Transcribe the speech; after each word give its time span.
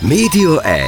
Média 0.00 0.62
1. 0.62 0.86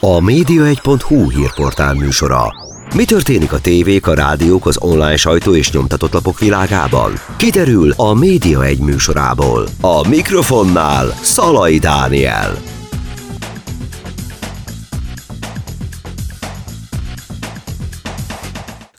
A 0.00 0.18
média1.hu 0.20 1.30
hírportál 1.30 1.94
műsora. 1.94 2.54
Mi 2.94 3.04
történik 3.04 3.52
a 3.52 3.60
tévék, 3.60 4.06
a 4.06 4.14
rádiók, 4.14 4.66
az 4.66 4.78
online 4.80 5.16
sajtó 5.16 5.54
és 5.54 5.72
nyomtatott 5.72 6.12
lapok 6.12 6.38
világában? 6.38 7.12
Kiderül 7.36 7.92
a 7.96 8.14
Média 8.14 8.64
1 8.64 8.78
műsorából. 8.78 9.68
A 9.80 10.08
mikrofonnál 10.08 11.06
Szalai 11.22 11.78
Dániel. 11.78 12.56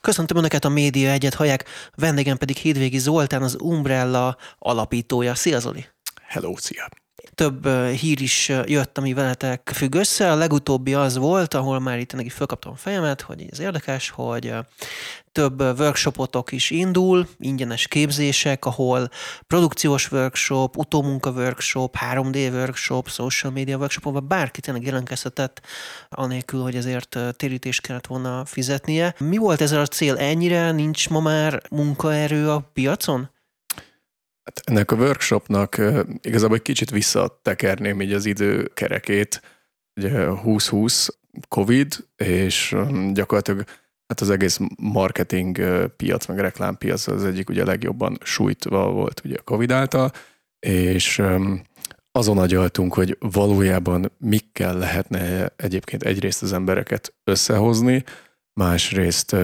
Köszöntöm 0.01 0.38
Önöket 0.38 0.65
a 0.65 0.70
Média 0.70 1.09
Egyet 1.09 1.33
hallják, 1.33 1.65
vendégem 1.95 2.38
pedig 2.38 2.55
Hédvégi 2.55 2.97
Zoltán, 2.97 3.41
az 3.41 3.57
Umbrella 3.61 4.38
alapítója. 4.59 5.36
Szia 5.36 5.59
Zoli! 5.59 5.86
Hello, 6.27 6.54
szia! 6.57 6.88
Több 7.36 7.67
hír 7.88 8.21
is 8.21 8.52
jött, 8.65 8.97
ami 8.97 9.13
veletek 9.13 9.71
függ 9.73 9.95
össze. 9.95 10.31
A 10.31 10.35
legutóbbi 10.35 10.94
az 10.94 11.17
volt, 11.17 11.53
ahol 11.53 11.80
már 11.80 11.99
itt 11.99 12.13
neki 12.13 12.30
fölkaptam 12.30 12.71
a 12.71 12.75
fejemet, 12.75 13.21
hogy 13.21 13.45
ez 13.52 13.59
érdekes, 13.59 14.09
hogy 14.09 14.53
több 15.31 15.61
workshopotok 15.61 16.52
is 16.52 16.70
indul, 16.70 17.27
ingyenes 17.39 17.88
képzések, 17.88 18.66
ahol 18.66 19.09
produkciós 19.47 20.11
workshop, 20.11 20.77
utómunka 20.77 21.31
workshop, 21.31 21.95
3D 22.11 22.52
workshop, 22.52 23.09
social 23.09 23.52
media 23.52 23.77
workshop, 23.77 24.05
ahol 24.05 24.20
bárki 24.20 24.59
tényleg 24.61 24.86
jelentkezhetett, 24.86 25.61
anélkül, 26.09 26.61
hogy 26.61 26.75
ezért 26.75 27.17
térítést 27.36 27.81
kellett 27.81 28.08
volna 28.08 28.45
fizetnie. 28.45 29.16
Mi 29.20 29.38
volt 29.38 29.61
ez 29.61 29.72
a 29.72 29.86
cél? 29.86 30.17
Ennyire 30.17 30.72
nincs 30.72 31.09
ma 31.09 31.20
már 31.20 31.61
munkaerő 31.70 32.49
a 32.49 32.70
piacon? 32.73 33.30
Hát 34.49 34.62
ennek 34.66 34.91
a 34.91 34.95
workshopnak 34.95 35.81
igazából 36.21 36.55
egy 36.55 36.62
kicsit 36.62 36.89
visszatekerném 36.89 38.02
így 38.02 38.13
az 38.13 38.26
időkerekét, 38.26 39.41
ugye 39.95 40.09
2020 40.09 41.09
Covid, 41.48 41.95
és 42.16 42.75
gyakorlatilag 43.14 43.64
hát 44.08 44.22
az 44.22 44.30
egész 44.30 44.59
marketing 44.77 45.59
piac, 45.97 46.25
meg 46.25 46.39
reklámpiac 46.39 47.08
az 47.08 47.25
egyik 47.25 47.50
ugye 47.50 47.64
legjobban 47.64 48.17
sújtva 48.23 48.92
volt 48.92 49.22
ugye 49.25 49.36
a 49.38 49.42
Covid 49.42 49.72
által, 49.72 50.11
és 50.59 51.22
azon 52.11 52.38
agyaltunk, 52.38 52.94
hogy 52.94 53.17
valójában 53.20 54.11
mikkel 54.17 54.77
lehetne 54.77 55.53
egyébként 55.55 56.03
egyrészt 56.03 56.42
az 56.42 56.53
embereket 56.53 57.14
összehozni, 57.23 58.03
másrészt 58.53 59.36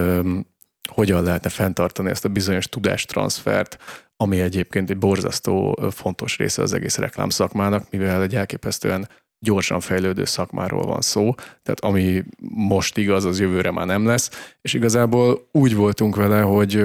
hogyan 0.86 1.22
lehetne 1.22 1.48
fenntartani 1.48 2.10
ezt 2.10 2.24
a 2.24 2.28
bizonyos 2.28 2.68
tudástranszfert, 2.68 3.76
ami 4.16 4.40
egyébként 4.40 4.90
egy 4.90 4.98
borzasztó 4.98 5.78
fontos 5.90 6.36
része 6.36 6.62
az 6.62 6.72
egész 6.72 6.98
reklám 6.98 7.28
szakmának, 7.28 7.90
mivel 7.90 8.22
egy 8.22 8.34
elképesztően 8.34 9.08
gyorsan 9.38 9.80
fejlődő 9.80 10.24
szakmáról 10.24 10.86
van 10.86 11.00
szó, 11.00 11.34
tehát 11.34 11.80
ami 11.80 12.24
most 12.50 12.96
igaz, 12.96 13.24
az 13.24 13.40
jövőre 13.40 13.70
már 13.70 13.86
nem 13.86 14.06
lesz, 14.06 14.54
és 14.60 14.74
igazából 14.74 15.48
úgy 15.52 15.74
voltunk 15.74 16.16
vele, 16.16 16.40
hogy 16.40 16.84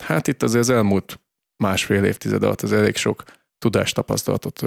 hát 0.00 0.28
itt 0.28 0.42
azért 0.42 0.62
az 0.62 0.70
elmúlt 0.70 1.20
másfél 1.56 2.04
évtized 2.04 2.42
alatt 2.42 2.60
az 2.60 2.72
elég 2.72 2.96
sok 2.96 3.24
tudástapasztalatot 3.58 4.62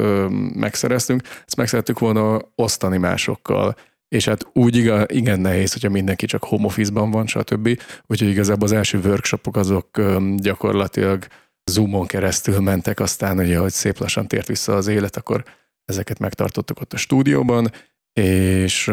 megszereztünk, 0.55 1.21
ezt 1.45 1.55
meg 1.55 1.67
szerettük 1.67 1.99
volna 1.99 2.39
osztani 2.55 2.97
másokkal, 2.97 3.75
és 4.07 4.25
hát 4.25 4.47
úgy 4.53 4.75
igen, 4.75 5.05
igen 5.09 5.39
nehéz, 5.39 5.73
hogyha 5.73 5.89
mindenki 5.89 6.25
csak 6.25 6.43
home 6.43 6.65
office-ban 6.65 7.11
van, 7.11 7.27
stb. 7.27 7.81
Úgyhogy 8.07 8.29
igazából 8.29 8.63
az 8.63 8.71
első 8.71 8.99
workshopok 8.99 9.55
azok 9.55 10.01
gyakorlatilag 10.35 11.27
Zoomon 11.71 12.07
keresztül 12.07 12.59
mentek, 12.59 12.99
aztán 12.99 13.37
ugye, 13.37 13.57
hogy 13.57 13.71
szép 13.71 13.97
lassan 13.97 14.27
tért 14.27 14.47
vissza 14.47 14.75
az 14.75 14.87
élet, 14.87 15.15
akkor 15.15 15.43
ezeket 15.85 16.19
megtartottuk 16.19 16.81
ott 16.81 16.93
a 16.93 16.97
stúdióban, 16.97 17.71
és 18.13 18.91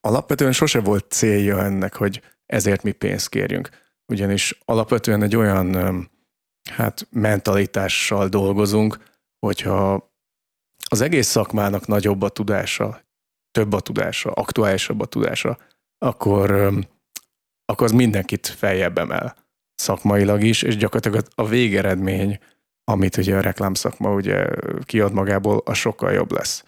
alapvetően 0.00 0.52
sose 0.52 0.80
volt 0.80 1.10
célja 1.10 1.64
ennek, 1.64 1.94
hogy 1.94 2.22
ezért 2.46 2.82
mi 2.82 2.92
pénzt 2.92 3.28
kérjünk. 3.28 3.68
Ugyanis 4.06 4.58
alapvetően 4.64 5.22
egy 5.22 5.36
olyan 5.36 5.74
hát 6.70 7.08
mentalitással 7.10 8.28
dolgozunk, 8.28 8.98
hogyha 9.38 10.10
az 10.88 11.00
egész 11.00 11.26
szakmának 11.26 11.86
nagyobb 11.86 12.22
a 12.22 12.28
tudása, 12.28 13.05
több 13.56 13.72
a 13.72 13.80
tudása, 13.80 14.30
aktuálisabb 14.30 15.00
a 15.00 15.06
tudása, 15.06 15.58
akkor, 15.98 16.50
um, 16.50 16.82
akkor 17.64 17.86
az 17.86 17.92
mindenkit 17.92 18.46
feljebb 18.46 18.98
emel 18.98 19.36
szakmailag 19.74 20.42
is, 20.42 20.62
és 20.62 20.76
gyakorlatilag 20.76 21.26
a 21.34 21.46
végeredmény, 21.46 22.38
amit 22.84 23.16
ugye 23.16 23.36
a 23.36 23.40
reklámszakma 23.40 24.14
ugye 24.14 24.46
kiad 24.82 25.12
magából, 25.12 25.62
a 25.64 25.74
sokkal 25.74 26.12
jobb 26.12 26.32
lesz. 26.32 26.64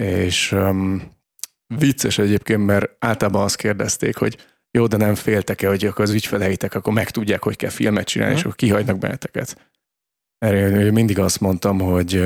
És 0.00 0.52
um, 0.52 1.10
vicces 1.66 2.18
egyébként, 2.18 2.66
mert 2.66 2.90
általában 2.98 3.42
azt 3.42 3.56
kérdezték, 3.56 4.16
hogy 4.16 4.36
jó, 4.70 4.86
de 4.86 4.96
nem 4.96 5.14
féltek-e, 5.14 5.68
hogy 5.68 5.84
akkor 5.84 6.04
az 6.04 6.10
ügyfeleitek 6.10 6.74
akkor 6.74 6.92
megtudják, 6.92 7.42
hogy 7.42 7.56
kell 7.56 7.70
filmet 7.70 8.06
csinálni, 8.06 8.34
és 8.34 8.40
akkor 8.40 8.54
kihagynak 8.54 8.98
benneteket. 8.98 9.72
Erről 10.38 10.90
mindig 10.90 11.18
azt 11.18 11.40
mondtam, 11.40 11.80
hogy 11.80 12.24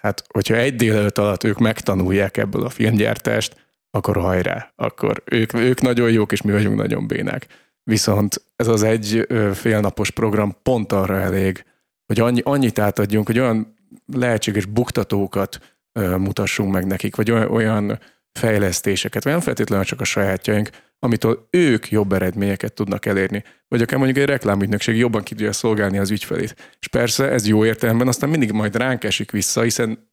hát, 0.00 0.24
hogyha 0.28 0.54
egy 0.54 0.74
délelőtt 0.74 1.18
alatt 1.18 1.44
ők 1.44 1.58
megtanulják 1.58 2.36
ebből 2.36 2.64
a 2.64 2.68
filmgyártást, 2.68 3.68
akkor 3.90 4.16
hajrá, 4.16 4.72
akkor 4.76 5.22
ők, 5.24 5.54
ők 5.54 5.80
nagyon 5.80 6.10
jók, 6.10 6.32
és 6.32 6.42
mi 6.42 6.52
vagyunk 6.52 6.76
nagyon 6.76 7.06
bénák. 7.06 7.46
Viszont 7.82 8.44
ez 8.56 8.66
az 8.66 8.82
egy 8.82 9.26
félnapos 9.54 10.10
program 10.10 10.56
pont 10.62 10.92
arra 10.92 11.20
elég, 11.20 11.64
hogy 12.06 12.20
annyi, 12.20 12.40
annyit 12.44 12.78
átadjunk, 12.78 13.26
hogy 13.26 13.38
olyan 13.38 13.74
lehetséges 14.12 14.64
buktatókat 14.64 15.78
mutassunk 16.16 16.72
meg 16.72 16.86
nekik, 16.86 17.16
vagy 17.16 17.30
olyan, 17.30 17.50
olyan 17.50 17.98
fejlesztéseket, 18.32 19.24
vagy 19.24 19.32
nem 19.32 19.40
feltétlenül 19.42 19.84
csak 19.84 20.00
a 20.00 20.04
sajátjaink, 20.04 20.70
amitől 21.02 21.48
ők 21.50 21.90
jobb 21.90 22.12
eredményeket 22.12 22.72
tudnak 22.72 23.06
elérni. 23.06 23.44
Vagy 23.68 23.82
akár 23.82 23.98
mondjuk 23.98 24.18
egy 24.18 24.28
reklámügynökség 24.28 24.96
jobban 24.96 25.22
ki 25.22 25.34
tudja 25.34 25.52
szolgálni 25.52 25.98
az 25.98 26.10
ügyfelét. 26.10 26.76
És 26.80 26.88
persze 26.88 27.30
ez 27.30 27.46
jó 27.46 27.64
értelemben 27.64 28.08
aztán 28.08 28.30
mindig 28.30 28.52
majd 28.52 28.76
ránk 28.76 29.04
esik 29.04 29.30
vissza, 29.30 29.62
hiszen 29.62 30.10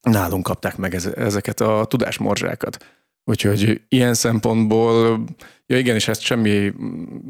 nálunk 0.00 0.42
kapták 0.42 0.76
meg 0.76 0.94
ezeket 0.94 1.60
a 1.60 1.84
tudásmorzsákat. 1.88 2.97
Úgyhogy 3.28 3.80
ilyen 3.88 4.14
szempontból, 4.14 5.24
ja 5.66 5.78
igen, 5.78 5.94
és 5.94 6.08
ezt 6.08 6.20
semmi 6.20 6.72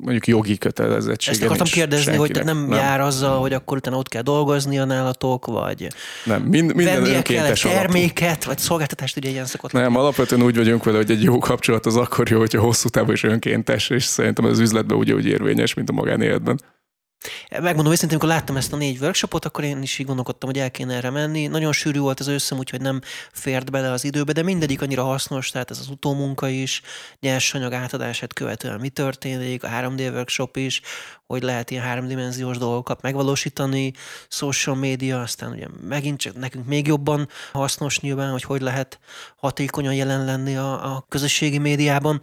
mondjuk 0.00 0.26
jogi 0.26 0.58
kötelezettség. 0.58 1.34
Ezt 1.34 1.42
akartam 1.42 1.66
kérdezni, 1.66 2.16
hogy 2.16 2.30
nem, 2.44 2.44
nem 2.44 2.70
jár 2.78 3.00
azzal, 3.00 3.40
hogy 3.40 3.52
akkor 3.52 3.76
utána 3.76 3.96
ott 3.96 4.08
kell 4.08 4.22
dolgozni 4.22 4.78
a 4.78 4.84
nálatok, 4.84 5.46
vagy 5.46 5.88
nem, 6.24 6.42
mind, 6.42 6.74
minden 6.74 7.02
vennie 7.02 7.22
kell 7.22 7.52
terméket, 7.52 8.28
alapú. 8.28 8.46
vagy 8.46 8.58
szolgáltatást, 8.58 9.16
ugye 9.16 9.28
ilyen 9.28 9.46
szokott 9.46 9.72
Nem, 9.72 9.82
lenni. 9.82 9.96
alapvetően 9.96 10.42
úgy 10.42 10.56
vagyunk 10.56 10.84
vele, 10.84 10.96
hogy 10.96 11.10
egy 11.10 11.22
jó 11.22 11.38
kapcsolat 11.38 11.86
az 11.86 11.96
akkor 11.96 12.30
jó, 12.30 12.38
hogyha 12.38 12.60
hosszú 12.60 12.88
távon 12.88 13.14
is 13.14 13.22
önkéntes, 13.22 13.90
és 13.90 14.04
szerintem 14.04 14.44
az 14.44 14.58
üzletben 14.58 14.96
úgy 14.96 15.26
érvényes, 15.26 15.74
mint 15.74 15.88
a 15.88 15.92
magánéletben. 15.92 16.60
Megmondom 17.50 17.92
őszintén, 17.92 18.18
amikor 18.18 18.36
láttam 18.36 18.56
ezt 18.56 18.72
a 18.72 18.76
négy 18.76 18.98
workshopot, 19.00 19.44
akkor 19.44 19.64
én 19.64 19.82
is 19.82 19.98
így 19.98 20.06
gondolkodtam, 20.06 20.48
hogy 20.48 20.58
el 20.58 20.70
kéne 20.70 20.94
erre 20.94 21.10
menni. 21.10 21.46
Nagyon 21.46 21.72
sűrű 21.72 21.98
volt 21.98 22.20
az 22.20 22.26
összem, 22.26 22.58
úgyhogy 22.58 22.80
nem 22.80 23.00
fért 23.32 23.70
bele 23.70 23.90
az 23.90 24.04
időbe, 24.04 24.32
de 24.32 24.42
mindegyik 24.42 24.82
annyira 24.82 25.04
hasznos, 25.04 25.50
tehát 25.50 25.70
ez 25.70 25.78
az 25.78 25.88
utómunka 25.88 26.48
is, 26.48 26.82
nyersanyag 27.20 27.72
átadását 27.72 28.32
követően 28.32 28.80
mi 28.80 28.88
történik, 28.88 29.64
a 29.64 29.68
3D 29.68 30.12
workshop 30.12 30.56
is, 30.56 30.80
hogy 31.26 31.42
lehet 31.42 31.70
ilyen 31.70 31.82
háromdimenziós 31.82 32.58
dolgokat 32.58 33.02
megvalósítani, 33.02 33.92
social 34.28 34.76
media, 34.76 35.20
aztán 35.20 35.52
ugye 35.52 35.66
megint 35.88 36.18
csak 36.18 36.34
nekünk 36.34 36.66
még 36.66 36.86
jobban 36.86 37.28
hasznos 37.52 38.00
nyilván, 38.00 38.30
hogy 38.30 38.42
hogy 38.42 38.60
lehet 38.60 38.98
hatékonyan 39.36 39.94
jelen 39.94 40.24
lenni 40.24 40.56
a, 40.56 40.94
a 40.94 41.04
közösségi 41.08 41.58
médiában 41.58 42.20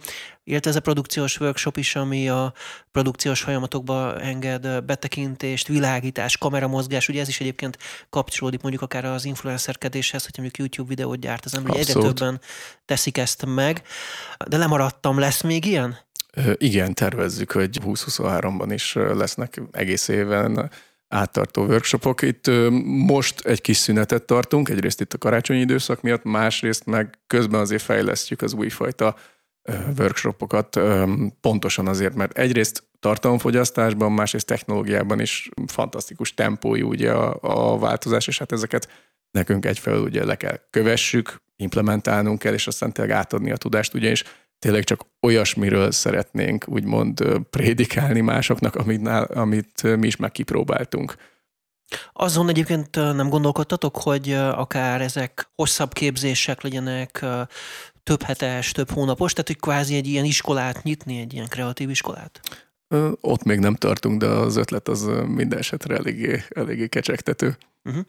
illetve 0.48 0.70
ez 0.70 0.76
a 0.76 0.80
produkciós 0.80 1.40
workshop 1.40 1.76
is, 1.76 1.96
ami 1.96 2.28
a 2.28 2.52
produkciós 2.92 3.40
folyamatokba 3.40 4.20
enged 4.20 4.84
betekintést, 4.84 5.68
világítás, 5.68 6.38
kameramozgás, 6.38 7.08
ugye 7.08 7.20
ez 7.20 7.28
is 7.28 7.40
egyébként 7.40 7.78
kapcsolódik 8.10 8.60
mondjuk 8.60 8.82
akár 8.82 9.04
az 9.04 9.24
influencerkedéshez, 9.24 10.22
hogy 10.22 10.32
mondjuk 10.34 10.56
YouTube 10.56 10.88
videót 10.88 11.18
gyárt 11.18 11.44
az 11.44 11.54
ember, 11.54 11.76
egyre 11.76 11.92
többen 11.92 12.40
teszik 12.84 13.18
ezt 13.18 13.44
meg, 13.46 13.82
de 14.48 14.56
lemaradtam, 14.56 15.18
lesz 15.18 15.42
még 15.42 15.64
ilyen? 15.64 15.98
Igen, 16.54 16.94
tervezzük, 16.94 17.52
hogy 17.52 17.78
2023-ban 17.82 18.68
is 18.70 18.92
lesznek 18.94 19.62
egész 19.72 20.08
éven 20.08 20.70
áttartó 21.08 21.64
workshopok. 21.64 22.22
Itt 22.22 22.50
most 23.06 23.40
egy 23.40 23.60
kis 23.60 23.76
szünetet 23.76 24.22
tartunk, 24.22 24.68
egyrészt 24.68 25.00
itt 25.00 25.12
a 25.12 25.18
karácsonyi 25.18 25.60
időszak 25.60 26.02
miatt, 26.02 26.24
másrészt 26.24 26.86
meg 26.86 27.18
közben 27.26 27.60
azért 27.60 27.82
fejlesztjük 27.82 28.42
az 28.42 28.52
újfajta 28.52 29.16
workshopokat, 29.98 30.80
pontosan 31.40 31.86
azért, 31.86 32.14
mert 32.14 32.38
egyrészt 32.38 32.84
tartalomfogyasztásban, 33.00 34.12
másrészt 34.12 34.46
technológiában 34.46 35.20
is 35.20 35.48
fantasztikus 35.66 36.34
tempójú 36.34 36.88
ugye 36.88 37.12
a, 37.12 37.38
a 37.40 37.78
változás, 37.78 38.26
és 38.26 38.38
hát 38.38 38.52
ezeket 38.52 38.88
nekünk 39.30 39.66
egyfelől 39.66 40.02
ugye 40.02 40.24
le 40.24 40.34
kell 40.36 40.60
kövessük, 40.70 41.40
implementálnunk 41.56 42.38
kell, 42.38 42.52
és 42.52 42.66
aztán 42.66 42.92
tényleg 42.92 43.16
átadni 43.16 43.50
a 43.50 43.56
tudást, 43.56 43.94
ugyanis 43.94 44.24
tényleg 44.58 44.84
csak 44.84 45.06
olyasmiről 45.20 45.90
szeretnénk 45.90 46.64
úgymond 46.68 47.24
prédikálni 47.50 48.20
másoknak, 48.20 48.74
amit, 48.74 49.08
amit 49.28 49.96
mi 49.96 50.06
is 50.06 50.16
meg 50.16 50.32
kipróbáltunk. 50.32 51.14
Azon 52.12 52.48
egyébként 52.48 52.94
nem 52.94 53.28
gondolkodtatok, 53.28 53.96
hogy 53.96 54.32
akár 54.32 55.00
ezek 55.00 55.50
hosszabb 55.54 55.92
képzések 55.92 56.62
legyenek, 56.62 57.24
több 58.06 58.22
hetes, 58.22 58.72
több 58.72 58.90
hónapos, 58.90 59.32
tehát 59.32 59.46
hogy 59.46 59.60
kvázi 59.60 59.94
egy 59.96 60.06
ilyen 60.06 60.24
iskolát 60.24 60.82
nyitni, 60.82 61.20
egy 61.20 61.32
ilyen 61.32 61.48
kreatív 61.48 61.90
iskolát? 61.90 62.40
Ott 63.20 63.42
még 63.42 63.58
nem 63.58 63.74
tartunk, 63.74 64.20
de 64.20 64.26
az 64.26 64.56
ötlet 64.56 64.88
az 64.88 65.10
minden 65.26 65.58
esetre 65.58 65.96
eléggé, 65.96 66.42
eléggé 66.48 66.86
kecsegtető. 66.86 67.56
Uh-huh. 67.84 68.04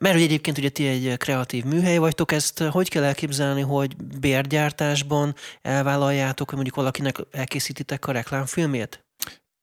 Mert 0.00 0.14
hogy 0.14 0.24
egyébként 0.24 0.58
ugye 0.58 0.68
ti 0.68 0.86
egy 0.86 1.16
kreatív 1.16 1.64
műhely 1.64 1.98
vagytok, 1.98 2.32
ezt 2.32 2.58
hogy 2.58 2.88
kell 2.88 3.02
elképzelni, 3.02 3.60
hogy 3.60 3.96
bérgyártásban 3.96 5.34
elvállaljátok, 5.62 6.46
hogy 6.46 6.54
mondjuk 6.54 6.76
valakinek 6.76 7.16
elkészítitek 7.30 8.06
a 8.06 8.12
reklámfilmét? 8.12 9.04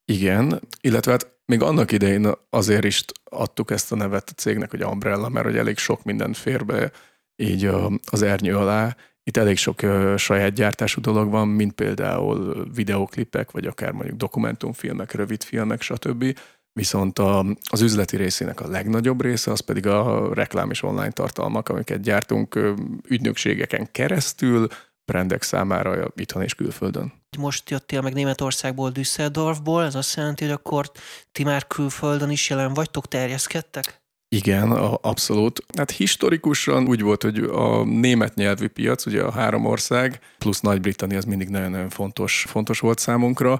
Igen, 0.06 0.62
illetve 0.82 1.12
hát 1.12 1.32
még 1.46 1.62
annak 1.62 1.92
idején 1.92 2.32
azért 2.50 2.84
is 2.84 3.06
adtuk 3.24 3.72
ezt 3.72 3.92
a 3.92 3.96
nevet 3.96 4.30
a 4.30 4.34
cégnek, 4.34 4.70
hogy 4.70 4.84
Umbrella, 4.84 5.30
mert 5.30 5.46
hogy 5.46 5.58
elég 5.58 5.78
sok 5.78 6.04
mindent 6.04 6.38
fér 6.38 6.66
be 6.66 6.92
így 7.36 7.70
az 8.12 8.22
ernyő 8.22 8.58
alá. 8.58 8.96
Itt 9.24 9.38
elég 9.38 9.58
sok 9.58 9.80
saját 10.18 10.54
gyártású 10.54 11.02
dolog 11.02 11.30
van, 11.30 11.48
mint 11.48 11.74
például 11.74 12.68
videoklipek, 12.74 13.52
vagy 13.52 13.66
akár 13.66 13.92
mondjuk 13.92 14.18
dokumentumfilmek, 14.18 15.12
rövidfilmek, 15.12 15.82
stb. 15.82 16.40
Viszont 16.74 17.20
a, 17.20 17.46
az 17.70 17.82
üzleti 17.82 18.18
részének 18.18 18.62
a 18.62 18.68
legnagyobb 18.68 19.22
része 19.22 19.52
az 19.52 19.60
pedig 19.60 19.88
a 19.88 20.34
reklám 20.34 20.70
és 20.70 20.84
online 20.84 21.12
tartalmak, 21.12 21.70
amiket 21.70 22.02
gyártunk 22.02 22.60
ügynökségeken 23.08 23.92
keresztül, 23.92 24.68
brendek 25.06 25.42
számára 25.42 26.12
itthon 26.16 26.44
és 26.44 26.56
külföldön. 26.56 27.14
Most 27.38 27.70
jöttél 27.70 28.02
meg 28.02 28.14
Németországból, 28.14 28.90
Düsseldorfból, 28.90 29.84
ez 29.84 29.96
azt 29.96 30.16
jelenti, 30.16 30.44
hogy 30.44 30.54
akkor 30.54 30.92
ti 31.32 31.44
már 31.44 31.68
külföldön 31.68 32.30
is 32.30 32.50
jelen 32.50 32.74
vagytok, 32.74 33.08
terjeszkedtek? 33.08 34.03
Igen, 34.34 34.72
abszolút. 35.02 35.66
Hát 35.78 35.92
historikusan 35.92 36.88
úgy 36.88 37.02
volt, 37.02 37.24
hogy 37.24 37.38
a 37.40 37.84
német 37.84 38.36
nyelvű 38.36 38.68
piac, 38.68 39.06
ugye 39.06 39.22
a 39.22 39.32
három 39.32 39.66
ország, 39.66 40.20
plusz 40.38 40.60
Nagy-Britannia 40.60 41.18
az 41.18 41.26
mindig 41.26 41.50
nagyon-nagyon 41.50 41.90
fontos, 41.90 42.46
fontos 42.48 42.80
volt 42.80 43.00
számunkra, 43.00 43.60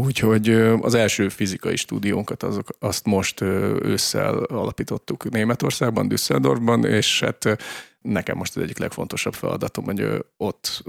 Úgyhogy 0.00 0.48
az 0.80 0.94
első 0.94 1.28
fizikai 1.28 1.76
stúdiónkat 1.76 2.42
azok, 2.42 2.68
azt 2.78 3.04
most 3.04 3.40
ősszel 3.40 4.34
alapítottuk 4.34 5.30
Németországban, 5.30 6.08
Düsseldorfban, 6.08 6.84
és 6.84 7.20
hát 7.20 7.56
nekem 8.00 8.36
most 8.36 8.56
az 8.56 8.62
egyik 8.62 8.78
legfontosabb 8.78 9.34
feladatom, 9.34 9.84
hogy 9.84 10.24
ott 10.36 10.84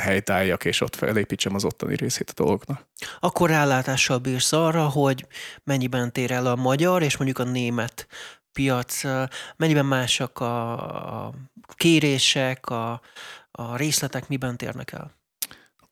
helytálljak, 0.00 0.64
és 0.64 0.80
ott 0.80 0.94
felépítsem 0.94 1.54
az 1.54 1.64
ottani 1.64 1.96
részét 1.96 2.30
a 2.30 2.42
dolgoknak. 2.42 2.86
Akkor 3.20 3.50
rálátással 3.50 4.18
bírsz 4.18 4.52
arra, 4.52 4.88
hogy 4.88 5.26
mennyiben 5.64 6.12
tér 6.12 6.30
el 6.30 6.46
a 6.46 6.56
magyar 6.56 7.02
és 7.02 7.16
mondjuk 7.16 7.38
a 7.38 7.50
német 7.50 8.06
piac, 8.56 9.02
mennyiben 9.56 9.86
másak 9.86 10.40
a 10.40 11.32
kérések, 11.74 12.68
a, 12.68 13.00
a 13.50 13.76
részletek, 13.76 14.28
miben 14.28 14.56
térnek 14.56 14.92
el? 14.92 15.14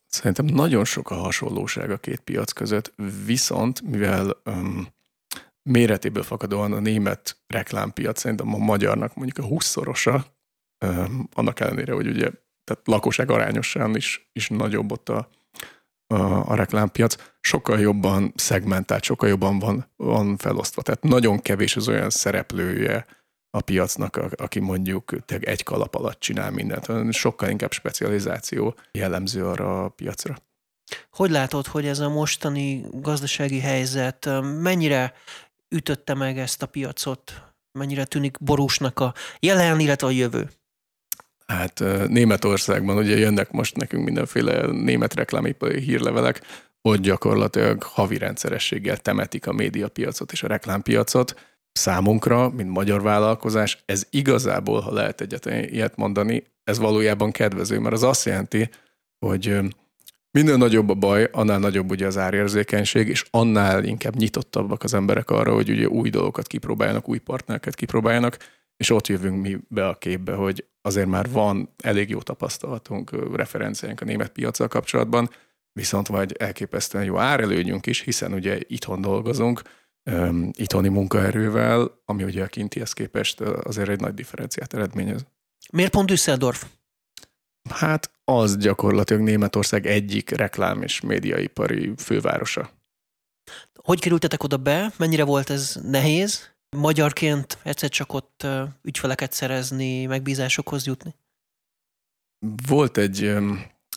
Szerintem 0.07 0.45
nagyon 0.45 0.85
sok 0.85 1.11
a 1.11 1.15
hasonlóság 1.15 1.91
a 1.91 1.97
két 1.97 2.21
piac 2.21 2.53
között, 2.53 2.93
viszont 3.25 3.81
mivel 3.83 4.37
um, 4.45 4.89
méretéből 5.63 6.23
fakadóan 6.23 6.73
a 6.73 6.81
német 6.81 7.37
reklámpiac 7.47 8.21
szerintem 8.21 8.55
a 8.55 8.59
magyarnak 8.59 9.15
mondjuk 9.15 9.47
a 9.47 9.49
20-szorosa, 9.49 10.25
um, 10.87 11.29
annak 11.33 11.61
ellenére, 11.61 11.93
hogy 11.93 12.07
ugye 12.07 12.31
tehát 12.65 12.83
lakosság 12.85 13.31
arányosan 13.31 13.97
is, 13.97 14.29
is 14.33 14.49
nagyobb 14.49 14.93
ott 14.93 15.09
a, 15.09 15.29
a, 16.15 16.49
a 16.49 16.55
reklámpiac, 16.55 17.17
sokkal 17.41 17.81
jobban 17.81 18.33
szegmentált, 18.37 19.03
sokkal 19.03 19.29
jobban 19.29 19.59
van, 19.59 19.91
van 19.97 20.37
felosztva. 20.37 20.83
Tehát 20.83 21.03
nagyon 21.03 21.43
kevés 21.43 21.77
az 21.77 21.89
olyan 21.89 22.11
szereplője 22.11 23.07
a 23.51 23.61
piacnak, 23.61 24.17
aki 24.17 24.61
mondjuk 24.61 25.13
egy 25.27 25.63
kalap 25.63 25.95
alatt 25.95 26.21
csinál 26.21 26.51
mindent. 26.51 27.13
Sokkal 27.13 27.49
inkább 27.49 27.73
specializáció 27.73 28.75
jellemző 28.93 29.47
arra 29.47 29.85
a 29.85 29.89
piacra. 29.89 30.37
Hogy 31.11 31.31
látod, 31.31 31.67
hogy 31.67 31.87
ez 31.87 31.99
a 31.99 32.09
mostani 32.09 32.85
gazdasági 32.93 33.61
helyzet 33.61 34.29
mennyire 34.61 35.13
ütötte 35.75 36.15
meg 36.15 36.39
ezt 36.39 36.63
a 36.63 36.67
piacot? 36.67 37.43
Mennyire 37.79 38.05
tűnik 38.05 38.39
borúsnak 38.41 39.01
a 39.01 39.15
jelen, 39.41 39.81
illetve 39.81 40.07
a 40.07 40.11
jövő? 40.11 40.51
Hát 41.47 41.83
Németországban 42.09 42.97
ugye 42.97 43.19
jönnek 43.19 43.51
most 43.51 43.77
nekünk 43.77 44.05
mindenféle 44.05 44.67
német 44.67 45.15
reklámipari 45.15 45.81
hírlevelek, 45.81 46.41
ott 46.83 47.01
gyakorlatilag 47.01 47.83
havi 47.83 48.19
rendszerességgel 48.19 48.97
temetik 48.97 49.47
a 49.47 49.53
médiapiacot 49.53 50.33
és 50.33 50.43
a 50.43 50.47
reklámpiacot, 50.47 51.35
számunkra, 51.73 52.51
mint 52.51 52.71
magyar 52.71 53.03
vállalkozás, 53.03 53.83
ez 53.87 54.07
igazából, 54.11 54.81
ha 54.81 54.93
lehet 54.93 55.21
egyet 55.21 55.47
ilyet 55.47 55.97
mondani, 55.97 56.45
ez 56.65 56.79
valójában 56.79 57.31
kedvező, 57.31 57.79
mert 57.79 57.95
az 57.95 58.03
azt 58.03 58.25
jelenti, 58.25 58.71
hogy 59.19 59.59
minél 60.31 60.57
nagyobb 60.57 60.89
a 60.89 60.95
baj, 60.95 61.29
annál 61.33 61.59
nagyobb 61.59 61.91
ugye 61.91 62.07
az 62.07 62.19
árérzékenység, 62.19 63.09
és 63.09 63.25
annál 63.31 63.85
inkább 63.85 64.17
nyitottabbak 64.17 64.83
az 64.83 64.95
emberek 64.95 65.31
arra, 65.31 65.55
hogy 65.55 65.71
ugye 65.71 65.89
új 65.89 66.11
dolgokat 66.11 66.47
kipróbáljanak, 66.47 67.09
új 67.09 67.19
partnereket 67.19 67.75
kipróbáljanak, 67.75 68.39
és 68.77 68.91
ott 68.91 69.07
jövünk 69.07 69.43
mi 69.43 69.59
be 69.69 69.89
a 69.89 69.95
képbe, 69.95 70.35
hogy 70.35 70.67
azért 70.83 71.07
már 71.07 71.31
van 71.31 71.75
elég 71.83 72.09
jó 72.09 72.23
tapasztalatunk, 72.23 73.37
referenciánk 73.37 74.01
a 74.01 74.05
német 74.05 74.33
piacsal 74.33 74.69
kapcsolatban, 74.69 75.31
viszont 75.73 76.07
vagy 76.07 76.33
elképesztően 76.33 77.05
jó 77.05 77.19
árelőnyünk 77.19 77.87
is, 77.87 78.01
hiszen 78.01 78.33
ugye 78.33 78.59
itthon 78.67 79.01
dolgozunk, 79.01 79.63
itthoni 80.53 80.89
munkaerővel, 80.89 82.01
ami 82.05 82.25
ugye 82.25 82.43
a 82.43 82.47
kintihez 82.47 82.93
képest 82.93 83.41
azért 83.41 83.89
egy 83.89 84.01
nagy 84.01 84.15
differenciát 84.15 84.75
eredményez. 84.75 85.27
Miért 85.73 85.91
pont 85.91 86.07
Düsseldorf? 86.07 86.67
Hát 87.71 88.11
az 88.25 88.57
gyakorlatilag 88.57 89.23
Németország 89.23 89.87
egyik 89.87 90.31
reklám 90.31 90.83
és 90.83 91.01
médiaipari 91.01 91.93
fővárosa. 91.97 92.71
Hogy 93.75 94.01
kerültetek 94.01 94.43
oda 94.43 94.57
be? 94.57 94.93
Mennyire 94.97 95.25
volt 95.25 95.51
ez 95.51 95.79
nehéz? 95.83 96.54
Magyarként 96.77 97.59
egyszer 97.63 97.89
csak 97.89 98.13
ott 98.13 98.47
ügyfeleket 98.83 99.33
szerezni, 99.33 100.07
megbízásokhoz 100.07 100.87
jutni? 100.87 101.15
Volt 102.67 102.97
egy 102.97 103.37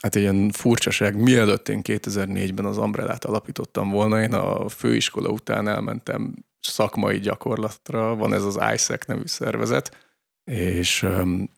hát 0.02 0.16
egy 0.16 0.22
ilyen 0.22 0.52
furcsaság, 0.52 1.16
mielőtt 1.16 1.70
én 1.70 1.82
2004-ben 1.84 2.66
az 2.66 2.78
Umbrellát 2.78 3.26
alapítottam 3.26 3.90
volna, 3.90 4.22
én 4.22 4.34
a 4.34 4.70
főiskola 4.70 5.30
után 5.30 5.68
elmentem 5.68 6.34
szakmai 6.60 7.20
gyakorlatra, 7.20 8.16
van 8.16 8.34
ez 8.34 8.44
az 8.44 8.60
ISEC 8.74 9.06
nevű 9.06 9.26
szervezet, 9.26 9.98
és 10.52 11.08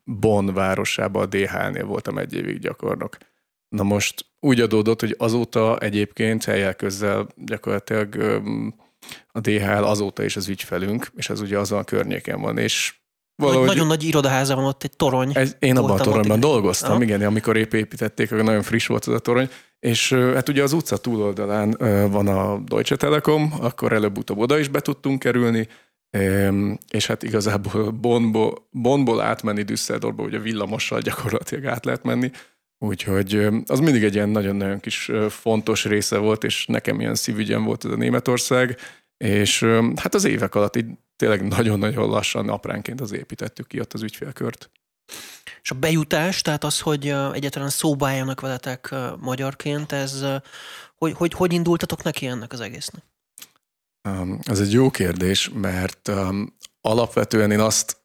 Bonn 0.03 0.53
városában 0.53 1.21
a 1.21 1.25
DH-nél 1.25 1.85
voltam 1.85 2.17
egy 2.17 2.33
évig 2.33 2.59
gyakornok. 2.59 3.17
Na 3.69 3.83
most 3.83 4.25
úgy 4.39 4.59
adódott, 4.59 4.99
hogy 4.99 5.15
azóta 5.17 5.77
egyébként 5.77 6.43
helyel 6.43 6.75
közel 6.75 7.27
gyakorlatilag 7.35 8.41
a 9.27 9.39
DHL 9.39 9.83
azóta 9.83 10.23
is 10.23 10.35
az 10.35 10.47
ügyfelünk, 10.47 11.11
és 11.15 11.29
ez 11.29 11.41
ugye 11.41 11.57
azon 11.57 11.79
a 11.79 11.83
környéken 11.83 12.41
van, 12.41 12.57
és 12.57 12.93
Valahogy... 13.39 13.67
Nagyon 13.67 13.87
nagy 13.87 14.03
irodaháza 14.03 14.55
van 14.55 14.65
ott, 14.65 14.83
egy 14.83 14.95
torony. 14.95 15.31
Ez, 15.33 15.55
én 15.59 15.77
abban 15.77 15.99
a 15.99 16.03
toronyban 16.03 16.39
dolgoztam, 16.39 16.91
Aha. 16.91 17.03
igen, 17.03 17.21
amikor 17.21 17.57
épp 17.57 17.73
építették, 17.73 18.29
nagyon 18.29 18.61
friss 18.61 18.87
volt 18.87 19.05
az 19.05 19.13
a 19.13 19.19
torony, 19.19 19.49
és 19.79 20.13
hát 20.13 20.49
ugye 20.49 20.63
az 20.63 20.73
utca 20.73 20.97
túloldalán 20.97 21.75
van 22.11 22.27
a 22.27 22.57
Deutsche 22.57 22.95
Telekom, 22.95 23.53
akkor 23.61 23.93
előbb-utóbb 23.93 24.37
oda 24.37 24.59
is 24.59 24.67
be 24.67 24.79
tudtunk 24.79 25.19
kerülni, 25.19 25.67
és 26.91 27.07
hát 27.07 27.23
igazából 27.23 27.91
Bonnból, 27.91 28.67
Bonnból 28.71 29.21
átmenni 29.21 29.63
Düsseldorfba, 29.63 30.23
ugye 30.23 30.39
villamossal 30.39 30.99
gyakorlatilag 30.99 31.65
át 31.65 31.85
lehet 31.85 32.03
menni, 32.03 32.31
úgyhogy 32.79 33.47
az 33.65 33.79
mindig 33.79 34.03
egy 34.03 34.13
ilyen 34.13 34.29
nagyon-nagyon 34.29 34.79
kis 34.79 35.11
fontos 35.29 35.85
része 35.85 36.17
volt, 36.17 36.43
és 36.43 36.65
nekem 36.65 36.99
ilyen 36.99 37.15
szívügyem 37.15 37.63
volt 37.63 37.85
ez 37.85 37.91
a 37.91 37.95
Németország, 37.95 38.77
és 39.17 39.63
hát 39.95 40.15
az 40.15 40.23
évek 40.23 40.55
alatt 40.55 40.75
így 40.75 40.85
tényleg 41.15 41.47
nagyon-nagyon 41.47 42.09
lassan, 42.09 42.49
apránként 42.49 43.01
az 43.01 43.11
építettük 43.11 43.67
ki 43.67 43.79
ott 43.79 43.93
az 43.93 44.01
ügyfélkört. 44.01 44.69
És 45.61 45.71
a 45.71 45.75
bejutás, 45.75 46.41
tehát 46.41 46.63
az, 46.63 46.79
hogy 46.79 47.07
egyáltalán 47.33 47.69
szóba 47.69 48.07
álljanak 48.07 48.41
veletek 48.41 48.95
magyarként, 49.19 49.91
ez 49.91 50.25
hogy, 50.95 51.13
hogy, 51.13 51.33
hogy 51.33 51.53
indultatok 51.53 52.03
neki 52.03 52.25
ennek 52.25 52.53
az 52.53 52.61
egésznek? 52.61 53.03
Ez 54.43 54.59
egy 54.59 54.71
jó 54.71 54.89
kérdés, 54.89 55.49
mert 55.53 56.11
alapvetően 56.81 57.51
én 57.51 57.59
azt, 57.59 57.97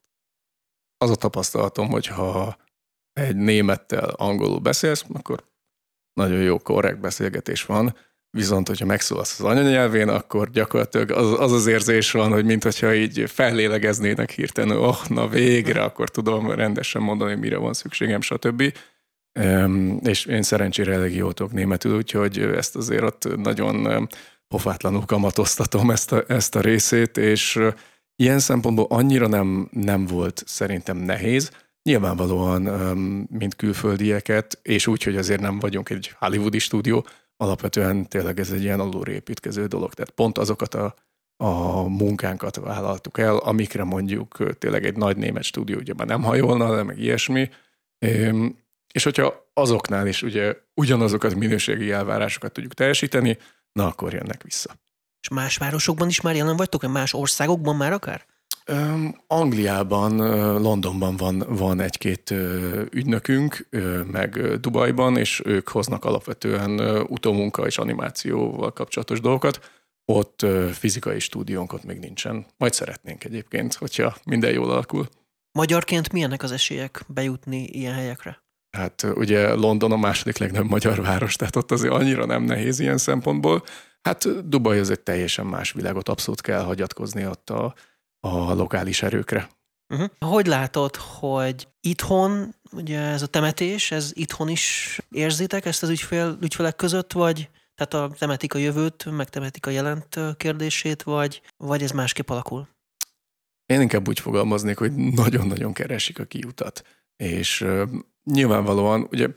az 0.99 1.11
a 1.11 1.15
tapasztalatom, 1.15 1.89
hogy 1.89 2.07
ha 2.07 2.57
egy 3.15 3.37
némettel 3.37 4.09
angolul 4.09 4.59
beszélsz, 4.59 5.05
akkor 5.13 5.45
nagyon 6.13 6.43
jó, 6.43 6.59
korrekt 6.59 7.01
beszélgetés 7.01 7.65
van, 7.65 7.95
Viszont, 8.35 8.69
hogyha 8.69 8.87
megszólalsz 8.87 9.41
az 9.41 9.47
anyanyelvén, 9.47 10.09
akkor 10.09 10.51
gyakorlatilag 10.51 11.11
az 11.11 11.41
az, 11.41 11.53
az 11.53 11.67
érzés 11.67 12.11
van, 12.11 12.33
hogy 12.33 12.45
mintha 12.45 12.95
így 12.95 13.25
fellélegeznének 13.27 14.31
hirtelen, 14.31 14.77
oh, 14.77 15.09
na 15.09 15.29
végre, 15.29 15.83
akkor 15.83 16.11
tudom 16.11 16.51
rendesen 16.51 17.03
mondani, 17.03 17.35
mire 17.35 17.57
van 17.57 17.73
szükségem, 17.73 18.21
stb. 18.21 18.63
És 20.03 20.25
én 20.25 20.43
szerencsére 20.43 20.93
elég 20.93 21.15
jól 21.15 21.33
tudok 21.33 21.53
németül, 21.53 21.97
úgyhogy 21.97 22.39
ezt 22.39 22.77
azért 22.77 23.03
ott 23.03 23.37
nagyon 23.37 24.09
pofátlanul 24.49 25.05
kamatoztatom 25.05 25.91
ezt 25.91 26.13
a, 26.13 26.25
ezt 26.29 26.55
a 26.55 26.61
részét, 26.61 27.17
és 27.17 27.61
ilyen 28.17 28.39
szempontból 28.39 28.87
annyira 28.89 29.27
nem, 29.27 29.69
nem 29.71 30.07
volt 30.07 30.43
szerintem 30.47 30.97
nehéz. 30.97 31.51
Nyilvánvalóan, 31.89 32.63
mint 33.31 33.57
külföldieket, 33.57 34.59
és 34.63 34.87
úgy, 34.87 35.03
hogy 35.03 35.17
azért 35.17 35.41
nem 35.41 35.59
vagyunk 35.59 35.91
egy 35.91 36.13
hollywoodi 36.19 36.59
stúdió, 36.59 37.07
alapvetően 37.37 38.09
tényleg 38.09 38.41
ez 38.41 38.51
egy 38.51 38.63
ilyen 38.63 38.81
alulépítkező 38.81 39.67
dolog. 39.67 39.95
Tehát 39.95 40.11
pont 40.11 40.39
azokat 40.39 40.75
a, 40.75 40.95
a 41.37 41.83
munkánkat 41.83 42.57
vállaltuk 42.57 43.19
el, 43.19 43.37
amikre 43.37 43.85
mondjuk 43.85 44.59
tényleg 44.59 44.85
egy 44.85 44.97
nagy 44.97 45.17
német 45.17 45.43
stúdió 45.43 45.77
ugye 45.77 45.95
már 45.95 46.07
nem 46.07 46.23
hajolna, 46.23 46.77
de 46.77 46.83
meg 46.83 46.99
ilyesmi. 46.99 47.51
És 48.93 49.05
hogyha 49.05 49.51
azoknál 49.53 50.07
is 50.07 50.23
ugye 50.23 50.57
ugyanazokat 50.75 51.35
minőségi 51.35 51.91
elvárásokat 51.91 52.53
tudjuk 52.53 52.75
teljesíteni, 52.75 53.39
na 53.73 53.87
akkor 53.87 54.13
jönnek 54.13 54.43
vissza. 54.43 54.71
És 55.21 55.29
más 55.29 55.57
városokban 55.57 56.09
is 56.09 56.21
már 56.21 56.37
jelen 56.37 56.57
vagytok, 56.57 56.87
más 56.87 57.13
országokban 57.13 57.77
már 57.77 57.93
akár? 57.93 58.25
Angliában, 59.27 60.17
Londonban 60.63 61.17
van, 61.17 61.45
van 61.49 61.81
egy-két 61.81 62.35
ügynökünk, 62.91 63.69
meg 64.11 64.61
Dubajban, 64.61 65.17
és 65.17 65.43
ők 65.45 65.69
hoznak 65.69 66.05
alapvetően 66.05 66.81
utómunka 67.09 67.67
és 67.67 67.79
animációval 67.79 68.73
kapcsolatos 68.73 69.21
dolgokat. 69.21 69.71
Ott 70.05 70.47
fizikai 70.73 71.19
stúdiónk 71.19 71.73
ott 71.73 71.85
még 71.85 71.99
nincsen. 71.99 72.47
Majd 72.57 72.73
szeretnénk 72.73 73.25
egyébként, 73.25 73.75
hogyha 73.75 74.17
minden 74.25 74.53
jól 74.53 74.71
alakul. 74.71 75.09
Magyarként 75.59 76.13
milyenek 76.13 76.43
az 76.43 76.53
esélyek 76.53 77.05
bejutni 77.07 77.63
ilyen 77.63 77.95
helyekre? 77.95 78.43
Hát 78.77 79.07
ugye 79.15 79.55
London 79.55 79.93
a 79.93 79.97
második 79.97 80.39
legnagyobb 80.39 80.71
magyar 80.71 81.03
város, 81.03 81.37
tehát 81.37 81.57
ott 81.57 81.71
azért 81.71 81.93
annyira 81.93 82.27
nem 82.27 82.43
nehéz 82.43 82.79
ilyen 82.79 82.99
szempontból. 82.99 83.65
Hát 84.03 84.49
Dubaj 84.49 84.79
az 84.79 84.91
egy 84.91 85.01
teljesen 85.01 85.47
más 85.47 85.73
világot, 85.73 86.09
abszolút 86.09 86.41
kell 86.41 86.63
hagyatkozni 86.63 87.27
ott 87.27 87.51
a, 87.51 87.75
a 88.25 88.55
lokális 88.55 89.03
erőkre. 89.03 89.49
Uh-huh. 89.89 90.11
Hogy 90.19 90.47
látod, 90.47 90.97
hogy 90.97 91.69
itthon, 91.81 92.55
ugye 92.73 93.01
ez 93.01 93.23
a 93.23 93.27
temetés, 93.27 93.91
ez 93.91 94.11
itthon 94.15 94.49
is 94.49 94.99
érzitek 95.11 95.65
ezt 95.65 95.83
az 95.83 95.89
ügyfél, 95.89 96.39
ügyfelek 96.41 96.77
között, 96.77 97.13
vagy 97.13 97.51
tehát 97.75 97.95
a 97.95 98.15
temetik 98.19 98.55
a 98.55 98.59
jövőt, 98.59 99.05
meg 99.11 99.29
temetik 99.29 99.67
a 99.67 99.71
jelent 99.71 100.21
kérdését, 100.37 101.03
vagy, 101.03 101.43
vagy 101.57 101.83
ez 101.83 101.91
másképp 101.91 102.31
alakul? 102.31 102.69
Én 103.67 103.81
inkább 103.81 104.09
úgy 104.09 104.21
fogalmaznék, 104.21 104.79
hogy 104.79 104.93
nagyon-nagyon 104.95 105.73
keresik 105.73 106.19
a 106.19 106.25
kiutat. 106.25 106.83
És 107.17 107.61
uh, 107.61 107.89
nyilvánvalóan, 108.25 109.07
ugye 109.11 109.29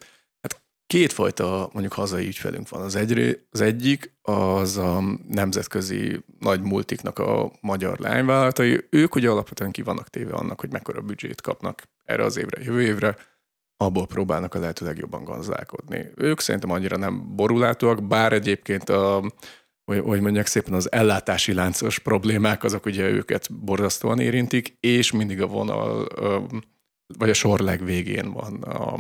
kétfajta 0.88 1.70
mondjuk 1.74 1.94
hazai 1.94 2.26
ügyfelünk 2.26 2.70
van. 2.70 2.82
Az, 2.82 2.96
egyré, 2.96 3.48
az 3.52 3.62
egyik 3.62 4.16
az 4.22 4.78
a 4.78 5.04
nemzetközi 5.28 6.24
nagy 6.40 6.62
multiknak 6.62 7.20
a 7.20 7.52
magyar 7.62 8.00
lányvállalatai. 8.00 8.88
Ők 8.90 9.16
ugye 9.16 9.30
alapvetően 9.30 9.72
ki 9.72 9.82
vannak 9.82 10.10
téve 10.10 10.34
annak, 10.34 10.60
hogy 10.60 10.72
mekkora 10.72 11.02
büdzsét 11.02 11.42
kapnak 11.42 11.84
erre 12.04 12.24
az 12.24 12.38
évre, 12.38 12.64
jövő 12.64 12.82
évre, 12.82 13.16
abból 13.78 14.08
próbálnak 14.08 14.54
a 14.54 14.60
lehető 14.60 14.86
legjobban 14.86 15.24
gazdálkodni. 15.24 16.12
Ők 16.16 16.40
szerintem 16.40 16.72
annyira 16.72 16.98
nem 16.98 17.36
borulátóak, 17.36 18.08
bár 18.08 18.34
egyébként 18.34 18.90
a, 18.90 19.32
hogy 19.86 20.22
mondják 20.22 20.46
szépen, 20.46 20.74
az 20.74 20.92
ellátási 20.92 21.54
láncos 21.54 22.00
problémák 22.00 22.64
azok 22.64 22.86
ugye 22.86 23.10
őket 23.10 23.54
borzasztóan 23.54 24.20
érintik, 24.20 24.78
és 24.80 25.12
mindig 25.12 25.42
a 25.42 25.48
vonal, 25.48 26.08
vagy 27.18 27.30
a 27.30 27.34
sor 27.34 27.60
legvégén 27.60 28.32
van 28.32 28.62
a, 28.62 29.00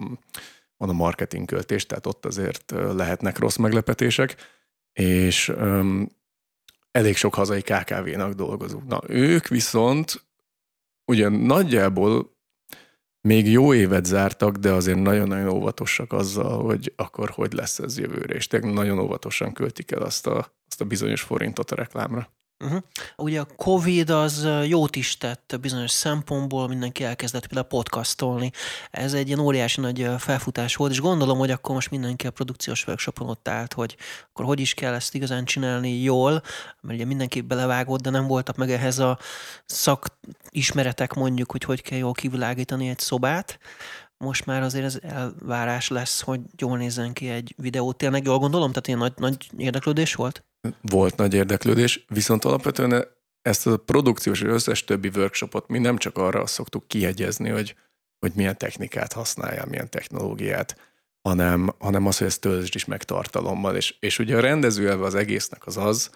van 0.77 0.89
a 0.89 0.93
marketing 0.93 1.45
költés, 1.45 1.85
tehát 1.85 2.05
ott 2.05 2.25
azért 2.25 2.71
lehetnek 2.71 3.37
rossz 3.37 3.55
meglepetések, 3.55 4.35
és 4.93 5.49
um, 5.49 6.09
elég 6.91 7.15
sok 7.15 7.33
hazai 7.33 7.61
KKV-nak 7.61 8.33
dolgozunk. 8.33 8.87
Na, 8.87 9.01
ők 9.07 9.47
viszont 9.47 10.25
ugye 11.05 11.29
nagyjából 11.29 12.35
még 13.21 13.51
jó 13.51 13.73
évet 13.73 14.05
zártak, 14.05 14.55
de 14.55 14.71
azért 14.71 14.99
nagyon-nagyon 14.99 15.49
óvatosak 15.49 16.13
azzal, 16.13 16.63
hogy 16.63 16.93
akkor 16.95 17.29
hogy 17.29 17.53
lesz 17.53 17.79
ez 17.79 17.97
jövőre, 17.97 18.35
és 18.35 18.47
tényleg 18.47 18.73
nagyon 18.73 18.99
óvatosan 18.99 19.53
költik 19.53 19.91
el 19.91 20.01
azt 20.01 20.27
a, 20.27 20.55
azt 20.67 20.81
a 20.81 20.85
bizonyos 20.85 21.21
forintot 21.21 21.71
a 21.71 21.75
reklámra. 21.75 22.36
Uh-huh. 22.59 22.81
Ugye 23.15 23.39
a 23.39 23.47
Covid 23.55 24.09
az 24.09 24.47
jót 24.65 24.95
is 24.95 25.17
tett 25.17 25.57
bizonyos 25.61 25.91
szempontból, 25.91 26.67
mindenki 26.67 27.03
elkezdett 27.03 27.47
például 27.47 27.67
podcastolni. 27.67 28.51
Ez 28.91 29.13
egy 29.13 29.27
ilyen 29.27 29.39
óriási 29.39 29.81
nagy 29.81 30.09
felfutás 30.17 30.75
volt, 30.75 30.91
és 30.91 31.01
gondolom, 31.01 31.37
hogy 31.37 31.51
akkor 31.51 31.75
most 31.75 31.91
mindenki 31.91 32.27
a 32.27 32.31
produkciós 32.31 32.87
workshopon 32.87 33.29
ott 33.29 33.47
állt, 33.47 33.73
hogy 33.73 33.95
akkor 34.29 34.45
hogy 34.45 34.59
is 34.59 34.73
kell 34.73 34.93
ezt 34.93 35.15
igazán 35.15 35.45
csinálni 35.45 36.01
jól, 36.01 36.31
mert 36.81 36.95
ugye 36.95 37.05
mindenki 37.05 37.41
belevágott, 37.41 38.01
de 38.01 38.09
nem 38.09 38.27
voltak 38.27 38.55
meg 38.55 38.71
ehhez 38.71 38.99
a 38.99 39.19
szakismeretek 39.65 41.13
mondjuk, 41.13 41.51
hogy 41.51 41.63
hogy 41.63 41.81
kell 41.81 41.97
jól 41.97 42.13
kivilágítani 42.13 42.89
egy 42.89 42.99
szobát 42.99 43.59
most 44.17 44.45
már 44.45 44.61
azért 44.61 44.85
ez 44.85 44.99
elvárás 45.01 45.87
lesz, 45.87 46.21
hogy 46.21 46.41
jól 46.57 46.77
nézzen 46.77 47.13
ki 47.13 47.29
egy 47.29 47.53
videó. 47.57 47.91
Tényleg 47.91 48.25
jól 48.25 48.37
gondolom? 48.37 48.69
Tehát 48.69 48.87
ilyen 48.87 48.99
nagy, 48.99 49.13
nagy 49.15 49.49
érdeklődés 49.57 50.15
volt? 50.15 50.43
Volt 50.81 51.15
nagy 51.15 51.33
érdeklődés, 51.33 52.05
viszont 52.07 52.45
alapvetően 52.45 53.07
ezt 53.41 53.67
a 53.67 53.77
produkciós 53.77 54.41
és 54.41 54.47
összes 54.47 54.83
többi 54.83 55.11
workshopot 55.15 55.67
mi 55.67 55.79
nem 55.79 55.97
csak 55.97 56.17
arra 56.17 56.45
szoktuk 56.45 56.87
kiegyezni, 56.87 57.49
hogy, 57.49 57.75
hogy 58.19 58.31
milyen 58.35 58.57
technikát 58.57 59.13
használja, 59.13 59.65
milyen 59.65 59.89
technológiát, 59.89 60.75
hanem, 61.21 61.73
hanem 61.79 62.05
az, 62.05 62.17
hogy 62.17 62.27
ezt 62.27 62.41
töltsd 62.41 62.75
is 62.75 62.85
meg 62.85 63.03
tartalommal. 63.03 63.75
És, 63.75 63.95
és 63.99 64.19
ugye 64.19 64.37
a 64.37 64.39
rendezőelve 64.39 65.05
az 65.05 65.15
egésznek 65.15 65.65
az 65.65 65.77
az, 65.77 66.09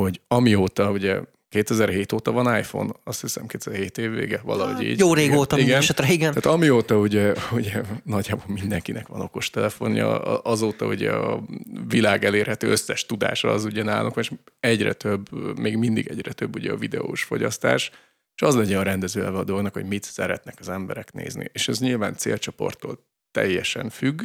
hogy 0.00 0.20
amióta 0.28 0.90
ugye 0.90 1.20
2007 1.54 2.12
óta 2.12 2.32
van 2.32 2.58
iPhone, 2.58 2.92
azt 3.04 3.20
hiszem 3.20 3.46
2007 3.46 3.98
év 3.98 4.10
vége, 4.10 4.40
valahogy 4.44 4.86
így. 4.86 4.98
Jó 4.98 5.14
régóta 5.14 5.58
igen. 5.58 5.76
esetre, 5.76 6.12
igen. 6.12 6.34
Tehát 6.34 6.58
amióta 6.58 6.98
ugye, 6.98 7.32
ugye 7.52 7.82
nagyjából 8.04 8.44
mindenkinek 8.48 9.08
van 9.08 9.20
okos 9.20 9.50
telefonja, 9.50 10.18
azóta 10.42 10.86
ugye 10.86 11.12
a 11.12 11.44
világ 11.88 12.24
elérhető 12.24 12.68
összes 12.68 13.06
tudása 13.06 13.50
az 13.50 13.64
ugye 13.64 13.82
nálunk, 13.82 14.16
és 14.16 14.30
egyre 14.60 14.92
több, 14.92 15.28
még 15.58 15.76
mindig 15.76 16.06
egyre 16.06 16.32
több 16.32 16.54
ugye 16.54 16.72
a 16.72 16.76
videós 16.76 17.22
fogyasztás, 17.22 17.90
és 18.34 18.42
az 18.42 18.54
legyen 18.54 18.78
a 18.78 18.82
rendező 18.82 19.22
a 19.22 19.70
hogy 19.72 19.86
mit 19.86 20.04
szeretnek 20.04 20.54
az 20.60 20.68
emberek 20.68 21.12
nézni. 21.12 21.50
És 21.52 21.68
ez 21.68 21.78
nyilván 21.78 22.16
célcsoporttól 22.16 23.06
teljesen 23.30 23.90
függ, 23.90 24.22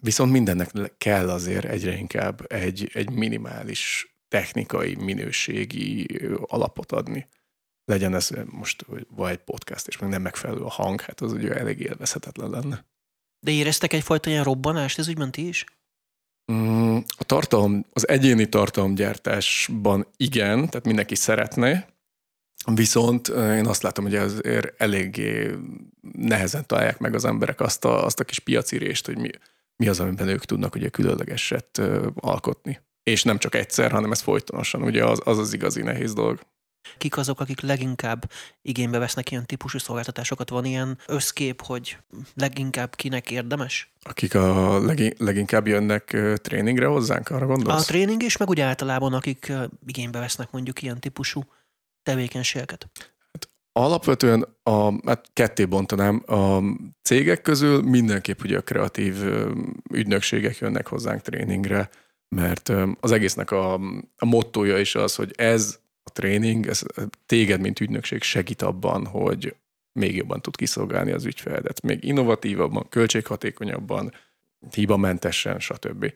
viszont 0.00 0.32
mindennek 0.32 0.70
kell 0.98 1.30
azért 1.30 1.64
egyre 1.64 1.96
inkább 1.96 2.52
egy, 2.52 2.90
egy 2.92 3.10
minimális 3.10 4.11
technikai, 4.32 4.94
minőségi 4.94 6.06
alapot 6.46 6.92
adni. 6.92 7.28
Legyen 7.84 8.14
ez 8.14 8.30
most 8.50 8.86
vagy 9.08 9.30
egy 9.30 9.44
podcast, 9.44 9.88
és 9.88 9.98
még 9.98 10.10
nem 10.10 10.22
megfelelő 10.22 10.60
a 10.60 10.70
hang, 10.70 11.00
hát 11.00 11.20
az 11.20 11.32
ugye 11.32 11.54
elég 11.54 11.80
élvezhetetlen 11.80 12.50
lenne. 12.50 12.84
De 13.40 13.50
éreztek 13.50 13.92
egyfajta 13.92 14.30
ilyen 14.30 14.44
robbanást, 14.44 14.98
ez 14.98 15.08
ügyben 15.08 15.30
ti 15.30 15.48
is? 15.48 15.64
Mm, 16.52 16.96
a 17.18 17.24
tartalom, 17.24 17.86
az 17.92 18.08
egyéni 18.08 18.48
tartalomgyártásban 18.48 20.06
igen, 20.16 20.68
tehát 20.68 20.86
mindenki 20.86 21.14
szeretne, 21.14 21.88
viszont 22.74 23.28
én 23.28 23.66
azt 23.66 23.82
látom, 23.82 24.04
hogy 24.04 24.14
azért 24.14 24.80
eléggé 24.80 25.50
nehezen 26.12 26.66
találják 26.66 26.98
meg 26.98 27.14
az 27.14 27.24
emberek 27.24 27.60
azt 27.60 27.84
a, 27.84 28.04
azt 28.04 28.20
a 28.20 28.24
kis 28.24 28.38
piacirést, 28.38 29.06
hogy 29.06 29.18
mi, 29.18 29.30
mi 29.76 29.88
az, 29.88 30.00
amiben 30.00 30.28
ők 30.28 30.44
tudnak 30.44 30.74
ugye 30.74 30.88
különlegeset 30.88 31.80
alkotni 32.14 32.80
és 33.02 33.22
nem 33.22 33.38
csak 33.38 33.54
egyszer, 33.54 33.90
hanem 33.90 34.10
ez 34.10 34.20
folytonosan, 34.20 34.82
ugye 34.82 35.04
az 35.04 35.20
az, 35.24 35.38
az 35.38 35.52
igazi 35.52 35.82
nehéz 35.82 36.12
dolog. 36.12 36.40
Kik 36.98 37.16
azok, 37.16 37.40
akik 37.40 37.60
leginkább 37.60 38.30
igénybe 38.62 38.98
vesznek 38.98 39.30
ilyen 39.30 39.46
típusú 39.46 39.78
szolgáltatásokat? 39.78 40.50
Van 40.50 40.64
ilyen 40.64 40.98
összkép, 41.06 41.62
hogy 41.62 41.96
leginkább 42.34 42.94
kinek 42.94 43.30
érdemes? 43.30 43.92
Akik 44.02 44.34
a 44.34 44.78
leginkább 45.18 45.66
jönnek 45.66 46.16
tréningre 46.42 46.86
hozzánk, 46.86 47.28
arra 47.28 47.46
gondolsz? 47.46 47.82
A 47.82 47.84
tréning 47.84 48.22
is, 48.22 48.36
meg 48.36 48.48
úgy 48.48 48.60
általában, 48.60 49.12
akik 49.12 49.52
igénybe 49.86 50.18
vesznek 50.18 50.50
mondjuk 50.50 50.82
ilyen 50.82 51.00
típusú 51.00 51.44
tevékenységeket. 52.02 52.90
Hát 53.32 53.50
alapvetően 53.72 54.46
a, 54.62 55.06
hát 55.06 55.30
ketté 55.32 55.64
bontanám, 55.64 56.22
a 56.26 56.58
cégek 57.02 57.42
közül 57.42 57.82
mindenképp 57.82 58.42
ugye 58.42 58.58
a 58.58 58.62
kreatív 58.62 59.16
ügynökségek 59.92 60.58
jönnek 60.58 60.86
hozzánk 60.86 61.20
tréningre, 61.20 61.90
mert 62.34 62.72
az 63.00 63.12
egésznek 63.12 63.50
a, 63.50 63.74
a 64.16 64.24
mottoja 64.26 64.78
is 64.78 64.94
az, 64.94 65.14
hogy 65.14 65.32
ez 65.36 65.78
a 66.02 66.10
tréning, 66.10 66.66
ez 66.66 66.82
téged, 67.26 67.60
mint 67.60 67.80
ügynökség 67.80 68.22
segít 68.22 68.62
abban, 68.62 69.06
hogy 69.06 69.54
még 69.92 70.16
jobban 70.16 70.40
tud 70.40 70.56
kiszolgálni 70.56 71.12
az 71.12 71.24
ügyfeledet, 71.24 71.82
még 71.82 72.04
innovatívabban, 72.04 72.88
költséghatékonyabban, 72.88 74.12
hibamentesen, 74.74 75.58
stb. 75.60 76.12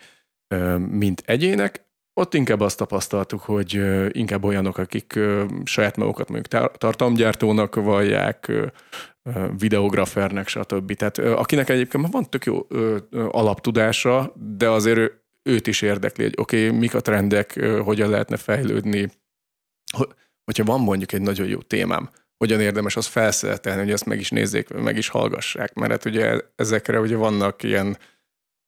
Mint 0.78 1.22
egyének, 1.26 1.84
ott 2.14 2.34
inkább 2.34 2.60
azt 2.60 2.78
tapasztaltuk, 2.78 3.40
hogy 3.40 3.80
inkább 4.10 4.44
olyanok, 4.44 4.78
akik 4.78 5.18
saját 5.64 5.96
magukat 5.96 6.28
mondjuk 6.28 6.76
tartalomgyártónak 6.78 7.74
vallják, 7.74 8.52
videografernek, 9.58 10.48
stb. 10.48 10.92
Tehát 10.92 11.18
akinek 11.18 11.68
egyébként 11.68 12.12
van 12.12 12.30
tök 12.30 12.44
jó 12.44 12.66
alaptudása, 13.30 14.32
de 14.56 14.68
azért 14.68 15.24
őt 15.46 15.66
is 15.66 15.82
érdekli, 15.82 16.24
hogy 16.24 16.34
oké, 16.36 16.66
okay, 16.66 16.78
mik 16.78 16.94
a 16.94 17.00
trendek, 17.00 17.60
hogyan 17.84 18.10
lehetne 18.10 18.36
fejlődni, 18.36 19.10
hogyha 20.44 20.64
van 20.64 20.80
mondjuk 20.80 21.12
egy 21.12 21.20
nagyon 21.20 21.46
jó 21.46 21.60
témám, 21.60 22.10
hogyan 22.36 22.60
érdemes 22.60 22.96
azt 22.96 23.08
felszeretelni, 23.08 23.82
hogy 23.82 23.92
azt 23.92 24.04
meg 24.06 24.18
is 24.18 24.30
nézzék, 24.30 24.68
meg 24.68 24.96
is 24.96 25.08
hallgassák, 25.08 25.74
mert 25.74 25.90
hát 25.90 26.04
ugye 26.04 26.40
ezekre 26.56 27.00
ugye 27.00 27.16
vannak 27.16 27.62
ilyen, 27.62 27.98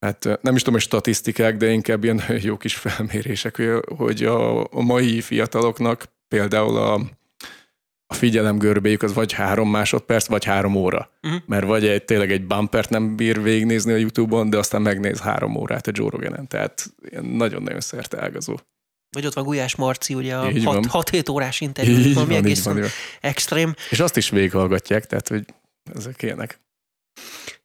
hát 0.00 0.24
nem 0.42 0.54
is 0.54 0.62
tudom, 0.62 0.74
hogy 0.74 0.88
statisztikák, 0.88 1.56
de 1.56 1.70
inkább 1.70 2.04
ilyen 2.04 2.22
jó 2.48 2.56
kis 2.56 2.74
felmérések, 2.74 3.62
hogy 3.96 4.24
a 4.24 4.80
mai 4.80 5.20
fiataloknak 5.20 6.04
például 6.28 6.76
a, 6.76 7.00
a 8.10 8.14
figyelem 8.14 8.58
görbéjük 8.58 9.02
az 9.02 9.14
vagy 9.14 9.32
három 9.32 9.70
másodperc, 9.70 10.26
vagy 10.26 10.44
három 10.44 10.74
óra. 10.74 11.10
Uh-huh. 11.22 11.40
Mert 11.46 11.66
vagy 11.66 11.86
egy, 11.86 12.04
tényleg 12.04 12.32
egy 12.32 12.46
bumpert 12.46 12.90
nem 12.90 13.16
bír 13.16 13.42
végignézni 13.42 13.92
a 13.92 13.96
Youtube-on, 13.96 14.50
de 14.50 14.58
aztán 14.58 14.82
megnéz 14.82 15.20
három 15.20 15.56
órát 15.56 15.86
a 15.86 15.90
Joe 15.94 16.10
Rogan-en. 16.10 16.46
Tehát 16.46 16.94
nagyon-nagyon 17.20 17.80
szerte 17.80 18.22
ágazó. 18.22 18.58
Vagy 19.10 19.26
ott 19.26 19.34
van 19.34 19.44
Gulyás 19.44 19.76
Marci, 19.76 20.14
ugye 20.14 20.36
a 20.36 20.48
6-7 20.50 21.30
órás 21.30 21.60
interjú, 21.60 22.12
valami 22.12 22.34
egészen 22.34 22.74
van, 22.74 22.84
extrém. 23.20 23.74
És 23.90 24.00
azt 24.00 24.16
is 24.16 24.30
végighallgatják, 24.30 25.06
tehát 25.06 25.28
hogy 25.28 25.44
ezek 25.94 26.22
ilyenek. 26.22 26.60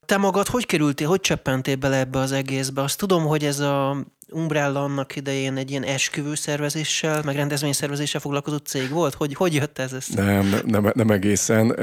Te 0.05 0.17
magad 0.17 0.47
hogy 0.47 0.65
kerültél, 0.65 1.07
hogy 1.07 1.19
cseppentél 1.19 1.75
bele 1.75 1.97
ebbe 1.97 2.19
az 2.19 2.31
egészbe? 2.31 2.81
Azt 2.81 2.97
tudom, 2.97 3.25
hogy 3.25 3.43
ez 3.43 3.59
a 3.59 4.05
Umbrella 4.29 4.83
annak 4.83 5.15
idején 5.15 5.57
egy 5.57 5.69
ilyen 5.69 5.83
esküvő 5.83 6.35
szervezéssel, 6.35 7.21
meg 7.23 7.35
rendezvényszervezéssel 7.35 8.21
foglalkozott 8.21 8.65
cég 8.65 8.89
volt? 8.89 9.13
Hogy, 9.13 9.33
hogy 9.33 9.53
jött 9.53 9.79
ez? 9.79 9.93
Ezt? 9.93 10.15
Nem, 10.15 10.55
nem, 10.65 10.91
nem 10.93 11.09
egészen. 11.09 11.75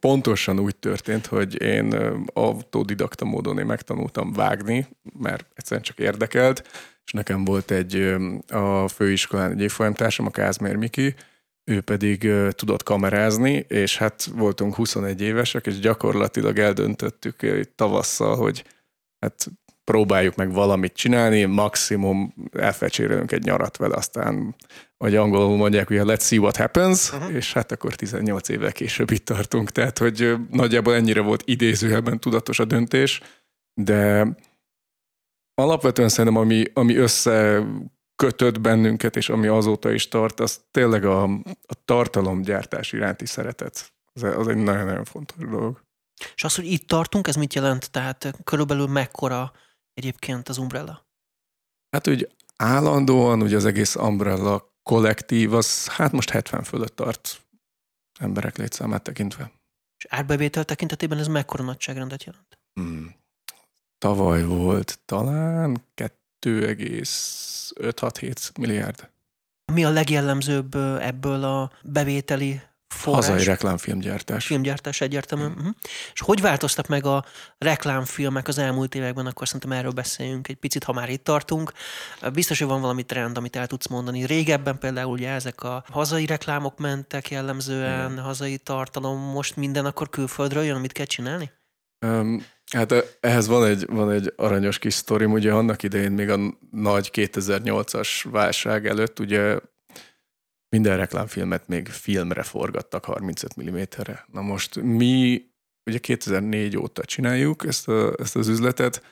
Pontosan 0.00 0.58
úgy 0.58 0.76
történt, 0.76 1.26
hogy 1.26 1.62
én 1.62 1.94
autodidakta 2.32 3.24
módon 3.24 3.58
én 3.58 3.66
megtanultam 3.66 4.32
vágni, 4.32 4.86
mert 5.18 5.46
egyszerűen 5.54 5.84
csak 5.84 5.98
érdekelt, 5.98 6.62
és 7.04 7.12
nekem 7.12 7.44
volt 7.44 7.70
egy 7.70 8.14
a 8.48 8.88
főiskolán 8.88 9.50
egy 9.50 9.60
évfolyamtársam, 9.60 10.26
a 10.26 10.30
Kázmér 10.30 10.76
Miki, 10.76 11.14
ő 11.70 11.80
pedig 11.80 12.32
tudott 12.50 12.82
kamerázni, 12.82 13.64
és 13.68 13.96
hát 13.96 14.24
voltunk 14.24 14.74
21 14.74 15.20
évesek, 15.20 15.66
és 15.66 15.78
gyakorlatilag 15.78 16.58
eldöntöttük 16.58 17.66
tavasszal, 17.74 18.36
hogy 18.36 18.64
hát 19.18 19.46
próbáljuk 19.84 20.34
meg 20.34 20.52
valamit 20.52 20.92
csinálni, 20.92 21.44
maximum 21.44 22.34
elfecsérelünk 22.52 23.32
egy 23.32 23.44
nyarat 23.44 23.76
vele, 23.76 23.96
aztán, 23.96 24.56
vagy 24.96 25.16
angolul 25.16 25.56
mondják, 25.56 25.88
hogy 25.88 26.00
let's 26.00 26.20
see 26.20 26.38
what 26.38 26.56
happens, 26.56 27.12
uh-huh. 27.12 27.34
és 27.34 27.52
hát 27.52 27.72
akkor 27.72 27.94
18 27.94 28.48
évvel 28.48 28.72
később 28.72 29.10
itt 29.10 29.24
tartunk, 29.24 29.70
tehát 29.70 29.98
hogy 29.98 30.34
nagyjából 30.50 30.94
ennyire 30.94 31.20
volt 31.20 31.42
idézőjelben 31.44 32.20
tudatos 32.20 32.58
a 32.58 32.64
döntés, 32.64 33.20
de 33.80 34.28
alapvetően 35.54 36.08
szerintem, 36.08 36.42
ami, 36.42 36.64
ami 36.72 36.96
összekötött 38.16 38.60
bennünket, 38.60 39.16
és 39.16 39.28
ami 39.28 39.46
azóta 39.46 39.90
is 39.90 40.08
tart, 40.08 40.40
az 40.40 40.64
tényleg 40.70 41.04
a, 41.04 41.22
a 41.66 41.84
tartalomgyártás 41.84 42.92
iránti 42.92 43.26
szeretet. 43.26 43.94
Az, 44.12 44.22
az 44.22 44.48
egy 44.48 44.56
nagyon-nagyon 44.56 45.04
fontos 45.04 45.48
dolog. 45.48 45.84
És 46.34 46.44
az, 46.44 46.54
hogy 46.54 46.66
itt 46.66 46.88
tartunk, 46.88 47.26
ez 47.26 47.36
mit 47.36 47.54
jelent? 47.54 47.90
Tehát 47.90 48.34
körülbelül 48.44 48.86
mekkora 48.86 49.52
egyébként 49.94 50.48
az 50.48 50.58
Umbrella? 50.58 51.06
Hát, 51.90 52.06
hogy 52.06 52.34
állandóan 52.56 53.42
ugye 53.42 53.56
az 53.56 53.64
egész 53.64 53.94
Umbrella 53.94 54.74
kollektív, 54.82 55.54
az 55.54 55.88
hát 55.88 56.12
most 56.12 56.30
70 56.30 56.62
fölött 56.62 56.96
tart 56.96 57.40
emberek 58.18 58.56
létszámát 58.56 59.02
tekintve. 59.02 59.52
És 59.98 60.06
árbevétel 60.08 60.64
tekintetében 60.64 61.18
ez 61.18 61.26
mekkora 61.26 61.64
nagyságrendet 61.64 62.24
jelent? 62.24 62.58
Hmm. 62.72 63.14
Tavaly 63.98 64.44
volt 64.44 64.98
talán 65.04 65.84
2,567 66.38 68.52
milliárd. 68.58 69.08
Mi 69.72 69.84
a 69.84 69.90
legjellemzőbb 69.90 70.74
ebből 71.00 71.44
a 71.44 71.70
bevételi 71.82 72.60
forrás. 72.88 73.26
Hazai 73.26 73.44
reklámfilmgyártás. 73.44 74.46
Filmgyártás 74.46 75.00
egyértelműen. 75.00 75.50
Mm. 75.50 75.54
Uh-huh. 75.54 75.74
És 76.12 76.20
hogy 76.20 76.40
változtak 76.40 76.86
meg 76.86 77.06
a 77.06 77.24
reklámfilmek 77.58 78.48
az 78.48 78.58
elmúlt 78.58 78.94
években, 78.94 79.26
akkor 79.26 79.46
szerintem 79.46 79.78
erről 79.78 79.90
beszéljünk 79.90 80.48
egy 80.48 80.56
picit, 80.56 80.84
ha 80.84 80.92
már 80.92 81.08
itt 81.08 81.24
tartunk. 81.24 81.72
Biztos, 82.32 82.58
hogy 82.58 82.68
van 82.68 82.80
valami 82.80 83.02
trend, 83.02 83.36
amit 83.36 83.56
el 83.56 83.66
tudsz 83.66 83.86
mondani. 83.86 84.26
Régebben 84.26 84.78
például 84.78 85.12
ugye 85.12 85.30
ezek 85.30 85.62
a 85.62 85.84
hazai 85.88 86.26
reklámok 86.26 86.78
mentek 86.78 87.30
jellemzően, 87.30 88.12
mm. 88.12 88.16
hazai 88.16 88.58
tartalom, 88.58 89.18
most 89.18 89.56
minden 89.56 89.86
akkor 89.86 90.08
külföldről 90.08 90.62
jön, 90.62 90.76
amit 90.76 90.92
kell 90.92 91.06
csinálni? 91.06 91.50
Um, 92.06 92.46
hát 92.72 93.18
ehhez 93.20 93.46
van 93.46 93.64
egy, 93.64 93.86
van 93.86 94.10
egy 94.10 94.32
aranyos 94.36 94.78
kis 94.78 94.94
sztorim, 94.94 95.32
ugye 95.32 95.52
annak 95.52 95.82
idején 95.82 96.12
még 96.12 96.28
a 96.30 96.38
nagy 96.70 97.10
2008-as 97.12 98.24
válság 98.30 98.86
előtt 98.86 99.18
ugye 99.18 99.58
minden 100.68 100.96
reklámfilmet 100.96 101.68
még 101.68 101.88
filmre 101.88 102.42
forgattak 102.42 103.04
35 103.04 103.62
mm-re. 103.62 104.24
Na 104.32 104.40
most 104.40 104.80
mi 104.80 105.44
ugye 105.90 105.98
2004 105.98 106.76
óta 106.76 107.04
csináljuk 107.04 107.64
ezt, 107.66 107.88
a, 107.88 108.14
ezt 108.18 108.36
az 108.36 108.48
üzletet, 108.48 109.02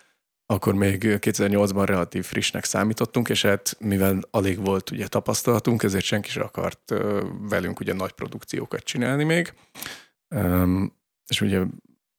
akkor 0.47 0.75
még 0.75 1.03
2008-ban 1.05 1.83
relatív 1.87 2.25
frissnek 2.25 2.65
számítottunk, 2.65 3.29
és 3.29 3.43
hát 3.43 3.77
mivel 3.81 4.21
alig 4.31 4.65
volt 4.65 4.91
ugye 4.91 5.07
tapasztalatunk, 5.07 5.83
ezért 5.83 6.05
senki 6.05 6.31
sem 6.31 6.43
akart 6.43 6.95
velünk 7.49 7.81
ugye 7.81 7.93
nagy 7.93 8.13
produkciókat 8.13 8.83
csinálni 8.83 9.25
még. 9.25 9.55
És 11.27 11.41
ugye 11.41 11.65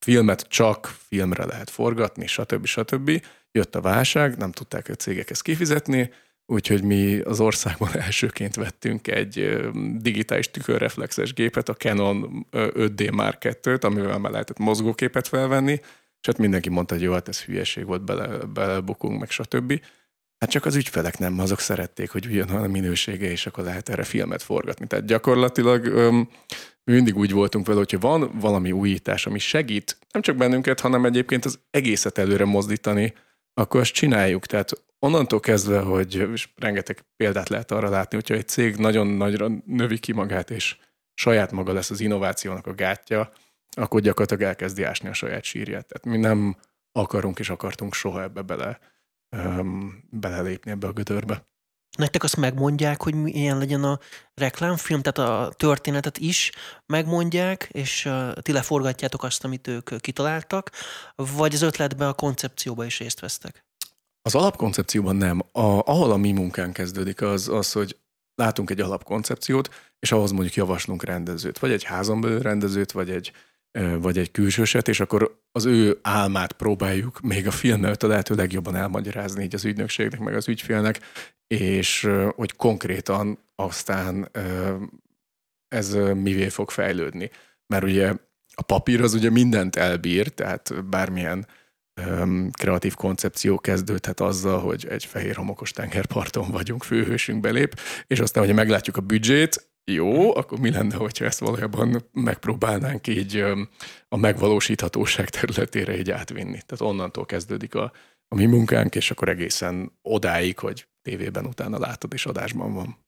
filmet 0.06 0.46
csak 0.48 0.96
filmre 1.08 1.46
lehet 1.46 1.70
forgatni, 1.70 2.28
stb. 2.28 2.66
stb. 2.66 3.26
Jött 3.52 3.76
a 3.76 3.82
válság, 3.82 4.38
nem 4.38 4.52
tudták 4.52 4.90
a 4.90 4.96
cégek 4.96 5.30
ezt 5.30 5.42
kifizetni, 5.42 6.12
Úgyhogy 6.48 6.84
mi 6.84 7.20
az 7.20 7.40
országban 7.40 7.98
elsőként 8.06 8.56
vettünk 8.56 9.08
egy 9.08 9.60
digitális 9.96 10.52
tükörreflexes 10.52 11.34
gépet, 11.34 11.70
a 11.70 11.74
Canon 11.74 12.48
5D 12.52 13.14
Mark 13.14 13.38
2-t, 13.42 13.84
amivel 13.84 14.18
már 14.18 14.32
lehetett 14.32 14.58
mozgóképet 14.58 15.28
felvenni, 15.28 15.72
és 16.20 16.28
hát 16.28 16.38
mindenki 16.38 16.70
mondta, 16.70 16.94
hogy 16.94 17.04
jó, 17.04 17.14
hát 17.14 17.28
ez 17.28 17.44
hülyeség 17.44 17.86
volt, 17.86 18.06
bele, 18.06 18.28
belebukunk, 18.46 19.20
meg 19.20 19.30
stb. 19.30 19.82
Hát 20.40 20.50
csak 20.50 20.66
az 20.66 20.76
ügyfelek 20.76 21.18
nem, 21.18 21.40
azok 21.40 21.60
szerették, 21.60 22.12
hogy 22.12 22.26
ugyanolyan 22.26 22.64
a 22.64 22.68
minősége, 22.68 23.30
és 23.30 23.46
akkor 23.46 23.64
lehet 23.64 23.90
erre 23.90 24.04
filmet 24.04 24.42
forgatni. 24.42 24.88
Tehát 24.88 25.06
gyakorlatilag 25.06 25.86
öm, 25.86 26.30
mindig 26.92 27.18
úgy 27.18 27.32
voltunk 27.32 27.66
vele, 27.66 27.78
hogyha 27.78 28.00
van 28.00 28.32
valami 28.40 28.72
újítás, 28.72 29.26
ami 29.26 29.40
segít 29.40 29.98
nem 30.12 30.22
csak 30.22 30.36
bennünket, 30.36 30.80
hanem 30.80 31.06
egyébként 31.06 31.46
az 31.46 31.60
egészet 31.70 32.18
előre 32.18 32.46
mozdítani, 32.46 33.14
akkor 33.54 33.80
azt 33.80 33.94
csináljuk. 33.94 34.46
Tehát 34.46 34.72
onnantól 35.00 35.40
kezdve, 35.40 35.80
hogy 35.80 36.16
és 36.16 36.50
rengeteg 36.56 37.06
példát 37.16 37.50
lehet 37.50 37.72
arra 37.72 37.90
látni, 37.90 38.16
hogyha 38.16 38.34
egy 38.34 38.48
cég 38.48 38.76
nagyon 38.76 39.08
nagyra 39.08 39.48
növi 39.66 40.00
ki 40.00 40.12
magát, 40.12 40.50
és 40.50 40.78
saját 41.14 41.52
maga 41.52 41.74
lesz 41.74 41.90
az 41.90 42.00
innovációnak 42.00 42.68
a 42.68 42.74
gátja, 42.74 43.32
akkor 43.76 44.02
gyakorlatilag 44.02 44.44
elkezdi 44.44 44.84
ásni 44.84 45.10
a 45.10 45.14
saját 45.14 45.44
sírját. 45.44 45.88
Tehát 45.88 46.18
mi 46.18 46.28
nem 46.28 46.56
akarunk 46.92 47.40
és 47.40 47.50
akartunk 47.50 47.94
soha 47.94 48.22
ebbe 48.22 48.42
bele, 48.42 48.80
um, 49.38 50.04
belelépni 50.10 50.72
ebbe 50.72 50.88
a 50.88 50.92
gödörbe. 50.92 51.48
Nektek 51.96 52.24
azt 52.24 52.38
megmondják, 52.38 53.02
hogy 53.02 53.14
milyen 53.14 53.58
legyen 53.58 53.84
a 53.84 54.00
reklámfilm, 54.34 55.02
tehát 55.02 55.32
a 55.32 55.54
történetet 55.54 56.18
is 56.18 56.52
megmondják, 56.86 57.70
és 57.72 58.10
ti 58.42 58.52
leforgatjátok 58.52 59.24
azt, 59.24 59.44
amit 59.44 59.68
ők 59.68 60.02
kitaláltak, 60.02 60.72
vagy 61.16 61.54
az 61.54 61.62
ötletben 61.62 62.08
a 62.08 62.14
koncepcióba 62.14 62.86
is 62.86 63.00
részt 63.00 63.20
vesztek? 63.20 63.66
Az 64.22 64.36
alapkoncepcióban 64.36 65.16
nem. 65.16 65.40
A, 65.52 65.62
ahol 65.62 66.12
a 66.12 66.18
mi 66.18 66.32
munkán 66.32 66.72
kezdődik, 66.72 67.22
az, 67.22 67.48
az, 67.48 67.72
hogy 67.72 67.98
látunk 68.36 68.70
egy 68.70 68.82
alapkoncepciót, 68.82 69.70
és 70.00 70.12
ahhoz 70.12 70.32
mondjuk 70.32 70.54
javaslunk 70.54 71.04
rendezőt, 71.04 71.60
vagy 71.60 71.72
egy 71.72 71.84
házon 71.84 72.22
belül 72.22 72.42
rendezőt, 72.42 72.92
vagy 72.92 73.10
egy, 73.10 73.32
vagy 74.00 74.18
egy 74.18 74.32
külsőset, 74.32 74.88
és 74.88 75.00
akkor 75.00 75.40
az 75.52 75.66
ő 75.66 76.00
álmát 76.02 76.52
próbáljuk 76.52 77.20
még 77.20 77.48
a 77.48 77.52
film 77.52 77.84
a 77.84 78.08
lehető 78.08 78.36
legjobban 78.36 78.76
elmagyarázni 78.76 79.44
így 79.44 79.56
az 79.56 79.66
ügynökségnek, 79.66 80.20
meg 80.20 80.36
az 80.36 80.48
ügyfélnek, 80.48 81.00
és 81.48 82.10
hogy 82.36 82.56
konkrétan 82.56 83.40
aztán 83.56 84.32
ez 85.68 85.94
mivé 86.14 86.50
fog 86.50 86.70
fejlődni. 86.70 87.30
Mert 87.74 87.84
ugye 87.84 88.14
a 88.56 88.62
papír 88.62 89.02
az 89.02 89.14
ugye 89.14 89.30
mindent 89.30 89.76
elbír, 89.76 90.28
tehát 90.28 90.86
bármilyen 90.86 91.48
kreatív 92.52 92.94
koncepció 92.94 93.60
kezdődhet 93.60 94.20
azzal, 94.20 94.60
hogy 94.60 94.88
egy 94.90 95.06
fehér 95.06 95.36
homokos 95.36 95.72
tengerparton 95.72 96.52
vagyunk, 96.52 96.84
főhősünk 96.84 97.40
belép, 97.40 97.80
és 98.08 98.20
aztán, 98.20 98.44
hogyha 98.44 98.58
meglátjuk 98.58 98.98
a 98.98 99.02
büdzsét, 99.02 99.70
jó, 99.92 100.36
akkor 100.36 100.60
mi 100.60 100.72
lenne, 100.72 100.96
hogyha 100.96 101.26
ezt 101.26 101.40
valójában 101.40 102.10
megpróbálnánk 102.12 103.08
így 103.08 103.44
a 104.10 104.18
megvalósíthatóság 104.18 105.30
területére 105.30 105.98
így 105.98 106.12
átvinni. 106.12 106.60
Tehát 106.66 106.94
onnantól 106.94 107.26
kezdődik 107.26 107.76
a, 107.76 107.92
a 108.28 108.36
mi 108.36 108.46
munkánk, 108.46 108.96
és 108.96 109.12
akkor 109.12 109.30
egészen 109.30 109.92
odáig, 110.02 110.60
hogy 110.60 110.88
tévében 111.02 111.46
utána 111.46 111.80
látod, 111.80 112.14
és 112.14 112.26
adásban 112.26 112.74
van. 112.74 113.04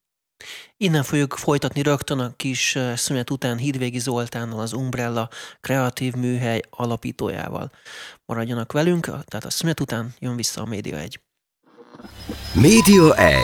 Innen 0.77 1.03
fogjuk 1.03 1.33
folytatni 1.33 1.81
rögtön 1.81 2.19
a 2.19 2.33
kis 2.35 2.77
szünet 2.95 3.29
után 3.29 3.57
Hidvégi 3.57 3.99
Zoltánnal, 3.99 4.59
az 4.59 4.73
Umbrella 4.73 5.29
kreatív 5.61 6.13
műhely 6.13 6.61
alapítójával. 6.69 7.71
Maradjanak 8.25 8.71
velünk, 8.71 9.05
tehát 9.05 9.45
a 9.45 9.49
szünet 9.49 9.79
után 9.79 10.13
jön 10.19 10.35
vissza 10.35 10.61
a 10.61 10.65
Média 10.65 10.97
1. 10.97 11.19
Média 12.53 13.15
1. 13.15 13.41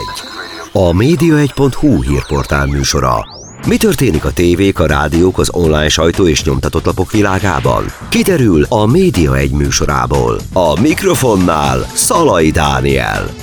A 0.76 0.92
média1.hu 0.92 2.02
hírportál 2.02 2.66
műsora. 2.66 3.26
Mi 3.66 3.76
történik 3.76 4.24
a 4.24 4.32
tévék, 4.32 4.78
a 4.78 4.86
rádiók, 4.86 5.38
az 5.38 5.50
online 5.52 5.88
sajtó 5.88 6.26
és 6.28 6.44
nyomtatott 6.44 6.84
lapok 6.84 7.10
világában? 7.10 7.84
Kiderül 8.08 8.64
a 8.68 8.86
Média 8.86 9.36
egy 9.36 9.50
műsorából. 9.50 10.40
A 10.52 10.80
mikrofonnál 10.80 11.78
Szalai 11.78 12.50
Dániel. 12.50 13.34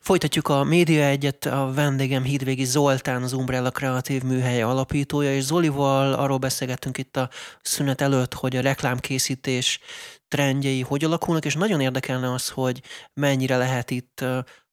Folytatjuk 0.00 0.48
a 0.48 0.64
Média 0.64 1.04
egyet, 1.04 1.46
a 1.46 1.72
vendégem 1.74 2.22
Hídvégi 2.22 2.64
Zoltán, 2.64 3.22
az 3.22 3.32
Umbrella 3.32 3.70
Kreatív 3.70 4.22
Műhelye 4.22 4.64
alapítója, 4.64 5.34
és 5.34 5.42
Zolival 5.42 6.12
arról 6.12 6.38
beszélgettünk 6.38 6.98
itt 6.98 7.16
a 7.16 7.28
szünet 7.62 8.00
előtt, 8.00 8.34
hogy 8.34 8.56
a 8.56 8.60
reklámkészítés 8.60 9.80
trendjei 10.28 10.80
hogy 10.80 11.04
alakulnak, 11.04 11.44
és 11.44 11.54
nagyon 11.54 11.80
érdekelne 11.80 12.32
az, 12.32 12.48
hogy 12.48 12.82
mennyire 13.14 13.56
lehet 13.56 13.90
itt 13.90 14.24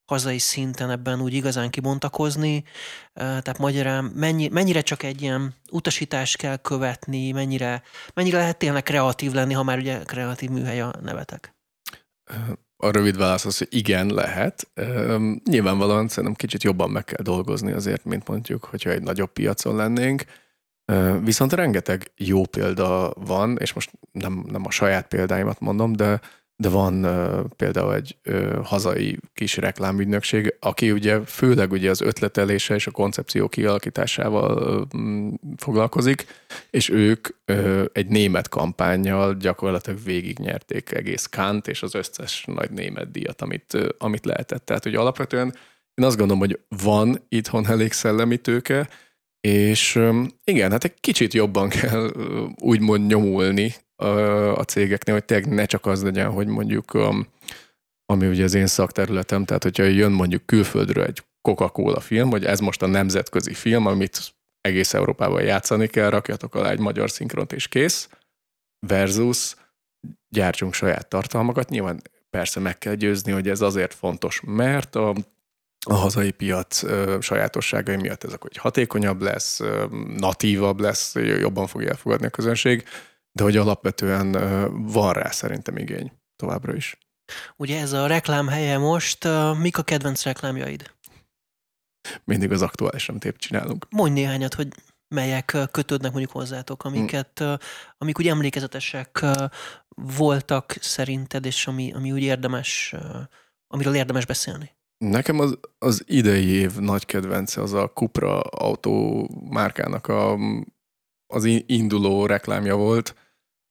hazai 0.06 0.38
szinten 0.38 0.90
ebben 0.90 1.22
úgy 1.22 1.34
igazán 1.34 1.70
kibontakozni, 1.70 2.64
tehát 3.14 3.58
magyarán 3.58 4.04
mennyi, 4.04 4.48
mennyire 4.48 4.82
csak 4.82 5.04
egy 5.04 5.22
ilyen 5.22 5.54
utasítást 5.72 6.38
kell 6.38 6.58
követni, 6.58 7.32
mennyire, 7.32 7.84
mennyire 8.14 8.38
lehet 8.38 8.58
tényleg 8.58 8.84
kreatív 8.84 9.32
lenni, 9.32 9.54
ha 9.54 9.64
már 9.64 9.78
ugye 9.78 10.00
kreatív 10.04 10.50
műhely 10.50 10.82
a 10.82 10.94
nevetek? 11.02 11.56
A 12.78 12.92
rövid 12.92 13.18
válasz 13.18 13.46
az, 13.46 13.58
hogy 13.58 13.68
igen, 13.70 14.08
lehet. 14.08 14.72
Nyilvánvalóan 15.44 16.08
szerintem 16.08 16.34
kicsit 16.34 16.64
jobban 16.64 16.90
meg 16.90 17.04
kell 17.04 17.24
dolgozni 17.24 17.72
azért, 17.72 18.04
mint 18.04 18.28
mondjuk, 18.28 18.66
hogyha 18.66 18.90
egy 18.90 19.04
nagyobb 19.04 19.32
piacon 19.34 19.76
lennénk. 19.76 20.26
Viszont 21.24 21.54
rengeteg 21.54 22.12
jó 22.18 22.46
példa 22.46 23.14
van, 23.16 23.58
és 23.58 23.74
most 23.74 23.92
nem, 24.12 24.46
nem 24.52 24.66
a 24.66 24.72
saját 24.72 25.08
példáimat 25.08 25.60
mondom, 25.60 25.94
de, 25.94 26.22
de 26.56 26.70
van 26.70 27.08
például 27.56 27.94
egy 27.94 28.18
hazai 28.64 29.20
kis 29.34 29.58
reklámügynökség, 29.58 30.56
aki 30.60 30.92
ugye 30.92 31.22
főleg 31.22 31.72
ugye 31.72 31.90
az 31.90 32.02
ötletelése 32.02 32.76
és 32.76 32.88
a 32.88 32.92
koncepció 32.92 33.48
kialakításával 33.48 34.88
foglalkozik, 35.58 36.26
és 36.70 36.90
ők 36.90 37.28
egy 37.94 38.08
német 38.08 38.50
kampányjal 38.50 39.34
gyakorlatilag 39.34 40.00
végignyerték 40.04 40.92
egész 40.92 41.26
Kant 41.26 41.68
és 41.68 41.84
az 41.84 41.96
összes 41.96 42.44
nagy 42.48 42.72
német 42.72 43.12
díjat, 43.12 43.42
amit, 43.42 43.78
amit 43.98 44.26
lehetett. 44.26 44.66
Tehát, 44.66 44.84
hogy 44.84 44.96
alapvetően 44.96 45.56
én 45.94 46.06
azt 46.06 46.18
gondolom, 46.18 46.42
hogy 46.42 46.60
van 46.84 47.26
itthon 47.30 47.68
elég 47.68 47.92
szellemi 47.92 48.38
tőke, 48.38 48.90
és 49.46 50.00
igen, 50.44 50.72
hát 50.72 50.84
egy 50.84 51.00
kicsit 51.00 51.34
jobban 51.34 51.70
kell 51.70 52.12
úgymond 52.62 53.08
nyomulni 53.08 53.74
a 54.56 54.64
cégeknél, 54.64 55.16
hogy 55.16 55.26
tényleg 55.26 55.54
ne 55.54 55.66
csak 55.66 55.86
az 55.86 56.04
legyen, 56.04 56.32
hogy 56.32 56.48
mondjuk, 56.48 56.94
ami 58.06 58.28
ugye 58.28 58.44
az 58.44 58.54
én 58.54 58.68
szakterületem, 58.68 59.46
tehát 59.46 59.64
hogyha 59.64 59.84
jön 59.84 60.12
mondjuk 60.12 60.46
külföldről 60.46 61.04
egy 61.04 61.24
Coca-Cola 61.42 62.00
film, 62.00 62.30
hogy 62.30 62.46
ez 62.46 62.60
most 62.60 62.82
a 62.82 62.88
nemzetközi 62.88 63.54
film, 63.54 63.86
amit 63.86 64.36
egész 64.62 64.94
Európában 64.94 65.44
játszani 65.44 65.88
kell, 65.88 66.10
rakjatok 66.10 66.56
alá 66.56 66.70
egy 66.70 66.80
magyar 66.80 67.10
szinkront 67.10 67.54
és 67.54 67.68
kész, 67.68 68.10
versus 68.88 69.56
gyártsunk 70.30 70.74
saját 70.74 71.08
tartalmakat. 71.08 71.70
Nyilván 71.70 72.02
persze 72.30 72.60
meg 72.60 72.78
kell 72.78 72.94
győzni, 72.94 73.32
hogy 73.32 73.50
ez 73.50 73.62
azért 73.62 73.94
fontos, 73.94 74.42
mert 74.46 74.96
a 74.96 75.16
a 75.88 75.94
hazai 75.94 76.32
piac 76.32 76.84
ö, 76.84 77.18
sajátosságai 77.22 77.96
miatt 77.96 78.24
ezek, 78.24 78.42
hogy 78.42 78.58
hatékonyabb 78.58 79.22
lesz, 79.22 79.60
ö, 79.60 79.86
natívabb 80.18 80.80
lesz, 80.80 81.16
jobban 81.16 81.68
fogja 81.68 81.90
elfogadni 81.90 82.26
a 82.26 82.30
közönség, 82.30 82.84
de 83.32 83.44
hogy 83.44 83.58
alapvetően 83.58 84.34
ö, 84.34 84.68
van 84.72 85.14
rá 85.14 85.30
szerintem 85.30 85.78
igény 85.78 86.12
továbbra 86.36 86.76
is. 86.76 86.98
Ugye 87.56 87.80
ez 87.80 87.92
a 87.94 88.08
reklám 88.08 88.48
helye 88.48 88.78
most, 88.78 89.28
mik 89.60 89.78
a 89.78 89.84
kedvenc 89.84 90.24
reklámjaid? 90.24 90.92
Mindig 92.24 92.52
az 92.52 92.62
aktuális, 92.62 93.10
amit 93.10 93.26
épp 93.26 93.38
csinálunk. 93.38 93.88
Mondj 93.90 94.20
néhányat, 94.20 94.54
hogy 94.54 94.68
melyek 95.08 95.58
kötődnek 95.72 96.12
mondjuk 96.12 96.32
hozzátok, 96.32 96.84
amiket, 96.84 97.40
hmm. 97.40 97.58
amik 97.98 98.20
úgy 98.20 98.28
emlékezetesek 98.28 99.26
voltak 99.96 100.76
szerinted, 100.80 101.46
és 101.46 101.68
ami, 101.68 101.94
ami 101.94 102.12
úgy 102.12 102.22
érdemes, 102.22 102.96
amiről 103.68 103.96
érdemes 103.96 104.26
beszélni. 104.26 104.75
Nekem 104.98 105.40
az, 105.40 105.58
az 105.78 106.04
idei 106.08 106.48
év 106.48 106.76
nagy 106.78 107.06
kedvence 107.06 107.62
az 107.62 107.74
a 107.74 107.92
Cupra 107.94 108.40
autó 108.40 109.28
márkának 109.50 110.08
a, 110.08 110.38
az 111.28 111.46
induló 111.66 112.26
reklámja 112.26 112.76
volt, 112.76 113.16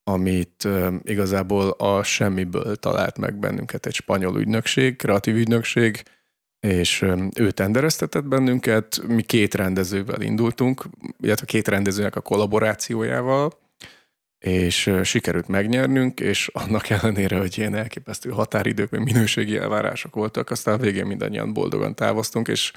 amit 0.05 0.69
igazából 1.03 1.69
a 1.71 2.03
semmiből 2.03 2.77
talált 2.77 3.19
meg 3.19 3.39
bennünket 3.39 3.87
egy 3.87 3.95
spanyol 3.95 4.41
ügynökség, 4.41 4.97
kreatív 4.97 5.37
ügynökség, 5.37 6.03
és 6.61 7.05
ő 7.37 7.51
tendereztetett 7.51 8.25
bennünket, 8.25 9.03
mi 9.07 9.23
két 9.23 9.55
rendezővel 9.55 10.21
indultunk, 10.21 10.85
illetve 11.21 11.47
két 11.47 11.69
rendezőnek 11.69 12.17
a 12.17 12.21
kollaborációjával, 12.21 13.53
és 14.45 14.91
sikerült 15.03 15.49
megnyernünk, 15.49 16.21
és 16.21 16.51
annak 16.53 16.89
ellenére, 16.89 17.39
hogy 17.39 17.59
ilyen 17.59 17.75
elképesztő 17.75 18.31
határidők, 18.31 18.91
vagy 18.91 19.01
minőségi 19.01 19.57
elvárások 19.57 20.15
voltak, 20.15 20.51
aztán 20.51 20.75
a 20.75 20.79
végén 20.83 21.07
mindannyian 21.07 21.53
boldogan 21.53 21.95
távoztunk, 21.95 22.49
és 22.49 22.73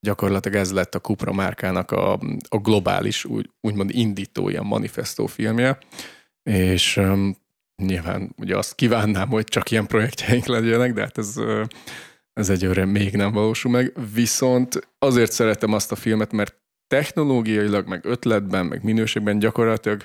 gyakorlatilag 0.00 0.58
ez 0.58 0.72
lett 0.72 0.94
a 0.94 1.00
Cupra 1.00 1.32
márkának 1.32 1.90
a, 1.90 2.12
a 2.48 2.58
globális, 2.58 3.24
úgy, 3.24 3.50
úgymond 3.60 3.90
indító 3.92 4.48
ilyen 4.48 4.64
manifestó 4.64 5.26
filmje, 5.26 5.78
és 6.42 6.96
um, 6.96 7.36
nyilván 7.82 8.34
ugye 8.36 8.56
azt 8.56 8.74
kívánnám, 8.74 9.28
hogy 9.28 9.44
csak 9.44 9.70
ilyen 9.70 9.86
projektjeink 9.86 10.46
legyenek, 10.46 10.92
de 10.92 11.00
hát 11.00 11.18
ez, 11.18 11.34
ez 12.32 12.50
egyőre 12.50 12.84
még 12.84 13.14
nem 13.14 13.32
valósul 13.32 13.70
meg, 13.70 13.92
viszont 14.14 14.88
azért 14.98 15.32
szeretem 15.32 15.72
azt 15.72 15.92
a 15.92 15.96
filmet, 15.96 16.32
mert 16.32 16.56
technológiailag, 16.86 17.88
meg 17.88 18.04
ötletben, 18.04 18.66
meg 18.66 18.84
minőségben 18.84 19.38
gyakorlatilag 19.38 20.04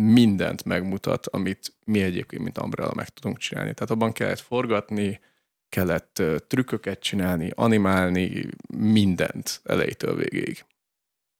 mindent 0.00 0.64
megmutat, 0.64 1.26
amit 1.26 1.72
mi 1.84 2.02
egyébként, 2.02 2.42
mint 2.42 2.58
Umbrella 2.58 2.92
meg 2.94 3.08
tudunk 3.08 3.38
csinálni. 3.38 3.74
Tehát 3.74 3.90
abban 3.90 4.12
kellett 4.12 4.38
forgatni, 4.38 5.20
kellett 5.68 6.22
trükköket 6.46 7.00
csinálni, 7.00 7.50
animálni, 7.54 8.46
mindent 8.76 9.60
elejétől 9.64 10.16
végéig. 10.16 10.64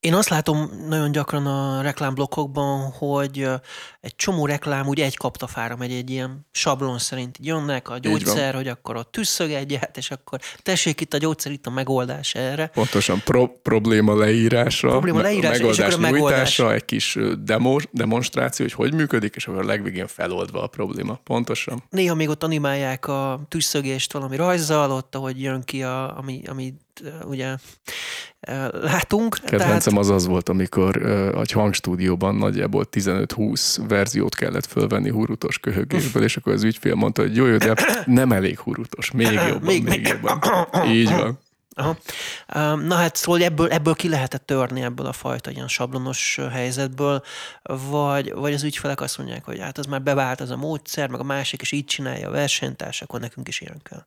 Én 0.01 0.15
azt 0.15 0.29
látom 0.29 0.71
nagyon 0.89 1.13
gyakran 1.13 1.47
a 1.47 1.83
reklámblokkokban, 1.83 2.91
hogy 2.91 3.49
egy 4.01 4.17
csomó 4.17 4.47
reklám 4.47 4.87
úgy 4.87 5.01
egy 5.01 5.17
kaptafára 5.17 5.77
megy, 5.77 5.93
egy 5.93 6.11
ilyen 6.11 6.47
sablon 6.51 6.99
szerint 6.99 7.39
így 7.41 7.47
jönnek 7.47 7.89
a 7.89 7.99
gyógyszer, 7.99 8.55
hogy 8.55 8.69
akkor 8.69 8.97
ott 8.97 9.13
tüsszög 9.13 9.51
egyet, 9.51 9.97
és 9.97 10.11
akkor 10.11 10.41
tessék 10.63 11.01
itt 11.01 11.15
a 11.15 11.19
gyógyszer, 11.19 11.53
itt 11.53 11.67
a 11.67 11.71
megoldás 11.71 12.35
erre. 12.35 12.67
Pontosan 12.67 13.21
pro- 13.25 13.63
probléma 13.63 14.15
leírása, 14.15 14.89
probléma 14.89 15.21
leírása 15.21 15.51
megoldás 15.53 15.79
és 15.79 15.95
akkor 15.95 16.05
a 16.05 16.11
megoldás. 16.11 16.59
egy 16.59 16.85
kis 16.85 17.19
demo, 17.39 17.77
demonstráció, 17.91 18.67
hogy 18.67 18.75
hogy 18.75 18.95
működik, 18.95 19.35
és 19.35 19.47
akkor 19.47 19.63
a 19.63 19.67
legvégén 19.67 20.07
feloldva 20.07 20.63
a 20.63 20.67
probléma. 20.67 21.21
Pontosan. 21.25 21.83
Néha 21.91 22.15
még 22.15 22.29
ott 22.29 22.43
animálják 22.43 23.07
a 23.07 23.41
tüsszögést 23.49 24.13
valami 24.13 24.37
rajzzal, 24.37 24.91
ott, 24.91 25.15
ahogy 25.15 25.43
jön 25.43 25.63
ki, 25.63 25.83
a, 25.83 26.19
ami, 26.19 26.43
ami 26.47 26.75
ugye 27.25 27.57
látunk. 28.73 29.39
Kedvencem 29.45 29.93
tehát... 29.93 29.99
az 29.99 30.11
az 30.11 30.27
volt, 30.27 30.49
amikor 30.49 31.07
egy 31.41 31.53
hangstúdióban 31.53 32.35
nagyjából 32.35 32.87
15-20 32.91 33.85
verziót 33.89 34.35
kellett 34.35 34.67
fölvenni 34.67 35.11
hurutos 35.11 35.59
köhögésből, 35.59 36.23
és 36.23 36.37
akkor 36.37 36.53
az 36.53 36.63
ügyfél 36.63 36.95
mondta, 36.95 37.23
hogy 37.23 37.37
jó, 37.37 37.47
jó, 37.47 37.57
de 37.57 37.75
nem 38.07 38.33
elég 38.33 38.59
hurutos, 38.59 39.11
még 39.11 39.33
jobban, 39.33 39.63
még, 39.63 39.85
még 39.85 40.07
jobban. 40.07 40.41
Így 40.97 41.11
van. 41.11 41.39
Aha. 41.79 41.97
Na 42.75 42.95
hát 42.95 43.17
szóval 43.17 43.43
ebből, 43.43 43.71
ebből 43.71 43.95
ki 43.95 44.09
lehetett 44.09 44.47
törni 44.47 44.83
ebből 44.83 45.07
a 45.07 45.13
fajta 45.13 45.51
ilyen 45.51 45.69
sablonos 45.69 46.41
helyzetből, 46.51 47.23
vagy, 47.63 48.33
vagy 48.33 48.53
az 48.53 48.63
ügyfelek 48.63 49.01
azt 49.01 49.19
mondják, 49.19 49.45
hogy 49.45 49.59
hát 49.59 49.79
az 49.79 49.87
már 49.87 50.03
bevált 50.03 50.41
az 50.41 50.51
a 50.51 50.57
módszer, 50.57 51.09
meg 51.09 51.21
a 51.21 51.25
másik 51.25 51.63
is 51.63 51.73
így 51.73 51.85
csinálja 51.85 52.29
a 52.29 52.31
versenytárs, 52.31 53.03
akkor 53.03 53.21
nekünk 53.21 53.49
is 53.49 53.61
ilyen 53.61 53.81
kell. 53.83 54.07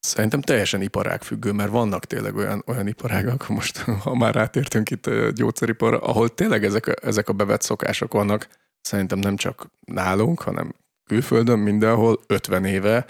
Szerintem 0.00 0.40
teljesen 0.40 0.82
iparág 0.82 1.22
függő, 1.22 1.52
mert 1.52 1.70
vannak 1.70 2.04
tényleg 2.04 2.36
olyan, 2.36 2.62
olyan 2.66 2.86
iparágak, 2.86 3.48
most 3.48 3.78
ha 4.04 4.14
már 4.14 4.34
rátértünk 4.34 4.90
itt 4.90 5.06
a 5.06 5.30
gyógyszeriparra, 5.30 5.98
ahol 5.98 6.34
tényleg 6.34 6.64
ezek 6.64 7.00
ezek 7.02 7.28
a 7.28 7.32
bevett 7.32 7.62
szokások 7.62 8.12
vannak, 8.12 8.48
szerintem 8.80 9.18
nem 9.18 9.36
csak 9.36 9.66
nálunk, 9.86 10.40
hanem 10.40 10.74
külföldön 11.04 11.58
mindenhol 11.58 12.20
50 12.26 12.64
éve 12.64 13.06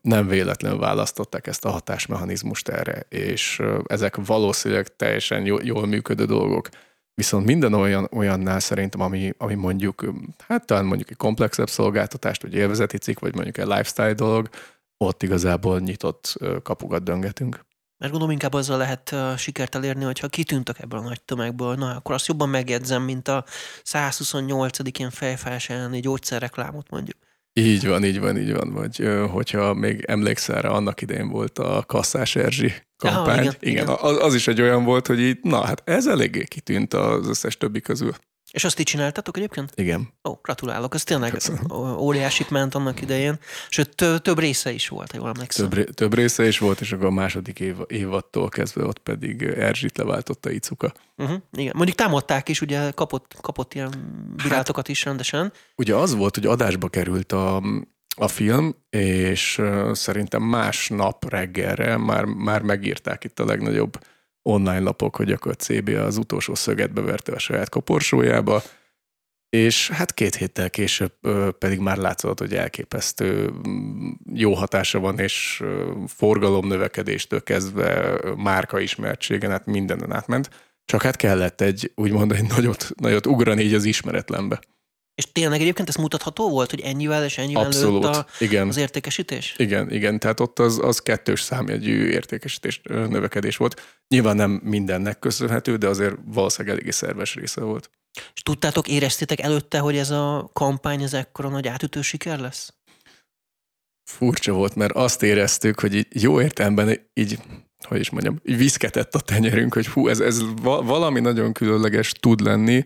nem 0.00 0.28
véletlenül 0.28 0.78
választották 0.78 1.46
ezt 1.46 1.64
a 1.64 1.70
hatásmechanizmust 1.70 2.68
erre, 2.68 3.06
és 3.08 3.62
ezek 3.86 4.16
valószínűleg 4.16 4.96
teljesen 4.96 5.46
jól, 5.46 5.60
jól 5.62 5.86
működő 5.86 6.24
dolgok. 6.24 6.68
Viszont 7.14 7.46
minden 7.46 7.74
olyan, 7.74 8.08
olyannál 8.12 8.60
szerintem, 8.60 9.00
ami, 9.00 9.32
ami 9.38 9.54
mondjuk, 9.54 10.04
hát 10.48 10.66
talán 10.66 10.84
mondjuk 10.84 11.10
egy 11.10 11.16
komplexebb 11.16 11.68
szolgáltatást, 11.68 12.42
vagy 12.42 12.54
élvezeti 12.54 12.98
cikk, 12.98 13.18
vagy 13.18 13.34
mondjuk 13.34 13.58
egy 13.58 13.66
lifestyle 13.66 14.12
dolog, 14.12 14.48
ott 14.98 15.22
igazából 15.22 15.80
nyitott 15.80 16.36
kapukat 16.62 17.02
döngetünk. 17.02 17.64
Mert 17.98 18.12
gondolom 18.12 18.30
inkább 18.30 18.52
azzal 18.52 18.78
lehet 18.78 19.10
uh, 19.12 19.36
sikert 19.36 19.74
elérni, 19.74 20.04
hogyha 20.04 20.28
kitűntek 20.28 20.80
ebből 20.80 20.98
a 20.98 21.02
nagy 21.02 21.22
tömegből, 21.22 21.74
na 21.74 21.94
akkor 21.94 22.14
azt 22.14 22.26
jobban 22.26 22.48
megjegyzem, 22.48 23.02
mint 23.02 23.28
a 23.28 23.44
128. 23.82 24.78
ilyen 24.98 25.10
fejfás 25.10 25.68
elleni 25.68 26.00
gyógyszerreklámot 26.00 26.90
mondjuk. 26.90 27.16
Így 27.52 27.86
van, 27.86 28.04
így 28.04 28.20
van, 28.20 28.38
így 28.38 28.52
van. 28.52 28.72
Vagy 28.72 29.08
hogyha 29.30 29.74
még 29.74 30.04
emlékszel 30.04 30.62
rá, 30.62 30.68
annak 30.68 31.00
idején 31.00 31.28
volt 31.28 31.58
a 31.58 31.84
Kasszás 31.86 32.36
Erzsi 32.36 32.72
kampány. 32.96 33.24
Aha, 33.24 33.40
igen, 33.40 33.54
igen, 33.60 33.84
igen. 33.84 33.96
Az, 34.00 34.22
az 34.22 34.34
is 34.34 34.48
egy 34.48 34.60
olyan 34.60 34.84
volt, 34.84 35.06
hogy 35.06 35.20
így, 35.20 35.38
na 35.42 35.64
hát 35.64 35.82
ez 35.84 36.06
eléggé 36.06 36.44
kitűnt 36.44 36.94
az 36.94 37.28
összes 37.28 37.56
többi 37.56 37.80
közül. 37.80 38.12
És 38.50 38.64
azt 38.64 38.78
így 38.78 38.86
csináltatok 38.86 39.36
egyébként? 39.36 39.72
Igen. 39.74 40.12
Ó, 40.28 40.32
gratulálok, 40.42 40.94
ez 40.94 41.04
tényleg 41.04 41.30
Köszönöm. 41.30 41.70
óriásit 41.98 42.50
ment 42.50 42.74
annak 42.74 43.00
idején. 43.00 43.38
Sőt, 43.68 43.94
több 44.22 44.38
része 44.38 44.70
is 44.72 44.88
volt, 44.88 45.10
ha 45.10 45.18
jól 45.18 45.28
emlékszem. 45.28 45.68
Több, 45.68 45.90
több 45.90 46.14
része 46.14 46.46
is 46.46 46.58
volt, 46.58 46.80
és 46.80 46.92
akkor 46.92 47.06
a 47.06 47.10
második 47.10 47.60
év, 47.60 47.76
évadtól 47.86 48.48
kezdve 48.48 48.84
ott 48.84 48.98
pedig 48.98 49.42
Erzsit 49.42 49.98
leváltotta 49.98 50.50
Icuka. 50.50 50.92
Uh-huh, 51.16 51.36
igen. 51.52 51.72
Mondjuk 51.76 51.96
támadták 51.96 52.48
is, 52.48 52.60
ugye 52.60 52.90
kapott, 52.90 53.36
kapott 53.40 53.74
ilyen 53.74 53.92
virátokat 54.42 54.86
hát, 54.86 54.88
is 54.88 55.04
rendesen. 55.04 55.52
Ugye 55.76 55.94
az 55.94 56.14
volt, 56.14 56.34
hogy 56.34 56.46
adásba 56.46 56.88
került 56.88 57.32
a, 57.32 57.62
a 58.16 58.28
film, 58.28 58.76
és 58.90 59.62
szerintem 59.92 60.42
másnap 60.42 61.30
reggelre 61.30 61.96
már, 61.96 62.24
már 62.24 62.62
megírták 62.62 63.24
itt 63.24 63.40
a 63.40 63.44
legnagyobb 63.44 63.98
online 64.46 64.80
lapok, 64.80 65.16
hogy 65.16 65.32
akkor 65.32 65.56
CB 65.56 65.88
az 65.88 66.16
utolsó 66.16 66.54
szöget 66.54 66.92
beverte 66.92 67.32
a 67.32 67.38
saját 67.38 67.68
koporsójába, 67.68 68.62
és 69.48 69.90
hát 69.90 70.14
két 70.14 70.34
héttel 70.34 70.70
később 70.70 71.12
pedig 71.58 71.78
már 71.78 71.96
látszott, 71.96 72.38
hogy 72.38 72.54
elképesztő 72.54 73.50
mm, 73.68 74.10
jó 74.34 74.54
hatása 74.54 75.00
van, 75.00 75.18
és 75.18 75.62
forgalom 76.06 76.66
növekedéstől 76.66 77.42
kezdve 77.42 78.20
márka 78.36 78.78
ismertségen, 78.78 79.50
hát 79.50 79.66
mindenen 79.66 80.12
átment. 80.12 80.50
Csak 80.84 81.02
hát 81.02 81.16
kellett 81.16 81.60
egy, 81.60 81.92
úgymond 81.94 82.32
egy 82.32 82.48
nagyot, 82.48 82.90
nagyot 82.96 83.26
ugrani 83.26 83.62
így 83.62 83.74
az 83.74 83.84
ismeretlenbe. 83.84 84.60
És 85.16 85.32
tényleg 85.32 85.60
egyébként 85.60 85.88
ez 85.88 85.94
mutatható 85.94 86.50
volt, 86.50 86.70
hogy 86.70 86.80
ennyivel 86.80 87.24
és 87.24 87.38
ennyivel 87.38 87.64
Abszolút, 87.64 88.04
a, 88.04 88.26
igen. 88.38 88.68
az 88.68 88.76
értékesítés? 88.76 89.54
Igen, 89.58 89.90
igen, 89.90 90.18
tehát 90.18 90.40
ott 90.40 90.58
az, 90.58 90.78
az 90.82 90.98
kettős 90.98 91.40
számjegyű 91.40 92.06
értékesítés 92.06 92.80
növekedés 92.84 93.56
volt. 93.56 94.00
Nyilván 94.08 94.36
nem 94.36 94.50
mindennek 94.50 95.18
köszönhető, 95.18 95.76
de 95.76 95.88
azért 95.88 96.14
valószínűleg 96.24 96.76
eléggé 96.76 96.90
szerves 96.90 97.34
része 97.34 97.60
volt. 97.60 97.90
És 98.34 98.42
tudtátok, 98.42 98.88
éreztétek 98.88 99.40
előtte, 99.40 99.78
hogy 99.78 99.96
ez 99.96 100.10
a 100.10 100.50
kampány 100.52 101.02
ez 101.02 101.14
ekkora 101.14 101.48
nagy 101.48 101.66
átütő 101.66 102.02
siker 102.02 102.38
lesz? 102.38 102.74
Furcsa 104.10 104.52
volt, 104.52 104.74
mert 104.74 104.92
azt 104.92 105.22
éreztük, 105.22 105.80
hogy 105.80 105.94
így 105.94 106.22
jó 106.22 106.40
értelemben 106.40 107.00
így, 107.14 107.38
hogy 107.86 108.00
is 108.00 108.10
mondjam, 108.10 108.40
így 108.44 108.56
viszketett 108.56 109.14
a 109.14 109.20
tenyerünk, 109.20 109.74
hogy 109.74 109.86
hú, 109.86 110.08
ez, 110.08 110.20
ez 110.20 110.42
valami 110.62 111.20
nagyon 111.20 111.52
különleges 111.52 112.12
tud 112.12 112.40
lenni, 112.40 112.84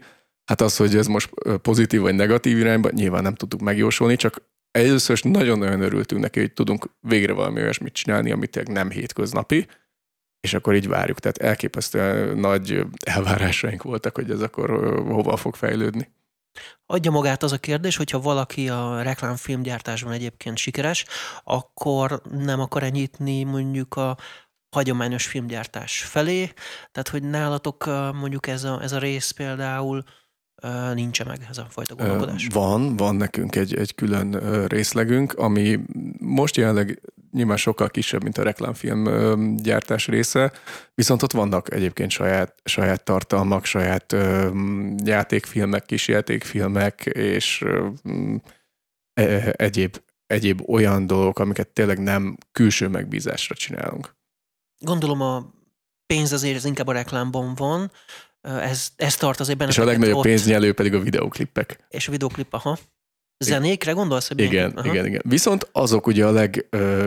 Hát 0.50 0.60
az, 0.60 0.76
hogy 0.76 0.96
ez 0.96 1.06
most 1.06 1.30
pozitív 1.62 2.00
vagy 2.00 2.14
negatív 2.14 2.58
irányba, 2.58 2.90
nyilván 2.90 3.22
nem 3.22 3.34
tudtuk 3.34 3.60
megjósolni, 3.60 4.16
csak 4.16 4.42
először 4.70 5.14
is 5.14 5.22
nagyon-nagyon 5.22 5.80
örültünk 5.80 6.20
neki, 6.20 6.40
hogy 6.40 6.52
tudunk 6.52 6.90
végre 7.00 7.32
valami 7.32 7.60
olyasmit 7.60 7.92
csinálni, 7.92 8.30
amit 8.30 8.68
nem 8.68 8.90
hétköznapi, 8.90 9.66
és 10.40 10.54
akkor 10.54 10.74
így 10.74 10.88
várjuk. 10.88 11.18
Tehát 11.18 11.38
elképesztően 11.38 12.36
nagy 12.36 12.86
elvárásaink 13.06 13.82
voltak, 13.82 14.14
hogy 14.14 14.30
ez 14.30 14.40
akkor 14.40 14.70
hova 15.06 15.36
fog 15.36 15.54
fejlődni. 15.54 16.12
Adja 16.86 17.10
magát 17.10 17.42
az 17.42 17.52
a 17.52 17.58
kérdés, 17.58 17.96
hogyha 17.96 18.20
valaki 18.20 18.68
a 18.68 19.02
reklámfilmgyártásban 19.02 20.12
egyébként 20.12 20.56
sikeres, 20.56 21.04
akkor 21.44 22.22
nem 22.30 22.60
akar 22.60 22.82
nyitni 22.82 23.44
mondjuk 23.44 23.96
a 23.96 24.16
hagyományos 24.70 25.26
filmgyártás 25.26 26.02
felé, 26.02 26.52
tehát 26.92 27.08
hogy 27.10 27.22
nálatok 27.22 27.86
mondjuk 28.14 28.46
ez 28.46 28.64
a, 28.64 28.82
ez 28.82 28.92
a 28.92 28.98
rész 28.98 29.30
például 29.30 30.04
nincs 30.94 31.24
meg 31.24 31.46
ez 31.50 31.58
a 31.58 31.66
fajta 31.70 31.94
gondolkodás? 31.94 32.46
Van, 32.52 32.96
van 32.96 33.16
nekünk 33.16 33.56
egy, 33.56 33.74
egy 33.74 33.94
külön 33.94 34.32
részlegünk, 34.66 35.32
ami 35.32 35.80
most 36.18 36.56
jelenleg 36.56 37.00
nyilván 37.32 37.56
sokkal 37.56 37.88
kisebb, 37.88 38.22
mint 38.22 38.38
a 38.38 38.42
reklámfilm 38.42 39.56
gyártás 39.56 40.06
része, 40.06 40.52
viszont 40.94 41.22
ott 41.22 41.32
vannak 41.32 41.74
egyébként 41.74 42.10
saját, 42.10 42.54
saját 42.64 43.04
tartalmak, 43.04 43.64
saját 43.64 44.16
játékfilmek, 45.04 45.86
kisjátékfilmek, 45.86 47.06
és 47.06 47.64
e, 49.12 49.54
egyéb, 49.56 49.96
egyéb 50.26 50.70
olyan 50.70 51.06
dolgok, 51.06 51.38
amiket 51.38 51.68
tényleg 51.68 51.98
nem 51.98 52.36
külső 52.52 52.88
megbízásra 52.88 53.54
csinálunk. 53.54 54.14
Gondolom 54.78 55.20
a 55.20 55.58
pénz 56.06 56.32
azért 56.32 56.56
az 56.56 56.64
inkább 56.64 56.86
a 56.86 56.92
reklámban 56.92 57.54
van, 57.54 57.90
ez, 58.40 58.88
ez 58.96 59.16
tart 59.16 59.40
azért 59.40 59.58
benne. 59.58 59.70
És 59.70 59.78
a 59.78 59.84
legnagyobb 59.84 60.16
ott. 60.16 60.24
pénznyelő 60.24 60.72
pedig 60.72 60.94
a 60.94 61.00
videoklippek. 61.00 61.78
És 61.88 62.08
a 62.08 62.10
videoklip, 62.10 62.52
aha. 62.54 62.78
Zenékre 63.38 63.92
gondolsz? 63.92 64.28
Hogy 64.28 64.40
igen, 64.40 64.70
aha. 64.70 64.88
igen, 64.88 65.06
igen. 65.06 65.22
Viszont 65.24 65.68
azok 65.72 66.06
ugye 66.06 66.26
a 66.26 66.30
leg 66.30 66.66
ö, 66.70 67.06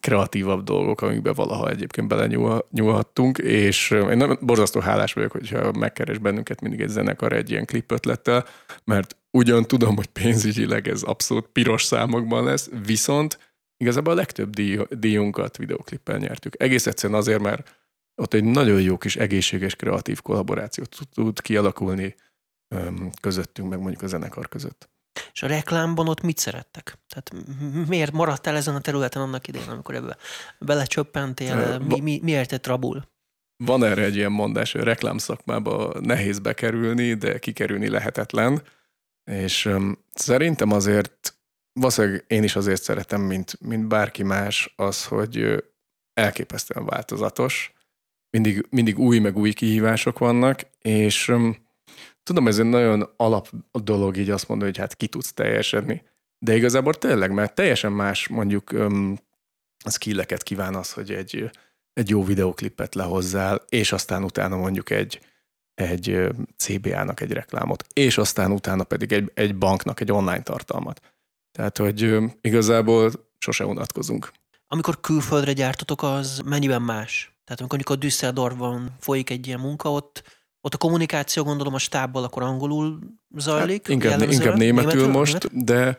kreatívabb 0.00 0.64
dolgok, 0.64 1.00
amikbe 1.00 1.32
valaha 1.32 1.70
egyébként 1.70 2.08
belenyúlhattunk, 2.08 3.38
és 3.38 3.90
én 3.90 4.16
nem 4.16 4.38
borzasztó 4.40 4.80
hálás 4.80 5.12
vagyok, 5.12 5.32
hogyha 5.32 5.72
megkeres 5.72 6.18
bennünket 6.18 6.60
mindig 6.60 6.80
egy 6.80 6.88
zenekar 6.88 7.32
egy 7.32 7.50
ilyen 7.50 7.64
klip 7.64 7.92
ötlettel, 7.92 8.46
mert 8.84 9.16
ugyan 9.30 9.66
tudom, 9.66 9.96
hogy 9.96 10.06
pénzügyileg 10.06 10.88
ez 10.88 11.02
abszolút 11.02 11.46
piros 11.46 11.84
számokban 11.84 12.44
lesz, 12.44 12.70
viszont 12.86 13.38
igazából 13.76 14.12
a 14.12 14.16
legtöbb 14.16 14.50
díj, 14.50 14.78
díjunkat 14.90 15.56
videoklippel 15.56 16.18
nyertük. 16.18 16.62
Egész 16.62 16.86
egyszerűen 16.86 17.18
azért, 17.18 17.40
mert 17.40 17.77
ott 18.18 18.34
egy 18.34 18.44
nagyon 18.44 18.80
jó 18.80 18.98
kis 18.98 19.16
egészséges, 19.16 19.76
kreatív 19.76 20.20
kollaborációt 20.20 20.96
tud 21.14 21.40
kialakulni 21.40 22.14
közöttünk, 23.20 23.68
meg 23.68 23.78
mondjuk 23.78 24.02
a 24.02 24.06
zenekar 24.06 24.48
között. 24.48 24.88
És 25.32 25.42
a 25.42 25.46
reklámban 25.46 26.08
ott 26.08 26.22
mit 26.22 26.38
szerettek? 26.38 26.98
Tehát 27.08 27.46
miért 27.88 28.12
maradtál 28.12 28.56
ezen 28.56 28.74
a 28.74 28.80
területen 28.80 29.22
annak 29.22 29.48
idején, 29.48 29.68
amikor 29.68 29.94
ebbe 29.94 30.16
belecsöppentél? 30.58 31.78
Mi, 31.78 32.00
mi, 32.00 32.20
miért 32.22 32.52
egy 32.52 32.60
trabul? 32.60 33.08
Van 33.64 33.84
erre 33.84 34.02
egy 34.02 34.16
ilyen 34.16 34.32
mondás, 34.32 34.72
hogy 34.72 34.80
a 34.80 34.84
reklám 34.84 35.18
szakmába 35.18 36.00
nehéz 36.00 36.38
bekerülni, 36.38 37.14
de 37.14 37.38
kikerülni 37.38 37.88
lehetetlen. 37.88 38.62
És 39.30 39.64
um, 39.64 40.04
szerintem 40.14 40.72
azért, 40.72 41.38
valószínűleg 41.72 42.24
én 42.26 42.42
is 42.42 42.56
azért 42.56 42.82
szeretem, 42.82 43.20
mint, 43.20 43.60
mint 43.60 43.88
bárki 43.88 44.22
más, 44.22 44.72
az, 44.76 45.04
hogy 45.04 45.64
elképesztően 46.12 46.84
változatos, 46.84 47.72
mindig, 48.30 48.66
mindig 48.70 48.98
új 48.98 49.18
meg 49.18 49.36
új 49.36 49.52
kihívások 49.52 50.18
vannak, 50.18 50.60
és 50.78 51.32
tudom, 52.22 52.46
ez 52.46 52.58
egy 52.58 52.64
nagyon 52.64 53.10
alap 53.16 53.48
dolog 53.72 54.16
így 54.16 54.30
azt 54.30 54.48
mondani, 54.48 54.70
hogy 54.70 54.80
hát 54.80 54.96
ki 54.96 55.06
tudsz 55.06 55.32
teljesedni, 55.32 56.02
de 56.38 56.56
igazából 56.56 56.94
tényleg, 56.94 57.32
mert 57.32 57.54
teljesen 57.54 57.92
más 57.92 58.28
mondjuk 58.28 58.72
um, 58.72 59.18
skilleket 59.90 60.42
kíván 60.42 60.74
az, 60.74 60.92
hogy 60.92 61.10
egy, 61.10 61.50
egy 61.92 62.08
jó 62.08 62.24
videoklipet 62.24 62.94
lehozzál, 62.94 63.64
és 63.68 63.92
aztán 63.92 64.24
utána 64.24 64.56
mondjuk 64.56 64.90
egy, 64.90 65.20
egy 65.74 66.28
CBA-nak 66.56 67.20
egy 67.20 67.32
reklámot, 67.32 67.84
és 67.92 68.18
aztán 68.18 68.52
utána 68.52 68.84
pedig 68.84 69.12
egy, 69.12 69.30
egy 69.34 69.56
banknak 69.56 70.00
egy 70.00 70.12
online 70.12 70.42
tartalmat. 70.42 71.00
Tehát, 71.52 71.78
hogy 71.78 72.16
igazából 72.40 73.10
sose 73.38 73.66
unatkozunk. 73.66 74.32
Amikor 74.66 75.00
külföldre 75.00 75.52
gyártotok, 75.52 76.02
az 76.02 76.42
mennyiben 76.44 76.82
más? 76.82 77.37
Tehát 77.48 77.72
amikor 77.72 77.98
Düsseldorfban 77.98 78.96
folyik 78.98 79.30
egy 79.30 79.46
ilyen 79.46 79.60
munka, 79.60 79.92
ott, 79.92 80.22
ott 80.60 80.74
a 80.74 80.78
kommunikáció 80.78 81.42
gondolom 81.42 81.74
a 81.74 81.78
stábbal 81.78 82.24
akkor 82.24 82.42
angolul 82.42 82.98
zajlik. 83.36 83.86
Hát 83.86 83.88
inkább, 83.88 84.20
inkább 84.20 84.56
németül, 84.56 84.56
németül 84.56 85.08
most, 85.08 85.32
németül? 85.32 85.62
de 85.64 85.98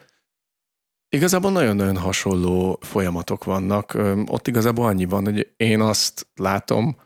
igazából 1.09 1.51
nagyon-nagyon 1.51 1.97
hasonló 1.97 2.79
folyamatok 2.81 3.43
vannak. 3.43 3.97
Ott 4.25 4.47
igazából 4.47 4.85
annyi 4.85 5.05
van, 5.05 5.23
hogy 5.23 5.53
én 5.57 5.81
azt 5.81 6.27
látom, 6.35 6.97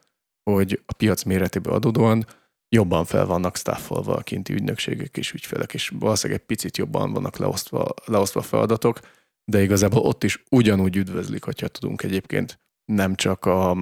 hogy 0.43 0.83
a 0.85 0.93
piac 0.93 1.23
méretéből 1.23 1.73
adódóan 1.73 2.25
jobban 2.69 3.05
fel 3.05 3.25
vannak 3.25 3.57
staffolva 3.57 4.15
a 4.15 4.21
kinti 4.21 4.53
ügynökségek 4.53 5.17
és 5.17 5.33
ügyfelek, 5.33 5.73
és 5.73 5.91
valószínűleg 5.99 6.41
egy 6.41 6.47
picit 6.47 6.77
jobban 6.77 7.13
vannak 7.13 7.37
leosztva, 7.37 7.93
leosztva 8.05 8.41
feladatok, 8.41 8.99
de 9.45 9.61
igazából 9.61 10.01
ott 10.01 10.23
is 10.23 10.43
ugyanúgy 10.49 10.95
üdvözlik, 10.95 11.43
hogyha 11.43 11.67
tudunk 11.67 12.03
egyébként 12.03 12.61
nem 12.85 13.15
csak 13.15 13.45
a, 13.45 13.77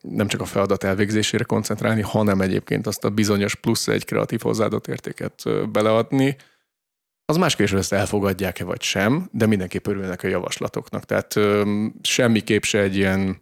nem 0.00 0.28
csak 0.28 0.40
a 0.40 0.44
feladat 0.44 0.84
elvégzésére 0.84 1.44
koncentrálni, 1.44 2.02
hanem 2.02 2.40
egyébként 2.40 2.86
azt 2.86 3.04
a 3.04 3.10
bizonyos 3.10 3.54
plusz 3.54 3.88
egy 3.88 4.04
kreatív 4.04 4.40
hozzáadott 4.40 4.86
értéket 4.86 5.42
beleadni. 5.70 6.36
Az 7.24 7.36
más 7.36 7.50
kérdés, 7.54 7.70
hogy 7.70 7.80
ezt 7.80 7.92
elfogadják-e 7.92 8.64
vagy 8.64 8.82
sem, 8.82 9.28
de 9.32 9.46
mindenképp 9.46 9.86
örülnek 9.86 10.22
a 10.22 10.28
javaslatoknak. 10.28 11.04
Tehát 11.04 11.34
semmiképp 12.02 12.62
se 12.62 12.80
egy 12.80 12.96
ilyen, 12.96 13.40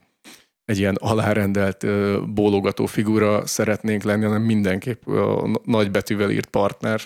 egy 0.65 0.79
ilyen 0.79 0.95
alárendelt 0.95 1.87
bólogató 2.33 2.87
figura 2.87 3.47
szeretnénk 3.47 4.03
lenni, 4.03 4.25
hanem 4.25 4.43
mindenképp 4.43 5.07
a 5.07 5.61
nagy 5.65 5.91
betűvel 5.91 6.31
írt 6.31 6.47
partner. 6.47 7.01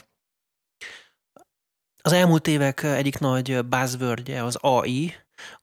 Az 2.03 2.13
elmúlt 2.13 2.47
évek 2.47 2.83
egyik 2.83 3.19
nagy 3.19 3.65
buzzwordje 3.67 4.45
az 4.45 4.57
AI, 4.57 5.15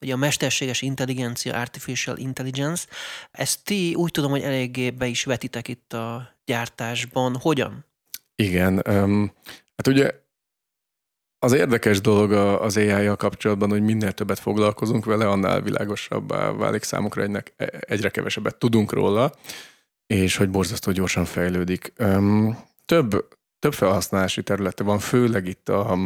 ugye 0.01 0.13
a 0.13 0.17
mesterséges 0.17 0.81
intelligencia, 0.81 1.59
artificial 1.59 2.17
intelligence, 2.17 2.85
ezt 3.31 3.63
ti 3.63 3.93
úgy 3.95 4.11
tudom, 4.11 4.31
hogy 4.31 4.41
eléggé 4.41 4.89
be 4.89 5.07
is 5.07 5.23
vetitek 5.23 5.67
itt 5.67 5.93
a 5.93 6.35
gyártásban. 6.45 7.35
Hogyan? 7.35 7.85
Igen, 8.35 8.81
um, 8.87 9.33
hát 9.75 9.87
ugye 9.87 10.25
Az 11.39 11.53
érdekes 11.53 12.01
dolog 12.01 12.31
az 12.61 12.77
ai 12.77 13.15
kapcsolatban, 13.15 13.69
hogy 13.69 13.81
minél 13.81 14.11
többet 14.11 14.39
foglalkozunk 14.39 15.05
vele, 15.05 15.27
annál 15.29 15.61
világosabbá 15.61 16.51
válik 16.51 16.83
számukra, 16.83 17.21
egynek 17.21 17.53
egyre 17.79 18.09
kevesebbet 18.09 18.55
tudunk 18.55 18.91
róla, 18.91 19.31
és 20.07 20.35
hogy 20.35 20.49
borzasztó 20.49 20.91
gyorsan 20.91 21.25
fejlődik. 21.25 21.93
Több, 22.85 23.27
több 23.59 23.73
felhasználási 23.73 24.43
területe 24.43 24.83
van, 24.83 24.99
főleg 24.99 25.47
itt 25.47 25.69
a, 25.69 25.97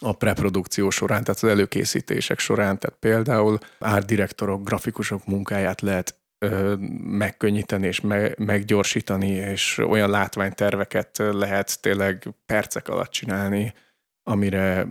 a 0.00 0.12
preprodukció 0.12 0.90
során, 0.90 1.24
tehát 1.24 1.42
az 1.42 1.48
előkészítések 1.48 2.38
során, 2.38 2.78
tehát 2.78 2.96
például 2.98 3.58
árdirektorok, 3.78 4.64
grafikusok 4.64 5.26
munkáját 5.26 5.80
lehet 5.80 6.18
ö, 6.38 6.74
megkönnyíteni 7.02 7.86
és 7.86 8.00
me, 8.00 8.30
meggyorsítani, 8.38 9.30
és 9.30 9.78
olyan 9.78 10.10
látványterveket 10.10 11.18
lehet 11.18 11.80
tényleg 11.80 12.28
percek 12.46 12.88
alatt 12.88 13.10
csinálni, 13.10 13.74
amire 14.22 14.86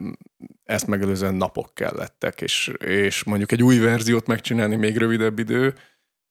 ezt 0.63 0.88
megelőzően 0.88 1.36
napok 1.36 1.73
kellettek, 1.73 2.41
és, 2.41 2.73
és 2.77 3.23
mondjuk 3.23 3.51
egy 3.51 3.63
új 3.63 3.77
verziót 3.77 4.27
megcsinálni 4.27 4.75
még 4.75 4.97
rövidebb 4.97 5.39
idő, 5.39 5.73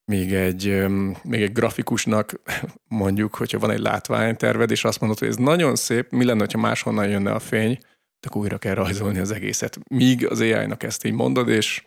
még 0.04 0.34
egy, 0.34 0.84
még 1.22 1.42
egy 1.42 1.52
grafikusnak 1.52 2.40
mondjuk, 2.88 3.34
hogyha 3.34 3.58
van 3.58 3.70
egy 3.70 3.78
látványterved, 3.78 4.70
és 4.70 4.84
azt 4.84 5.00
mondod, 5.00 5.18
hogy 5.18 5.28
ez 5.28 5.36
nagyon 5.36 5.76
szép, 5.76 6.10
mi 6.10 6.24
lenne, 6.24 6.46
ha 6.52 6.58
máshonnan 6.58 7.08
jönne 7.08 7.32
a 7.32 7.38
fény, 7.38 7.78
akkor 8.26 8.40
újra 8.40 8.58
kell 8.58 8.74
rajzolni 8.74 9.18
az 9.18 9.30
egészet. 9.30 9.78
Míg 9.90 10.26
az 10.26 10.40
AI-nak 10.40 10.82
ezt 10.82 11.04
így 11.04 11.12
mondod, 11.12 11.48
és 11.48 11.82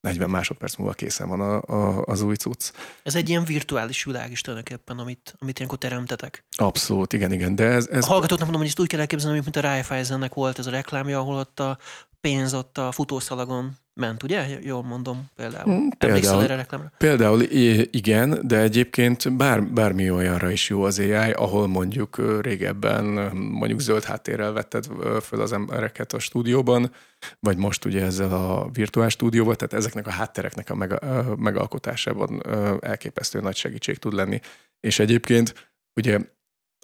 40 0.00 0.30
másodperc 0.30 0.76
múlva 0.76 0.92
készen 0.92 1.28
van 1.28 1.40
a, 1.40 1.62
a, 1.62 2.04
az 2.04 2.22
új 2.22 2.34
cucc. 2.34 2.72
Ez 3.02 3.14
egy 3.14 3.28
ilyen 3.28 3.44
virtuális 3.44 4.04
világ 4.04 4.30
is 4.30 4.40
tulajdonképpen, 4.40 4.98
amit, 4.98 5.34
amit 5.38 5.56
ilyenkor 5.56 5.78
teremtetek. 5.78 6.44
Abszolút, 6.56 7.12
igen, 7.12 7.32
igen. 7.32 7.54
De 7.54 7.64
ez, 7.64 7.86
ez... 7.86 8.04
A 8.04 8.06
hallgatóknak 8.06 8.40
mondom, 8.40 8.60
hogy 8.60 8.70
ezt 8.70 8.80
úgy 8.80 8.86
kell 8.86 9.00
elképzelni, 9.00 9.40
mint 9.42 9.56
a 9.56 9.60
Raiffeisennek 9.60 10.34
volt 10.34 10.58
ez 10.58 10.66
a 10.66 10.70
reklámja, 10.70 11.18
ahol 11.18 11.36
ott 11.36 11.60
a 11.60 11.78
pénz 12.20 12.54
ott 12.54 12.78
a 12.78 12.92
futószalagon 12.92 13.76
ment, 13.94 14.22
ugye? 14.22 14.46
Jól 14.62 14.82
mondom 14.82 15.30
például. 15.36 15.64
Hmm, 15.64 15.90
például, 15.90 16.42
erre 16.42 16.56
reklámra? 16.56 16.92
Például 16.98 17.42
igen, 17.90 18.38
de 18.42 18.58
egyébként 18.58 19.36
bár, 19.36 19.64
bármi 19.64 20.10
olyanra 20.10 20.50
is 20.50 20.68
jó 20.68 20.82
az 20.82 20.98
AI, 20.98 21.30
ahol 21.30 21.66
mondjuk 21.66 22.40
régebben 22.40 23.04
mondjuk 23.36 23.80
zöld 23.80 24.04
háttérrel 24.04 24.52
vetted 24.52 24.86
föl 25.22 25.40
az 25.40 25.52
embereket 25.52 26.12
a 26.12 26.18
stúdióban, 26.18 26.92
vagy 27.40 27.56
most 27.56 27.84
ugye 27.84 28.04
ezzel 28.04 28.32
a 28.32 28.68
virtuális 28.72 29.12
stúdióval, 29.12 29.56
tehát 29.56 29.72
ezeknek 29.72 30.06
a 30.06 30.10
háttereknek 30.10 30.70
a 30.70 30.74
meg, 30.74 30.98
megalkotásában 31.36 32.42
elképesztő 32.80 33.40
nagy 33.40 33.56
segítség 33.56 33.98
tud 33.98 34.12
lenni. 34.12 34.40
És 34.80 34.98
egyébként 34.98 35.72
ugye 35.94 36.18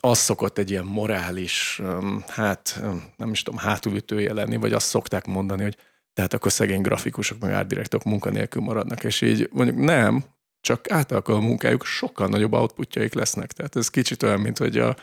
az 0.01 0.19
szokott 0.19 0.59
egy 0.59 0.71
ilyen 0.71 0.85
morális, 0.85 1.83
hát 2.27 2.81
nem 3.17 3.31
is 3.31 3.43
tudom, 3.43 3.61
hátulütője 3.61 4.33
lenni, 4.33 4.57
vagy 4.57 4.73
azt 4.73 4.87
szokták 4.87 5.27
mondani, 5.27 5.63
hogy 5.63 5.77
tehát 6.17 6.35
akkor 6.35 6.53
szegény 6.53 6.81
grafikusok, 6.81 7.39
meg 7.39 7.53
árdirektok 7.53 8.05
munkanélkül 8.05 8.63
maradnak, 8.63 9.05
és 9.05 9.21
így 9.21 9.49
mondjuk 9.53 9.79
nem, 9.79 10.25
csak 10.61 10.91
átalakul 10.91 11.35
a 11.35 11.41
munkájuk, 11.41 11.85
sokkal 11.85 12.29
nagyobb 12.29 12.53
outputjaik 12.53 13.15
lesznek. 13.15 13.53
Tehát 13.53 13.77
ez 13.77 13.89
kicsit 13.89 14.23
olyan, 14.23 14.41
mint 14.41 14.59
hogy 14.59 14.79
a 14.79 14.97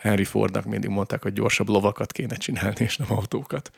Henry 0.00 0.24
Fordnak 0.24 0.64
mindig 0.64 0.90
mondták, 0.90 1.22
hogy 1.22 1.32
gyorsabb 1.32 1.68
lovakat 1.68 2.12
kéne 2.12 2.36
csinálni, 2.36 2.76
és 2.78 2.96
nem 2.96 3.12
autókat. 3.12 3.70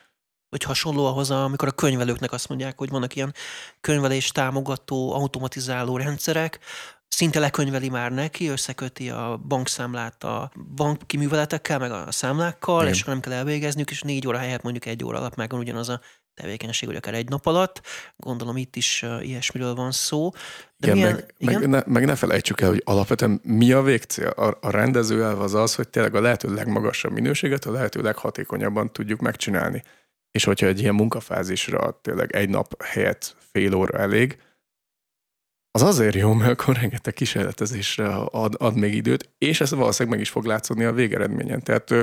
Vagy 0.49 0.63
hasonló 0.63 1.05
ahhoz, 1.05 1.31
amikor 1.31 1.67
a 1.67 1.71
könyvelőknek 1.71 2.31
azt 2.31 2.49
mondják, 2.49 2.77
hogy 2.77 2.89
vannak 2.89 3.15
ilyen 3.15 3.33
könyvelés 3.81 4.31
támogató, 4.31 5.13
automatizáló 5.13 5.97
rendszerek, 5.97 6.59
szinte 7.07 7.39
lekönyveli 7.39 7.89
már 7.89 8.11
neki, 8.11 8.47
összeköti 8.47 9.09
a 9.09 9.41
bankszámlát 9.47 10.23
a 10.23 10.51
banki 10.75 11.17
műveletekkel, 11.17 11.79
meg 11.79 11.91
a 11.91 12.11
számlákkal, 12.11 12.81
Igen. 12.81 12.93
és 12.93 13.03
nem 13.03 13.19
kell 13.19 13.33
elvégezniük, 13.33 13.91
és 13.91 14.01
négy 14.01 14.27
óra 14.27 14.37
helyett 14.37 14.61
mondjuk 14.61 14.85
egy 14.85 15.03
óra 15.03 15.17
alatt 15.17 15.35
megvan 15.35 15.59
ugyanaz 15.59 15.89
a 15.89 16.01
tevékenység, 16.35 16.87
vagy 16.87 16.97
akár 16.97 17.13
egy 17.13 17.29
nap 17.29 17.45
alatt. 17.45 17.81
Gondolom 18.17 18.57
itt 18.57 18.75
is 18.75 19.05
ilyesmiről 19.21 19.75
van 19.75 19.91
szó. 19.91 20.29
De 20.77 20.87
igen, 20.87 20.97
milyen, 20.97 21.13
meg, 21.13 21.33
igen? 21.37 21.59
Meg, 21.59 21.69
ne, 21.69 21.93
meg 21.93 22.05
ne 22.05 22.15
felejtsük 22.15 22.61
el, 22.61 22.69
hogy 22.69 22.81
alapvetően 22.85 23.39
mi 23.43 23.71
a 23.71 23.81
végcél? 23.81 24.27
A, 24.27 24.57
a 24.61 24.69
rendező 24.69 25.23
elv 25.23 25.41
az 25.41 25.53
az, 25.53 25.75
hogy 25.75 25.87
tényleg 25.87 26.15
a 26.15 26.21
lehető 26.21 26.53
legmagasabb 26.53 27.11
minőséget 27.11 27.65
a 27.65 27.71
lehető 27.71 28.01
leghatékonyabban 28.01 28.91
tudjuk 28.91 29.19
megcsinálni. 29.19 29.83
És 30.31 30.43
hogyha 30.43 30.67
egy 30.67 30.79
ilyen 30.79 30.95
munkafázisra 30.95 31.99
tényleg 32.01 32.35
egy 32.35 32.49
nap 32.49 32.83
helyett 32.83 33.35
fél 33.51 33.73
óra 33.73 33.97
elég, 33.97 34.37
az 35.75 35.81
azért 35.81 36.15
jó, 36.15 36.33
mert 36.33 36.51
akkor 36.51 36.75
rengeteg 36.75 37.13
kísérletezésre 37.13 38.07
ad, 38.15 38.55
ad 38.57 38.75
még 38.75 38.93
időt, 38.93 39.29
és 39.37 39.61
ez 39.61 39.71
valószínűleg 39.71 40.17
meg 40.17 40.25
is 40.25 40.31
fog 40.31 40.45
látszani 40.45 40.83
a 40.83 40.93
végeredményen. 40.93 41.63
Tehát 41.63 41.93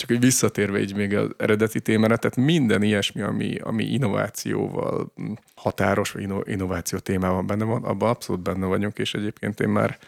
csak 0.00 0.10
egy 0.10 0.20
visszatérve 0.20 0.80
így 0.80 0.94
még 0.94 1.16
az 1.16 1.30
eredeti 1.36 1.80
témára, 1.80 2.16
tehát 2.16 2.36
minden 2.36 2.82
ilyesmi, 2.82 3.20
ami, 3.20 3.56
ami 3.58 3.84
innovációval 3.84 5.12
határos, 5.54 6.10
vagy 6.10 6.28
innováció 6.44 6.98
témában 6.98 7.46
benne 7.46 7.64
van, 7.64 7.84
abban 7.84 8.08
abszolút 8.08 8.42
benne 8.42 8.66
vagyunk, 8.66 8.98
és 8.98 9.14
egyébként 9.14 9.60
én 9.60 9.68
már 9.68 9.98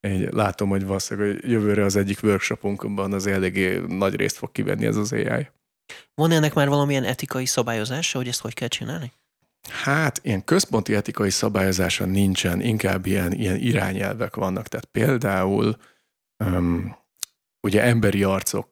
egy, 0.00 0.32
látom, 0.32 0.68
hogy 0.68 0.84
valószínűleg 0.84 1.44
jövőre 1.44 1.84
az 1.84 1.96
egyik 1.96 2.22
workshopunkban 2.22 3.12
az 3.12 3.26
eléggé 3.26 3.78
nagy 3.88 4.14
részt 4.14 4.36
fog 4.36 4.52
kivenni 4.52 4.86
ez 4.86 4.96
az 4.96 5.12
AI. 5.12 5.48
Van 6.14 6.30
ennek 6.30 6.54
már 6.54 6.68
valamilyen 6.68 7.04
etikai 7.04 7.46
szabályozása, 7.46 8.18
hogy 8.18 8.28
ezt 8.28 8.40
hogy 8.40 8.54
kell 8.54 8.68
csinálni? 8.68 9.12
Hát, 9.68 10.20
ilyen 10.22 10.44
központi 10.44 10.94
etikai 10.94 11.30
szabályozása 11.30 12.04
nincsen, 12.04 12.60
inkább 12.60 13.06
ilyen, 13.06 13.32
ilyen 13.32 13.56
irányelvek 13.56 14.36
vannak. 14.36 14.68
Tehát 14.68 14.84
például 14.84 15.76
um, 16.44 16.96
ugye 17.60 17.82
emberi 17.82 18.22
arcok 18.22 18.68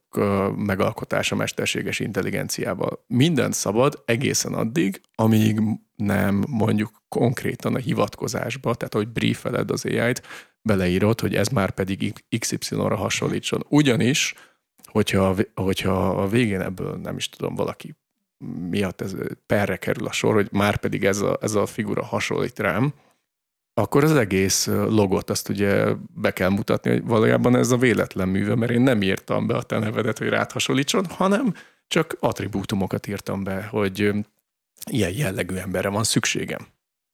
megalkotása 0.57 1.35
mesterséges 1.35 2.01
intelligenciával. 2.01 3.05
Minden 3.07 3.53
szabad 3.53 4.03
egészen 4.07 4.55
addig, 4.55 5.01
amíg 5.14 5.61
nem 5.97 6.44
mondjuk 6.49 7.03
konkrétan 7.09 7.75
a 7.75 7.79
hivatkozásba, 7.79 8.75
tehát 8.75 8.94
hogy 8.94 9.09
briefeled 9.09 9.70
az 9.70 9.85
AI-t, 9.85 10.23
beleírod, 10.62 11.20
hogy 11.20 11.35
ez 11.35 11.49
már 11.49 11.70
pedig 11.70 12.25
XY-ra 12.38 12.97
hasonlítson. 12.97 13.64
Ugyanis, 13.68 14.35
hogyha, 14.85 15.37
hogyha 15.55 16.09
a 16.09 16.29
végén 16.29 16.61
ebből 16.61 16.97
nem 16.97 17.16
is 17.16 17.29
tudom, 17.29 17.55
valaki 17.55 17.94
miatt 18.68 19.01
ez 19.01 19.14
perre 19.47 19.77
kerül 19.77 20.07
a 20.07 20.12
sor, 20.12 20.35
hogy 20.35 20.49
már 20.53 20.77
pedig 20.77 21.05
ez 21.05 21.20
a, 21.20 21.38
ez 21.40 21.55
a 21.55 21.66
figura 21.66 22.05
hasonlít 22.05 22.59
rám, 22.59 22.92
akkor 23.75 24.05
az 24.05 24.17
egész 24.17 24.67
logot 24.67 25.31
azt 25.31 25.49
ugye 25.49 25.87
be 26.15 26.31
kell 26.33 26.49
mutatni, 26.49 26.91
hogy 26.91 27.05
valójában 27.05 27.57
ez 27.57 27.71
a 27.71 27.77
véletlen 27.77 28.29
műve, 28.29 28.55
mert 28.55 28.73
én 28.73 28.81
nem 28.81 29.03
írtam 29.03 29.47
be 29.47 29.55
a 29.55 29.63
te 29.63 29.79
nevedet, 29.79 30.19
hogy 30.19 30.29
rád 30.29 30.53
hasonlítson, 30.53 31.05
hanem 31.05 31.55
csak 31.89 32.17
attribútumokat 32.21 33.07
írtam 33.07 33.45
be, 33.45 33.63
hogy 33.63 34.13
ilyen 34.91 35.13
jellegű 35.13 35.55
emberre 35.55 35.89
van 35.89 36.05
szükségem. 36.05 36.67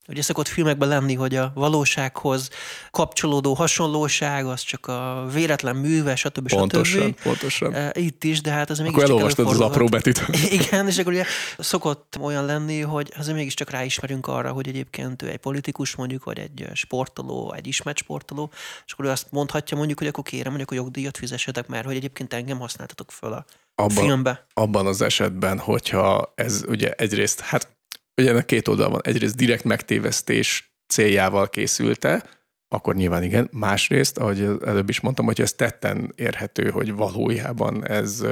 Ugye 0.08 0.22
szokott 0.22 0.48
filmekben 0.48 0.88
lenni, 0.88 1.14
hogy 1.14 1.36
a 1.36 1.52
valósághoz 1.54 2.50
kapcsolódó 2.90 3.54
hasonlóság 3.54 4.46
az 4.46 4.60
csak 4.60 4.86
a 4.86 5.28
véletlen 5.32 5.76
műve, 5.76 6.16
stb. 6.16 6.48
Pontosan, 6.48 7.08
stb. 7.08 7.22
pontosan. 7.22 7.74
E, 7.74 7.92
itt 7.94 8.24
is, 8.24 8.40
de 8.40 8.50
hát 8.50 8.70
az 8.70 8.78
mégis 8.78 8.94
Akkor 8.94 9.04
elolvastad 9.04 9.46
az 9.46 9.60
apró 9.60 9.86
betűt. 9.86 10.22
Igen, 10.60 10.86
és 10.86 10.98
akkor 10.98 11.12
ugye 11.12 11.24
szokott 11.58 12.16
olyan 12.20 12.44
lenni, 12.44 12.80
hogy 12.80 13.12
azért 13.18 13.36
mégiscsak 13.36 13.70
ráismerünk 13.70 14.26
arra, 14.26 14.52
hogy 14.52 14.68
egyébként 14.68 15.22
ő 15.22 15.28
egy 15.28 15.36
politikus 15.36 15.94
mondjuk, 15.94 16.24
vagy 16.24 16.38
egy 16.38 16.68
sportoló, 16.72 17.52
egy 17.56 17.66
ismert 17.66 17.98
sportoló, 17.98 18.50
és 18.86 18.92
akkor 18.92 19.04
ő 19.04 19.08
azt 19.08 19.26
mondhatja 19.30 19.76
mondjuk, 19.76 19.98
hogy 19.98 20.08
akkor 20.08 20.24
kérem, 20.24 20.52
hogy 20.52 20.60
akkor 20.60 20.76
jogdíjat 20.76 21.16
fizessetek 21.16 21.66
már, 21.66 21.84
hogy 21.84 21.96
egyébként 21.96 22.34
engem 22.34 22.58
használtatok 22.58 23.12
föl 23.12 23.32
a 23.32 23.44
abban, 23.74 24.04
filmbe. 24.04 24.46
Abban 24.54 24.86
az 24.86 25.02
esetben, 25.02 25.58
hogyha 25.58 26.32
ez 26.34 26.62
ugye 26.68 26.92
egyrészt, 26.92 27.40
hát 27.40 27.68
Ugye 28.16 28.30
ennek 28.30 28.44
két 28.44 28.68
oldal 28.68 28.90
van. 28.90 29.00
Egyrészt 29.02 29.36
direkt 29.36 29.64
megtévesztés 29.64 30.74
céljával 30.86 31.48
készülte, 31.48 32.24
akkor 32.68 32.94
nyilván 32.94 33.22
igen. 33.22 33.48
Másrészt, 33.52 34.18
ahogy 34.18 34.40
előbb 34.64 34.88
is 34.88 35.00
mondtam, 35.00 35.24
hogy 35.24 35.40
ez 35.40 35.52
tetten 35.52 36.12
érhető, 36.16 36.70
hogy 36.70 36.94
valójában 36.94 37.86
ez, 37.86 38.24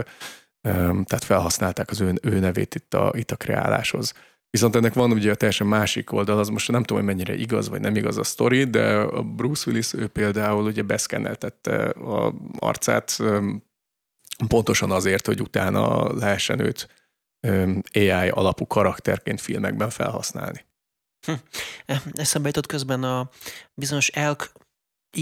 tehát 0.63 1.25
felhasználták 1.25 1.91
az 1.91 2.01
ő, 2.01 2.15
ő 2.23 2.39
nevét 2.39 2.75
itt 2.75 2.95
a, 2.95 3.13
itt 3.17 3.31
a 3.31 3.37
kreáláshoz. 3.37 4.13
Viszont 4.51 4.77
ennek 4.77 4.95
van 4.95 5.13
ugye 5.13 5.31
a 5.31 5.35
teljesen 5.35 5.67
másik 5.67 6.13
oldal, 6.13 6.39
az 6.39 6.49
most 6.49 6.71
nem 6.71 6.83
tudom, 6.83 7.05
hogy 7.05 7.15
mennyire 7.15 7.35
igaz 7.35 7.69
vagy 7.69 7.81
nem 7.81 7.97
igaz 7.97 8.19
a 8.19 8.25
sztori, 8.25 8.65
de 8.65 9.05
Bruce 9.23 9.71
Willis 9.71 9.93
ő 9.93 10.07
például 10.07 10.65
ugye 10.65 10.83
beszkenneltette 10.83 11.89
a 11.89 12.35
arcát 12.59 13.19
pontosan 14.49 14.91
azért, 14.91 15.27
hogy 15.27 15.41
utána 15.41 16.13
lehessen 16.15 16.61
őt 16.61 16.89
AI 17.93 18.29
alapú 18.29 18.67
karakterként 18.67 19.41
filmekben 19.41 19.91
felhasználni. 19.91 20.67
Hm. 21.27 21.33
Eszembe 22.13 22.49
jutott 22.49 22.67
közben 22.67 23.03
a 23.03 23.31
bizonyos 23.75 24.09
elk 24.09 24.53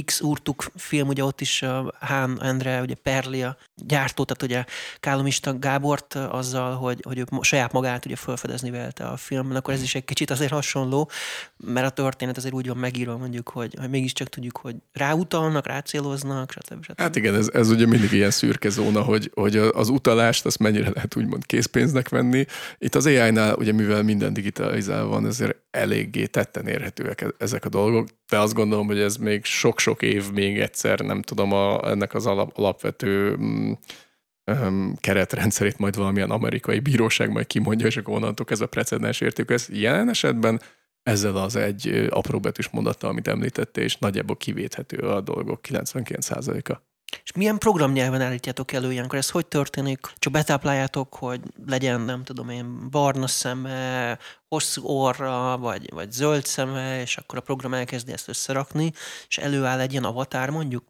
X 0.05 0.21
Urtuk 0.21 0.71
film, 0.75 1.09
ugye 1.09 1.25
ott 1.25 1.41
is 1.41 1.65
Hán 2.01 2.43
Endre, 2.43 2.81
ugye 2.81 2.95
Perlia 2.95 3.57
gyártó, 3.75 4.25
tehát 4.25 4.43
ugye 4.43 4.65
Kálomista 5.01 5.59
Gábort 5.59 6.15
azzal, 6.15 6.75
hogy, 6.75 7.01
hogy 7.07 7.19
ő 7.19 7.25
saját 7.41 7.73
magát 7.73 8.07
ugye 8.07 8.17
felfedezni 8.17 8.71
velte 8.71 9.05
a 9.05 9.17
filmben, 9.17 9.57
akkor 9.57 9.75
ez 9.75 9.83
is 9.83 9.95
egy 9.95 10.05
kicsit 10.05 10.31
azért 10.31 10.53
hasonló, 10.53 11.11
mert 11.57 11.87
a 11.87 11.91
történet 11.91 12.37
azért 12.37 12.55
úgy 12.55 12.67
van 12.69 12.77
megírva 12.77 13.17
mondjuk, 13.17 13.49
hogy, 13.49 13.75
hogy 13.79 13.91
mégiscsak 13.91 14.29
tudjuk, 14.29 14.57
hogy 14.57 14.77
ráutalnak, 14.93 15.67
rácéloznak, 15.67 16.51
stb. 16.51 16.85
stb. 16.85 17.01
Hát 17.01 17.17
igen, 17.17 17.35
ez, 17.35 17.49
ez 17.53 17.71
ugye 17.71 17.87
mindig 17.87 18.13
ilyen 18.13 18.31
szürke 18.31 18.69
zóna, 18.69 19.03
hogy, 19.03 19.31
hogy 19.35 19.57
az 19.57 19.89
utalást 19.89 20.47
azt 20.47 20.59
mennyire 20.59 20.91
lehet 20.95 21.17
úgymond 21.17 21.47
készpénznek 21.47 22.09
venni. 22.09 22.45
Itt 22.79 22.95
az 22.95 23.07
AI-nál 23.07 23.55
ugye 23.55 23.73
mivel 23.73 24.03
minden 24.03 24.33
digitalizálva 24.33 25.09
van, 25.09 25.27
ezért 25.27 25.57
eléggé 25.71 26.27
tetten 26.27 26.67
érhetőek 26.67 27.21
e-, 27.21 27.35
ezek 27.39 27.65
a 27.65 27.69
dolgok, 27.69 28.09
de 28.29 28.39
azt 28.39 28.55
gondolom, 28.55 28.87
hogy 28.87 28.99
ez 28.99 29.17
még 29.17 29.45
sok-sok 29.79 30.03
év 30.03 30.33
még 30.33 30.61
egyszer, 30.61 31.01
nem 31.01 31.23
tudom, 31.23 31.53
a, 31.53 31.91
ennek 31.91 32.15
az 32.15 32.27
alap, 32.27 32.59
alapvető 32.59 33.35
um, 33.35 34.97
keretrendszerét 34.97 35.79
majd 35.79 35.97
valamilyen 35.97 36.31
amerikai 36.31 36.79
bíróság 36.79 37.31
majd 37.31 37.47
kimondja, 37.47 37.87
és 37.87 37.97
akkor 37.97 38.15
onnantól 38.15 38.47
ez 38.49 38.61
a 38.61 38.67
precedens 38.67 39.21
érték. 39.21 39.51
Ez 39.51 39.69
jelen 39.71 40.09
esetben 40.09 40.61
ezzel 41.03 41.37
az 41.37 41.57
egy 41.57 42.07
apróbetűs 42.11 42.69
mondattal, 42.69 43.11
amit 43.11 43.29
említette, 43.29 43.81
és 43.81 43.97
nagyjából 43.97 44.37
kivéthető 44.37 44.97
a 44.97 45.21
dolgok 45.21 45.61
99%-a. 45.69 46.81
És 47.25 47.33
milyen 47.33 47.59
programnyelven 47.59 48.21
állítjátok 48.21 48.73
elő 48.73 48.93
ilyenkor? 48.93 49.19
Ez 49.19 49.31
hogy 49.31 49.47
történik? 49.47 50.01
Csak 50.19 50.33
betápláljátok, 50.33 51.15
hogy 51.15 51.41
legyen, 51.67 52.01
nem 52.01 52.25
tudom 52.25 52.49
én, 52.49 52.91
barna 52.91 53.27
szeme, 53.27 54.19
hosszú 54.49 54.85
orra, 54.85 55.59
vagy, 55.59 55.93
vagy 55.93 56.13
zöld 56.13 56.47
szeme, 56.47 57.01
és 57.01 57.17
akkor 57.17 57.39
a 57.39 57.43
program 57.43 57.75
elkezdi 57.75 58.13
ezt 58.13 58.29
összerakni, 58.29 58.93
és 59.29 59.39
előáll 59.39 59.81
egy 59.81 59.91
ilyen 59.91 60.05
avatár 60.05 60.51
mondjuk? 60.51 60.85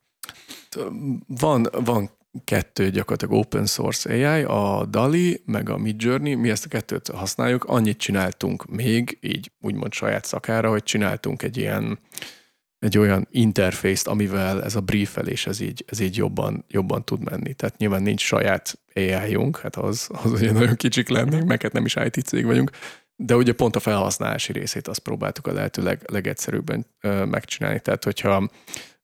Van, 1.26 1.68
van 1.72 2.10
kettő 2.44 2.90
gyakorlatilag 2.90 3.34
open 3.34 3.66
source 3.66 4.10
AI, 4.10 4.42
a 4.42 4.86
DALI, 4.90 5.42
meg 5.46 5.68
a 5.68 5.76
Midjourney, 5.76 6.34
mi 6.34 6.50
ezt 6.50 6.64
a 6.64 6.68
kettőt 6.68 7.08
használjuk, 7.08 7.64
annyit 7.64 7.98
csináltunk 7.98 8.66
még, 8.66 9.18
így 9.20 9.52
úgymond 9.60 9.92
saját 9.92 10.24
szakára, 10.24 10.70
hogy 10.70 10.82
csináltunk 10.82 11.42
egy 11.42 11.56
ilyen 11.56 11.98
egy 12.78 12.98
olyan 12.98 13.28
interfészt, 13.30 14.06
amivel 14.06 14.64
ez 14.64 14.76
a 14.76 14.80
briefelés 14.80 15.46
ez 15.46 15.60
így, 15.60 15.84
ez 15.86 16.00
így 16.00 16.16
jobban, 16.16 16.64
jobban 16.68 17.04
tud 17.04 17.22
menni. 17.22 17.54
Tehát 17.54 17.76
nyilván 17.76 18.02
nincs 18.02 18.22
saját 18.22 18.78
AI-junk, 18.94 19.58
hát 19.58 19.76
az, 19.76 20.08
az 20.22 20.30
ugye 20.30 20.52
nagyon 20.52 20.74
kicsik 20.76 21.08
lennénk, 21.08 21.44
meg 21.44 21.62
hát 21.62 21.72
nem 21.72 21.84
is 21.84 21.96
IT 22.04 22.26
cég 22.26 22.44
vagyunk, 22.44 22.70
de 23.16 23.36
ugye 23.36 23.52
pont 23.52 23.76
a 23.76 23.80
felhasználási 23.80 24.52
részét 24.52 24.88
azt 24.88 24.98
próbáltuk 24.98 25.46
a 25.46 25.52
lehető 25.52 25.82
leg, 25.82 26.02
legegyszerűbben 26.12 26.86
megcsinálni. 27.24 27.80
Tehát, 27.80 28.04
hogyha 28.04 28.50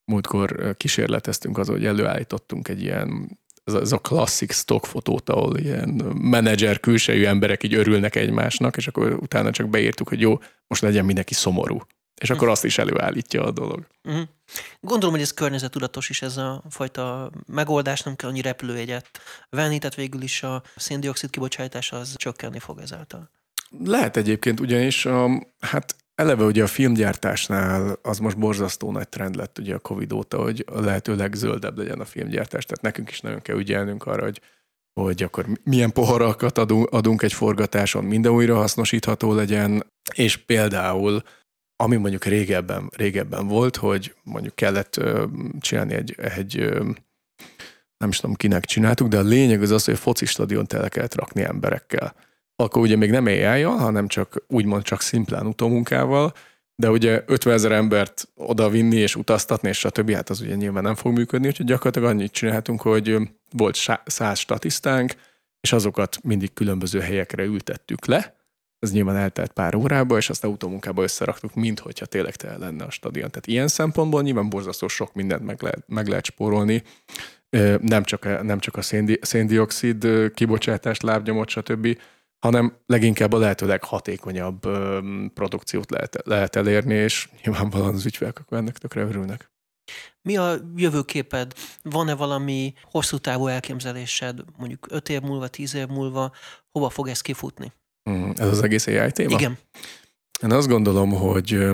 múltkor 0.05 0.75
kísérleteztünk 0.77 1.59
az, 1.59 1.69
hogy 1.69 1.87
előállítottunk 1.87 2.69
egy 2.69 2.83
ilyen 2.83 3.41
ez 3.65 3.75
a, 3.75 3.81
ez 3.81 3.93
a 3.93 3.99
klasszik 3.99 4.53
stock 4.53 4.87
fotót, 4.87 5.31
ahol 5.31 5.59
ilyen 5.59 5.89
menedzser 6.15 6.81
külsejű 6.81 7.25
emberek 7.25 7.63
így 7.63 7.75
örülnek 7.75 8.17
egymásnak, 8.17 8.77
és 8.77 8.87
akkor 8.87 9.13
utána 9.13 9.51
csak 9.51 9.69
beírtuk, 9.69 10.09
hogy 10.09 10.21
jó, 10.21 10.39
most 10.67 10.83
legyen 10.83 11.05
mindenki 11.05 11.35
szomorú 11.35 11.83
és 12.21 12.31
akkor 12.31 12.49
azt 12.49 12.65
is 12.65 12.79
előállítja 12.79 13.45
a 13.45 13.51
dolog. 13.51 13.87
Uh-huh. 14.05 14.23
Gondolom, 14.81 15.15
hogy 15.15 15.23
ez 15.23 15.35
környezetudatos 15.35 16.09
is 16.09 16.23
ez 16.23 16.37
a 16.37 16.63
fajta 16.71 17.31
megoldás, 17.47 18.03
nem 18.03 18.17
kell 18.17 18.29
annyi 18.29 18.41
repülőjegyet 18.41 19.11
venni, 19.51 19.79
tehát 19.79 19.95
végül 19.95 20.23
is 20.23 20.43
a 20.43 20.63
széndiokszid 20.77 21.31
kibocsátás 21.31 21.93
az 21.93 22.15
csökkenni 22.17 22.59
fog 22.59 22.79
ezáltal. 22.79 23.31
Lehet 23.85 24.17
egyébként, 24.17 24.61
ugyanis 24.61 25.07
a, 25.07 25.47
hát 25.61 25.97
eleve 26.15 26.45
ugye 26.45 26.63
a 26.63 26.67
filmgyártásnál 26.67 27.99
az 28.03 28.19
most 28.19 28.39
borzasztó 28.39 28.93
nagy 28.93 29.09
trend 29.09 29.35
lett 29.35 29.59
ugye 29.59 29.75
a 29.75 29.79
Covid 29.79 30.13
óta, 30.13 30.43
hogy 30.43 30.65
a 30.67 30.81
lehető 30.81 31.17
legzöldebb 31.17 31.79
legyen 31.79 32.01
a 32.01 32.05
filmgyártás, 32.05 32.65
tehát 32.65 32.83
nekünk 32.83 33.11
is 33.11 33.21
nagyon 33.21 33.43
kell 33.43 33.57
ügyelnünk 33.57 34.07
arra, 34.07 34.23
hogy 34.23 34.41
hogy 35.01 35.23
akkor 35.23 35.47
milyen 35.65 35.93
poharakat 35.93 36.59
adunk, 36.59 36.91
adunk 36.91 37.23
egy 37.23 37.33
forgatáson, 37.33 38.05
minden 38.05 38.33
újra 38.33 38.57
hasznosítható 38.57 39.35
legyen, 39.35 39.87
és 40.15 40.37
például 40.37 41.23
ami 41.83 41.97
mondjuk 41.97 42.25
régebben, 42.25 42.91
régebben 42.97 43.47
volt, 43.47 43.77
hogy 43.77 44.15
mondjuk 44.23 44.55
kellett 44.55 44.97
ö, 44.97 45.25
csinálni 45.61 45.95
egy, 45.95 46.15
egy 46.19 46.59
ö, 46.59 46.91
nem 47.97 48.09
is 48.09 48.21
tudom 48.21 48.37
kinek 48.37 48.65
csináltuk, 48.65 49.09
de 49.09 49.19
a 49.19 49.23
lényeg 49.23 49.63
az 49.63 49.71
az, 49.71 49.85
hogy 49.85 49.95
a 49.95 49.97
foci 49.97 50.27
stadion 50.27 50.67
tele 50.67 50.89
kellett 50.89 51.15
rakni 51.15 51.43
emberekkel. 51.43 52.15
Akkor 52.57 52.83
ugye 52.83 52.97
még 52.97 53.11
nem 53.11 53.27
ai 53.27 53.63
hanem 53.63 54.09
csak 54.09 54.45
úgymond 54.49 54.83
csak 54.83 55.01
szimplán 55.01 55.47
utómunkával, 55.47 56.33
de 56.75 56.91
ugye 56.91 57.23
50 57.27 57.55
ezer 57.55 57.73
embert 57.73 58.29
oda 58.35 58.69
vinni 58.69 58.97
és 58.97 59.17
utaztatni, 59.17 59.69
és 59.69 59.79
stb. 59.79 60.11
hát 60.11 60.31
az 60.31 60.41
ugye 60.41 60.55
nyilván 60.55 60.83
nem 60.83 60.95
fog 60.95 61.13
működni, 61.13 61.47
úgyhogy 61.47 61.67
gyakorlatilag 61.67 62.09
annyit 62.09 62.33
csináltunk, 62.33 62.81
hogy 62.81 63.17
volt 63.51 63.79
száz 64.05 64.39
statisztánk, 64.39 65.15
és 65.61 65.73
azokat 65.73 66.19
mindig 66.23 66.53
különböző 66.53 67.01
helyekre 67.01 67.45
ültettük 67.45 68.07
le, 68.07 68.42
ez 68.83 68.93
nyilván 68.93 69.17
eltelt 69.17 69.53
pár 69.53 69.75
órába, 69.75 70.17
és 70.17 70.31
azt 70.31 70.45
autómunkába 70.45 71.03
összeraktuk, 71.03 71.55
mint 71.55 71.81
hogyha 71.81 72.07
tényleg 72.07 72.37
tele 72.37 72.57
lenne 72.57 72.85
a 72.85 72.91
stadion. 72.91 73.31
Tehát 73.31 73.47
ilyen 73.47 73.69
szempontból 73.69 74.23
nyilván 74.23 74.49
borzasztó 74.49 74.89
sok 74.89 75.15
mindent 75.15 75.45
meg 75.45 75.63
lehet, 75.63 75.85
meg 75.87 76.07
lehet 76.07 76.25
spórolni, 76.25 76.83
nem 77.81 78.03
csak, 78.03 78.43
nem 78.43 78.59
csak 78.59 78.77
a 78.77 78.83
széndi, 78.83 79.19
széndiokszid 79.21 80.07
kibocsátás, 80.35 81.01
lábnyomot, 81.01 81.49
stb., 81.49 81.99
hanem 82.39 82.77
leginkább 82.87 83.33
a 83.33 83.39
lehető 83.39 83.67
leghatékonyabb 83.67 84.61
produkciót 85.35 85.91
lehet, 85.91 86.19
lehet 86.25 86.57
elérni, 86.57 86.95
és 86.95 87.29
nyilvánvalóan 87.45 87.95
az 87.95 88.07
ügyfelek 88.07 88.39
akkor 88.39 88.59
ennek 88.59 88.79
tökre 88.79 89.03
örülnek. 89.03 89.51
Mi 90.23 90.37
a 90.37 90.55
jövőképed? 90.77 91.53
Van-e 91.83 92.15
valami 92.15 92.75
hosszú 92.83 93.19
távú 93.19 93.47
elképzelésed, 93.47 94.41
mondjuk 94.57 94.87
5 94.91 95.09
év 95.09 95.21
múlva, 95.21 95.49
10 95.49 95.75
év 95.75 95.87
múlva, 95.87 96.33
hova 96.71 96.89
fog 96.89 97.09
ez 97.09 97.21
kifutni? 97.21 97.73
Mm, 98.11 98.31
ez 98.35 98.49
az 98.49 98.63
egész 98.63 98.87
AI 98.87 99.11
téma? 99.11 99.39
Igen. 99.39 99.59
Én 100.43 100.53
azt 100.53 100.69
gondolom, 100.69 101.11
hogy 101.11 101.67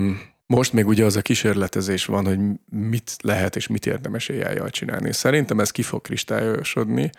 most 0.45 0.73
még 0.73 0.87
ugye 0.87 1.05
az 1.05 1.15
a 1.15 1.21
kísérletezés 1.21 2.05
van, 2.05 2.25
hogy 2.25 2.39
mit 2.69 3.15
lehet 3.21 3.55
és 3.55 3.67
mit 3.67 3.85
érdemes 3.85 4.29
ai 4.29 4.69
csinálni. 4.69 5.13
Szerintem 5.13 5.59
ez 5.59 5.71
ki 5.71 5.81
fog 5.81 6.01
kristályosodni 6.01 7.09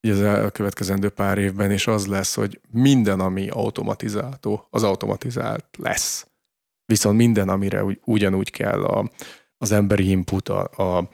így 0.00 0.12
az 0.12 0.20
elkövetkezendő 0.20 1.08
pár 1.08 1.38
évben, 1.38 1.70
és 1.70 1.86
az 1.86 2.06
lesz, 2.06 2.34
hogy 2.34 2.60
minden, 2.70 3.20
ami 3.20 3.48
automatizálható, 3.48 4.66
az 4.70 4.82
automatizált 4.82 5.66
lesz. 5.78 6.26
Viszont 6.84 7.16
minden, 7.16 7.48
amire 7.48 7.84
ugy, 7.84 8.00
ugyanúgy 8.04 8.50
kell 8.50 8.84
a, 8.84 9.10
az 9.58 9.72
emberi 9.72 10.08
input, 10.10 10.48
a, 10.48 10.60
a 10.60 11.08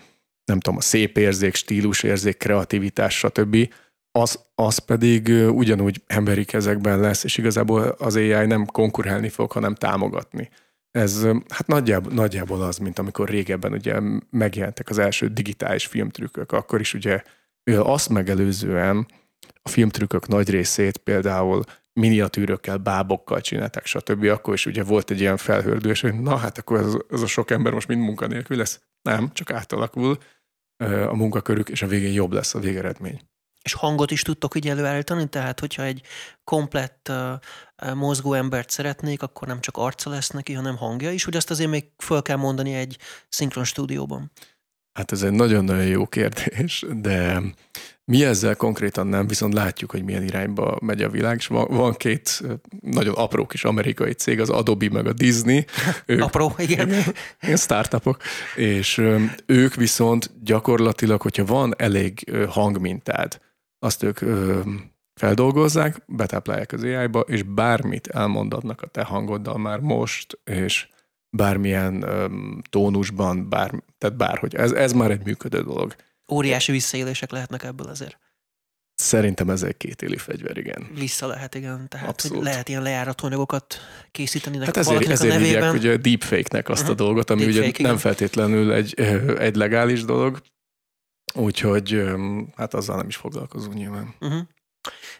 nem 0.44 0.60
tudom, 0.60 0.78
a 0.78 0.82
szép 0.82 1.16
érzék, 1.16 1.54
stílusérzék, 1.54 2.36
kreativitás, 2.36 3.18
stb., 3.18 3.68
az, 4.16 4.44
az 4.54 4.78
pedig 4.78 5.28
ugyanúgy 5.48 6.02
emberi 6.06 6.44
kezekben 6.44 7.00
lesz, 7.00 7.24
és 7.24 7.36
igazából 7.36 7.82
az 7.82 8.16
AI 8.16 8.46
nem 8.46 8.66
konkurálni 8.66 9.28
fog, 9.28 9.52
hanem 9.52 9.74
támogatni. 9.74 10.48
Ez 10.90 11.24
hát 11.48 11.66
nagyjából, 11.66 12.12
nagyjából 12.12 12.62
az, 12.62 12.78
mint 12.78 12.98
amikor 12.98 13.28
régebben 13.28 13.72
ugye 13.72 14.00
megjelentek 14.30 14.88
az 14.88 14.98
első 14.98 15.28
digitális 15.28 15.86
filmtrükkök, 15.86 16.52
akkor 16.52 16.80
is 16.80 16.94
ugye 16.94 17.22
azt 17.64 18.08
megelőzően 18.08 19.06
a 19.62 19.68
filmtrükkök 19.68 20.28
nagy 20.28 20.50
részét 20.50 20.96
például 20.96 21.64
miniatűrökkel, 21.92 22.76
bábokkal 22.76 23.40
csinálták, 23.40 23.86
stb. 23.86 24.24
Akkor 24.24 24.54
is 24.54 24.66
ugye 24.66 24.82
volt 24.82 25.10
egy 25.10 25.20
ilyen 25.20 25.36
felhördős, 25.36 26.00
hogy 26.00 26.20
na 26.20 26.36
hát 26.36 26.58
akkor 26.58 26.78
ez, 26.78 26.94
ez 27.10 27.22
a 27.22 27.26
sok 27.26 27.50
ember 27.50 27.72
most 27.72 27.88
mind 27.88 28.00
munkanélkül 28.00 28.56
lesz. 28.56 28.80
Nem, 29.02 29.30
csak 29.32 29.52
átalakul 29.52 30.18
a 31.08 31.16
munkakörük, 31.16 31.68
és 31.68 31.82
a 31.82 31.86
végén 31.86 32.12
jobb 32.12 32.32
lesz 32.32 32.54
a 32.54 32.58
végeredmény. 32.58 33.20
És 33.66 33.72
hangot 33.72 34.10
is 34.10 34.22
tudtok 34.22 34.56
így 34.56 34.68
előállítani, 34.68 35.28
tehát 35.28 35.60
hogyha 35.60 35.82
egy 35.82 36.00
komplett 36.44 37.10
uh, 37.10 37.94
mozgó 37.94 38.32
embert 38.32 38.70
szeretnék, 38.70 39.22
akkor 39.22 39.48
nem 39.48 39.60
csak 39.60 39.76
arca 39.76 40.10
lesz 40.10 40.30
neki, 40.30 40.52
hanem 40.52 40.76
hangja 40.76 41.10
is, 41.10 41.24
hogy 41.24 41.36
azt 41.36 41.50
azért 41.50 41.70
még 41.70 41.84
föl 41.98 42.22
kell 42.22 42.36
mondani 42.36 42.74
egy 42.74 42.98
szinkron 43.28 43.64
stúdióban. 43.64 44.30
Hát 44.92 45.12
ez 45.12 45.22
egy 45.22 45.32
nagyon-nagyon 45.32 45.86
jó 45.86 46.06
kérdés, 46.06 46.84
de 46.96 47.40
mi 48.04 48.24
ezzel 48.24 48.56
konkrétan 48.56 49.06
nem, 49.06 49.26
viszont 49.26 49.54
látjuk, 49.54 49.90
hogy 49.90 50.04
milyen 50.04 50.22
irányba 50.22 50.78
megy 50.80 51.02
a 51.02 51.08
világ, 51.08 51.36
és 51.38 51.46
van, 51.46 51.66
van 51.70 51.94
két 51.94 52.42
nagyon 52.80 53.14
apró 53.14 53.46
kis 53.46 53.64
amerikai 53.64 54.12
cég, 54.12 54.40
az 54.40 54.50
Adobe 54.50 54.88
meg 54.90 55.06
a 55.06 55.12
Disney. 55.12 55.64
Ők, 56.06 56.22
apró, 56.22 56.54
igen. 56.56 56.92
Ilyen 57.40 57.56
startupok. 57.56 58.22
És 58.56 59.02
ők 59.46 59.74
viszont 59.74 60.30
gyakorlatilag, 60.42 61.22
hogyha 61.22 61.44
van 61.44 61.74
elég 61.76 62.32
hangmintád, 62.48 63.40
azt 63.78 64.02
ők 64.02 64.20
ö, 64.20 64.60
feldolgozzák, 65.14 66.02
betáplálják 66.06 66.72
az 66.72 66.82
AI-ba, 66.82 67.20
és 67.20 67.42
bármit 67.42 68.06
elmondatnak 68.06 68.82
a 68.82 68.86
te 68.86 69.02
hangoddal 69.02 69.58
már 69.58 69.78
most, 69.78 70.38
és 70.44 70.88
bármilyen 71.30 72.02
ö, 72.02 72.26
tónusban, 72.70 73.48
bár, 73.48 73.82
tehát 73.98 74.16
bárhogy. 74.16 74.54
Ez, 74.54 74.72
ez 74.72 74.92
már 74.92 75.10
egy 75.10 75.24
működő 75.24 75.62
dolog. 75.62 75.94
Óriási 76.32 76.72
visszaélések 76.72 77.30
lehetnek 77.30 77.62
ebből 77.62 77.86
azért. 77.86 78.18
Szerintem 78.94 79.50
ez 79.50 79.62
egy 79.62 79.76
kétéli 79.76 80.16
fegyver, 80.16 80.56
igen. 80.56 80.88
Vissza 80.94 81.26
lehet, 81.26 81.54
igen. 81.54 81.88
Tehát 81.88 82.08
Abszolút. 82.08 82.44
lehet 82.44 82.68
ilyen 82.68 82.82
lejáratóanyagokat 82.82 83.76
készíteni 84.10 84.58
Hát 84.58 84.68
ezért, 84.68 84.86
valakinek 84.86 85.14
ezért 85.14 85.34
a 85.34 85.38
nevében. 85.38 85.62
hívják 85.62 85.74
ugye 85.74 85.96
deepfake-nek 85.96 86.68
azt 86.68 86.80
uh-huh. 86.80 87.00
a 87.00 87.04
dolgot, 87.04 87.30
ami 87.30 87.40
Deepfake, 87.40 87.66
ugye 87.66 87.68
igen. 87.78 87.90
nem 87.90 87.96
feltétlenül 87.98 88.72
egy, 88.72 89.00
egy 89.38 89.56
legális 89.56 90.04
dolog, 90.04 90.40
úgyhogy 91.36 92.02
hát 92.56 92.74
azzal 92.74 92.96
nem 92.96 93.08
is 93.08 93.16
foglalkozunk 93.16 93.74
nyilván. 93.74 94.14
Uh-huh. 94.20 94.40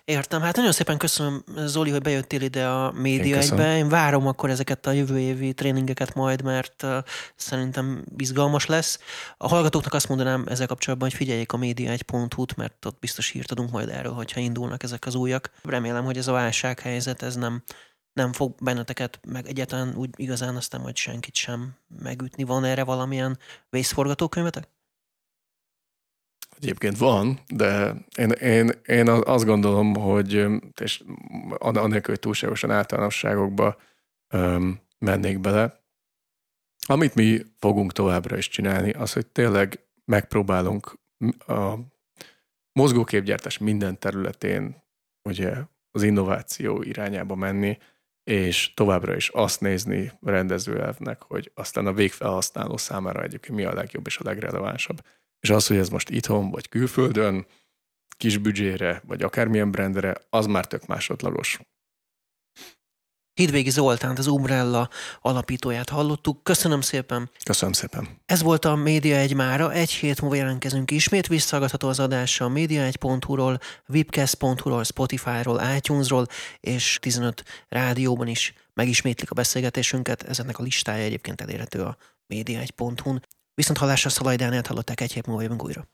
Értem. 0.04 0.40
Hát 0.40 0.56
nagyon 0.56 0.72
szépen 0.72 0.98
köszönöm, 0.98 1.44
Zoli, 1.56 1.90
hogy 1.90 2.02
bejöttél 2.02 2.42
ide 2.42 2.66
a 2.66 2.92
média 2.92 3.40
Én. 3.40 3.58
Én 3.58 3.88
várom 3.88 4.26
akkor 4.26 4.50
ezeket 4.50 4.86
a 4.86 4.90
jövő 4.90 5.18
évi 5.18 5.52
tréningeket 5.52 6.14
majd, 6.14 6.42
mert 6.42 6.82
uh, 6.82 6.96
szerintem 7.36 8.04
izgalmas 8.16 8.66
lesz. 8.66 9.00
A 9.36 9.48
hallgatóknak 9.48 9.94
azt 9.94 10.08
mondanám 10.08 10.44
ezzel 10.48 10.66
kapcsolatban, 10.66 11.08
hogy 11.08 11.18
figyeljék 11.18 11.52
a 11.52 11.58
média1.hu-t, 11.58 12.56
mert 12.56 12.84
ott 12.84 12.98
biztos 12.98 13.30
hírt 13.30 13.50
adunk 13.50 13.70
majd 13.70 13.88
erről, 13.88 14.12
hogyha 14.12 14.40
indulnak 14.40 14.82
ezek 14.82 15.06
az 15.06 15.14
újak. 15.14 15.50
Remélem, 15.62 16.04
hogy 16.04 16.16
ez 16.16 16.28
a 16.28 16.32
válsághelyzet, 16.32 17.22
ez 17.22 17.36
nem 17.36 17.62
nem 18.12 18.32
fog 18.32 18.54
benneteket, 18.60 19.20
meg 19.28 19.46
egyáltalán 19.46 19.94
úgy 19.96 20.10
igazán 20.16 20.56
aztán 20.56 20.80
majd 20.80 20.96
senkit 20.96 21.34
sem 21.34 21.74
megütni. 22.02 22.44
Van 22.44 22.64
erre 22.64 22.84
valamilyen 22.84 23.38
vészforgatókönyvetek? 23.70 24.68
Egyébként 26.56 26.98
van, 26.98 27.40
de 27.48 27.94
én, 28.18 28.30
én, 28.30 28.70
én 28.86 29.08
azt 29.08 29.44
gondolom, 29.44 29.94
hogy 29.94 30.46
és 30.80 31.02
an- 31.48 31.76
anélkül, 31.76 32.14
hogy 32.14 32.20
túlságosan 32.20 32.70
általánosságokba 32.70 33.76
öm, 34.28 34.80
mennék 34.98 35.40
bele, 35.40 35.84
amit 36.86 37.14
mi 37.14 37.40
fogunk 37.58 37.92
továbbra 37.92 38.36
is 38.36 38.48
csinálni, 38.48 38.90
az, 38.90 39.12
hogy 39.12 39.26
tényleg 39.26 39.86
megpróbálunk 40.04 40.98
a 41.46 41.74
mozgóképgyártás 42.72 43.58
minden 43.58 43.98
területén 43.98 44.76
ugye 45.28 45.54
az 45.90 46.02
innováció 46.02 46.82
irányába 46.82 47.34
menni, 47.34 47.78
és 48.24 48.74
továbbra 48.74 49.16
is 49.16 49.28
azt 49.28 49.60
nézni 49.60 50.12
rendezőelvnek, 50.22 51.22
hogy 51.22 51.50
aztán 51.54 51.86
a 51.86 51.92
végfelhasználó 51.92 52.76
számára 52.76 53.22
egyébként 53.22 53.58
mi 53.58 53.64
a 53.64 53.74
legjobb 53.74 54.06
és 54.06 54.18
a 54.18 54.24
legrelevánsabb. 54.24 55.02
És 55.46 55.52
az, 55.52 55.66
hogy 55.66 55.76
ez 55.76 55.88
most 55.88 56.10
itthon 56.10 56.50
vagy 56.50 56.68
külföldön, 56.68 57.46
kis 58.16 58.38
büdzsére, 58.38 59.02
vagy 59.06 59.22
akármilyen 59.22 59.70
brandre, 59.70 60.14
az 60.30 60.46
már 60.46 60.66
tök 60.66 60.86
másodlagos. 60.86 61.58
Hidvégi 63.34 63.70
Zoltánt, 63.70 64.18
az 64.18 64.26
Umbrella 64.26 64.88
alapítóját 65.20 65.88
hallottuk. 65.88 66.42
Köszönöm 66.44 66.80
szépen! 66.80 67.30
Köszönöm 67.44 67.72
szépen. 67.72 68.08
Ez 68.24 68.42
volt 68.42 68.64
a 68.64 68.74
Média 68.74 69.16
egy 69.16 69.34
mára, 69.34 69.72
egy 69.72 69.90
hét 69.90 70.20
múlva 70.20 70.36
jelentkezünk 70.36 70.90
ismét, 70.90 71.26
visszahallgatható 71.26 71.88
az 71.88 72.00
adása 72.00 72.44
a 72.44 72.50
média1.hu-ról, 72.50 73.58
webcast.hu-ról, 73.88 74.84
Spotify-ról, 74.84 75.60
iTunes-ról, 75.76 76.26
és 76.60 76.98
15 77.00 77.42
rádióban 77.68 78.26
is 78.26 78.54
megismétlik 78.74 79.30
a 79.30 79.34
beszélgetésünket, 79.34 80.22
ezeknek 80.22 80.58
a 80.58 80.62
listája 80.62 81.04
egyébként 81.04 81.40
elérhető 81.40 81.82
a 81.82 81.96
média1.hu-n. 82.34 83.22
Viszont 83.56 83.78
hallásra 83.78 84.10
Szalaj 84.10 84.36
Dánielt 84.36 84.66
hallották, 84.66 85.00
egy 85.00 85.12
hét 85.12 85.26
múlva 85.26 85.42
jövünk 85.42 85.64
újra. 85.64 85.88